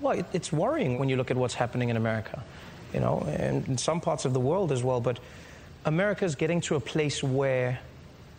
Well, 0.00 0.18
it, 0.18 0.26
it's 0.32 0.52
worrying 0.52 0.98
when 0.98 1.08
you 1.08 1.16
look 1.16 1.30
at 1.30 1.36
what's 1.36 1.54
happening 1.54 1.88
in 1.88 1.96
America, 1.96 2.42
you 2.94 3.00
know, 3.00 3.20
and 3.38 3.66
in 3.68 3.78
some 3.78 4.00
parts 4.00 4.24
of 4.24 4.32
the 4.32 4.40
world 4.40 4.72
as 4.72 4.82
well. 4.82 5.00
But 5.00 5.18
America 5.84 6.24
is 6.24 6.34
getting 6.34 6.60
to 6.62 6.76
a 6.76 6.80
place 6.80 7.22
where 7.22 7.80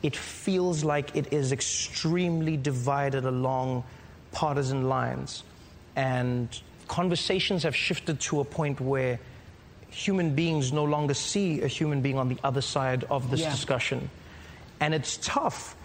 it 0.01 0.15
feels 0.15 0.83
like 0.83 1.15
it 1.15 1.33
is 1.33 1.51
extremely 1.51 2.55
divided 2.55 3.25
along 3.25 3.83
partisan 4.31 4.87
lines. 4.87 5.43
And 5.95 6.47
conversations 6.87 7.63
have 7.63 7.75
shifted 7.75 8.19
to 8.21 8.39
a 8.39 8.45
point 8.45 8.79
where 8.79 9.19
human 9.89 10.35
beings 10.35 10.71
no 10.71 10.83
longer 10.85 11.13
see 11.13 11.61
a 11.61 11.67
human 11.67 12.01
being 12.01 12.17
on 12.17 12.29
the 12.29 12.37
other 12.43 12.61
side 12.61 13.03
of 13.05 13.29
this 13.31 13.41
Yeah. 13.41 13.51
discussion. 13.51 14.09
And 14.79 14.93
it's 14.93 15.17
tough 15.21 15.75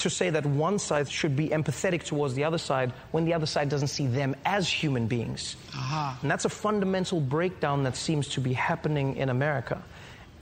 to 0.00 0.10
say 0.10 0.30
that 0.30 0.44
one 0.46 0.78
side 0.78 1.08
should 1.08 1.36
be 1.36 1.48
empathetic 1.48 2.04
towards 2.04 2.34
the 2.34 2.44
other 2.44 2.58
side 2.58 2.92
when 3.10 3.24
the 3.24 3.34
other 3.34 3.46
side 3.46 3.68
doesn't 3.68 3.88
see 3.88 4.06
them 4.06 4.36
as 4.44 4.68
human 4.68 5.06
beings. 5.06 5.56
Aha. 5.74 6.18
And 6.22 6.30
that's 6.30 6.44
a 6.44 6.48
fundamental 6.48 7.20
breakdown 7.20 7.84
that 7.84 7.96
seems 7.96 8.28
to 8.28 8.40
be 8.40 8.52
happening 8.52 9.16
in 9.16 9.28
America. 9.28 9.82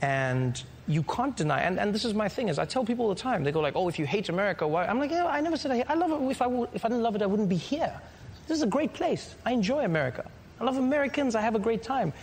And 0.01 0.61
you 0.87 1.03
can't 1.03 1.35
deny, 1.35 1.61
and, 1.61 1.79
and 1.79 1.93
this 1.93 2.05
is 2.05 2.13
my 2.13 2.29
thing, 2.29 2.49
is 2.49 2.57
I 2.57 2.65
tell 2.65 2.83
people 2.83 3.05
all 3.05 3.13
the 3.13 3.21
time, 3.21 3.43
they 3.43 3.51
go 3.51 3.59
like, 3.59 3.75
oh, 3.75 3.89
if 3.89 3.99
you 3.99 4.05
hate 4.05 4.29
America, 4.29 4.67
why? 4.67 4.85
I'm 4.85 4.99
like, 4.99 5.11
yeah, 5.11 5.25
I 5.25 5.41
never 5.41 5.57
said 5.57 5.71
I 5.71 5.77
hate 5.77 5.89
I 5.89 5.93
love 5.93 6.11
it. 6.11 6.31
If 6.31 6.41
I, 6.41 6.47
if 6.73 6.85
I 6.85 6.87
didn't 6.87 7.03
love 7.03 7.15
it, 7.15 7.21
I 7.21 7.25
wouldn't 7.25 7.49
be 7.49 7.57
here. 7.57 7.99
This 8.47 8.57
is 8.57 8.63
a 8.63 8.67
great 8.67 8.93
place. 8.93 9.35
I 9.45 9.51
enjoy 9.51 9.85
America. 9.85 10.25
I 10.59 10.63
love 10.63 10.77
Americans. 10.77 11.35
I 11.35 11.41
have 11.41 11.55
a 11.55 11.59
great 11.59 11.83
time. 11.83 12.13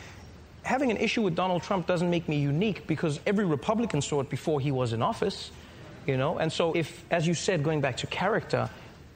Having 0.63 0.91
an 0.91 0.97
issue 0.97 1.23
with 1.23 1.37
Donald 1.37 1.63
Trump 1.63 1.87
doesn't 1.87 2.11
make 2.11 2.29
me 2.29 2.39
unique 2.41 2.89
because 2.89 3.21
every 3.25 3.45
Republican 3.45 4.03
saw 4.03 4.21
it 4.21 4.29
before 4.29 4.59
he 4.59 4.73
was 4.73 4.93
in 4.93 5.01
office, 5.01 5.53
you 6.09 6.17
know? 6.17 6.39
And 6.39 6.53
so 6.53 6.73
if, 6.75 7.05
as 7.11 7.27
you 7.27 7.35
said, 7.35 7.63
going 7.63 7.81
back 7.81 7.97
to 7.99 8.07
character, 8.07 8.69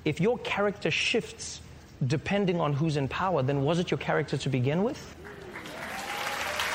if 0.05 0.20
your 0.20 0.38
character 0.38 0.91
shifts 0.91 1.61
depending 2.07 2.61
on 2.61 2.72
who's 2.72 2.97
in 2.97 3.09
power, 3.09 3.43
then 3.43 3.62
was 3.62 3.78
it 3.78 3.91
your 3.91 3.99
character 3.99 4.36
to 4.38 4.49
begin 4.49 4.82
with? 4.82 5.16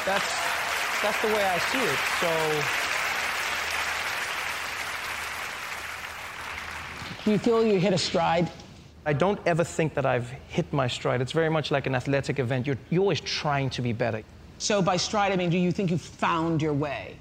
That's, 0.05 0.31
that's 1.01 1.21
the 1.21 1.27
way 1.29 1.43
I 1.43 1.57
see 1.57 1.79
it. 1.79 1.99
So 2.19 2.85
Do 7.25 7.31
you 7.31 7.39
feel 7.39 7.65
you 7.65 7.79
hit 7.79 7.91
a 7.91 7.97
stride? 7.97 8.51
I 9.03 9.13
don't 9.13 9.39
ever 9.47 9.63
think 9.63 9.95
that 9.95 10.05
I've 10.05 10.29
hit 10.47 10.71
my 10.71 10.87
stride. 10.87 11.21
It's 11.21 11.31
very 11.31 11.49
much 11.49 11.71
like 11.71 11.87
an 11.87 11.95
athletic 11.95 12.37
event. 12.37 12.67
You're, 12.67 12.77
you're 12.91 13.01
always 13.01 13.19
trying 13.19 13.71
to 13.71 13.81
be 13.81 13.93
better. 13.93 14.21
So 14.59 14.79
by 14.83 14.97
stride, 14.97 15.31
I 15.31 15.35
mean, 15.35 15.49
do 15.49 15.57
you 15.57 15.71
think 15.71 15.89
you've 15.89 16.01
found 16.01 16.61
your 16.61 16.73
way? 16.73 17.15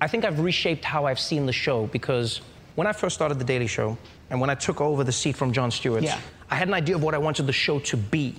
I 0.00 0.08
think 0.08 0.24
I've 0.24 0.40
reshaped 0.40 0.84
how 0.84 1.06
I've 1.06 1.20
seen 1.20 1.46
the 1.46 1.52
show 1.52 1.86
because 1.86 2.40
when 2.74 2.86
I 2.86 2.92
first 2.92 3.14
started 3.14 3.38
The 3.38 3.44
Daily 3.44 3.66
Show 3.66 3.96
and 4.30 4.40
when 4.40 4.50
I 4.50 4.54
took 4.54 4.80
over 4.80 5.04
the 5.04 5.12
seat 5.12 5.36
from 5.36 5.52
Jon 5.52 5.70
Stewart, 5.70 6.02
Yeah. 6.02 6.18
I 6.50 6.54
had 6.54 6.68
an 6.68 6.74
idea 6.74 6.94
of 6.94 7.02
what 7.02 7.14
I 7.14 7.18
wanted 7.18 7.46
the 7.46 7.52
show 7.52 7.78
to 7.80 7.96
be. 7.96 8.34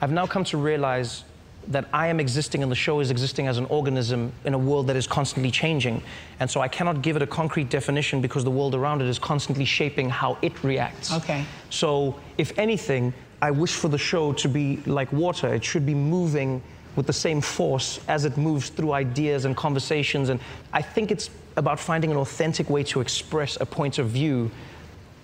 I've 0.00 0.10
now 0.10 0.26
come 0.26 0.44
to 0.44 0.56
realize 0.56 1.24
that 1.68 1.86
I 1.92 2.06
am 2.06 2.20
existing 2.20 2.62
and 2.62 2.70
the 2.70 2.76
show 2.76 3.00
is 3.00 3.10
existing 3.10 3.48
as 3.48 3.58
an 3.58 3.66
organism 3.66 4.32
in 4.44 4.54
a 4.54 4.58
world 4.58 4.86
that 4.86 4.96
is 4.96 5.06
constantly 5.06 5.50
changing. 5.50 6.00
And 6.40 6.50
so 6.50 6.60
I 6.60 6.68
cannot 6.68 7.02
give 7.02 7.16
it 7.16 7.22
a 7.22 7.26
concrete 7.26 7.70
definition 7.70 8.20
because 8.20 8.44
the 8.44 8.50
world 8.50 8.74
around 8.74 9.02
it 9.02 9.08
is 9.08 9.18
constantly 9.18 9.64
shaping 9.64 10.08
how 10.08 10.38
it 10.42 10.62
reacts. 10.62 11.12
Okay. 11.12 11.44
So, 11.70 12.18
if 12.38 12.56
anything, 12.58 13.12
I 13.42 13.50
wish 13.50 13.74
for 13.74 13.88
the 13.88 13.98
show 13.98 14.32
to 14.34 14.48
be 14.48 14.78
like 14.86 15.12
water. 15.12 15.52
It 15.52 15.64
should 15.64 15.84
be 15.84 15.94
moving 15.94 16.62
with 16.96 17.06
the 17.06 17.12
same 17.12 17.40
force 17.40 18.00
as 18.08 18.24
it 18.24 18.36
moves 18.36 18.70
through 18.70 18.92
ideas 18.92 19.44
and 19.44 19.56
conversations. 19.56 20.30
And 20.30 20.40
I 20.72 20.82
think 20.82 21.10
it's 21.10 21.30
about 21.56 21.78
finding 21.78 22.10
an 22.10 22.16
authentic 22.16 22.68
way 22.68 22.82
to 22.84 23.00
express 23.00 23.56
a 23.60 23.66
point 23.66 23.98
of 23.98 24.08
view 24.08 24.50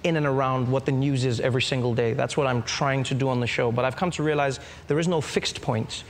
in 0.05 0.17
and 0.17 0.27
around 0.27 0.71
what 0.71 0.85
the 0.85 0.93
news 0.93 1.25
is 1.25 1.41
every 1.41 1.63
single 1.63 1.95
day. 1.95 2.13
That's 2.13 2.37
what 2.37 2.47
I'm 2.47 2.63
trying 2.65 3.05
to 3.05 3.15
do 3.15 3.29
on 3.29 3.41
the 3.41 3.47
show. 3.47 3.71
But 3.73 3.85
I've 3.85 3.97
come 3.97 4.11
to 4.13 4.23
realize 4.23 4.61
there 4.89 4.99
is 4.99 5.09
no 5.09 5.21
fixed 5.21 5.63
point. 5.63 6.05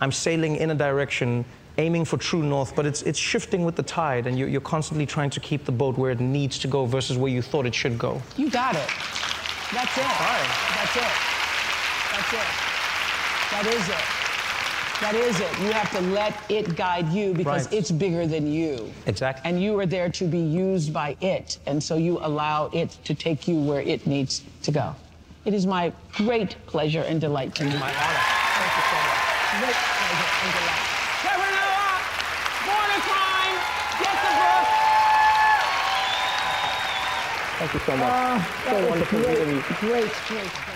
I'm 0.00 0.12
sailing 0.12 0.56
in 0.56 0.70
a 0.70 0.74
direction, 0.74 1.44
aiming 1.78 2.04
for 2.04 2.16
true 2.16 2.42
north, 2.42 2.74
but 2.74 2.86
it's, 2.86 3.02
it's 3.02 3.18
shifting 3.18 3.64
with 3.64 3.76
the 3.76 3.82
tide, 3.82 4.26
and 4.26 4.38
you're, 4.38 4.48
you're 4.48 4.60
constantly 4.60 5.06
trying 5.06 5.30
to 5.30 5.40
keep 5.40 5.64
the 5.64 5.72
boat 5.72 5.96
where 5.96 6.10
it 6.10 6.20
needs 6.20 6.58
to 6.58 6.68
go 6.68 6.86
versus 6.86 7.16
where 7.16 7.30
you 7.30 7.40
thought 7.40 7.66
it 7.66 7.74
should 7.74 7.98
go. 7.98 8.20
You 8.36 8.50
got 8.50 8.74
it. 8.74 8.88
That's 9.72 9.96
it. 9.96 10.04
That's 10.04 10.96
it. 10.96 11.12
That's 12.12 12.32
it. 12.32 12.66
That 13.52 13.66
is 13.66 13.88
it. 13.88 14.25
That 15.00 15.14
is 15.14 15.38
it. 15.38 15.52
You 15.60 15.72
have 15.72 15.90
to 15.92 16.00
let 16.00 16.32
it 16.48 16.74
guide 16.74 17.08
you 17.12 17.34
because 17.34 17.66
Right. 17.66 17.74
it's 17.78 17.90
bigger 17.90 18.26
than 18.26 18.50
you. 18.50 18.90
Exactly. 19.04 19.42
And 19.48 19.62
you 19.62 19.78
are 19.78 19.84
there 19.84 20.08
to 20.08 20.24
be 20.24 20.38
used 20.38 20.92
by 20.92 21.16
it. 21.20 21.58
And 21.66 21.82
so 21.82 21.96
you 21.96 22.18
allow 22.22 22.70
it 22.72 22.96
to 23.04 23.14
take 23.14 23.46
you 23.46 23.56
where 23.60 23.82
it 23.82 24.06
needs 24.06 24.42
to 24.62 24.70
go. 24.72 24.94
It 25.44 25.52
is 25.52 25.66
my 25.66 25.92
great 26.14 26.56
pleasure 26.66 27.02
and 27.02 27.20
delight 27.20 27.54
to 27.56 27.64
meet 27.64 27.74
you. 27.74 27.78
My 27.78 27.92
honor. 27.92 28.20
Thank 28.56 28.72
you 28.76 28.82
so 28.88 28.96
much. 28.96 29.20
Great 29.60 29.76
pleasure 29.76 30.32
and 30.42 30.52
delight. 30.56 30.84
Trevor 31.20 31.50
Noah, 31.60 32.00
Born 32.66 32.90
a 32.96 33.00
Crime, 33.04 33.56
get 34.00 34.16
the. 34.24 34.32
Thank 37.58 37.70
you 37.74 37.80
so 37.80 37.96
much. 37.96 38.12
Oh, 38.12 38.40
that 38.64 38.80
so 38.80 38.88
wonderful 38.90 39.18
great, 39.20 39.38
meeting 39.38 39.54
you. 39.56 39.62
Great, 39.80 40.12
great, 40.28 40.50
great. 40.50 40.75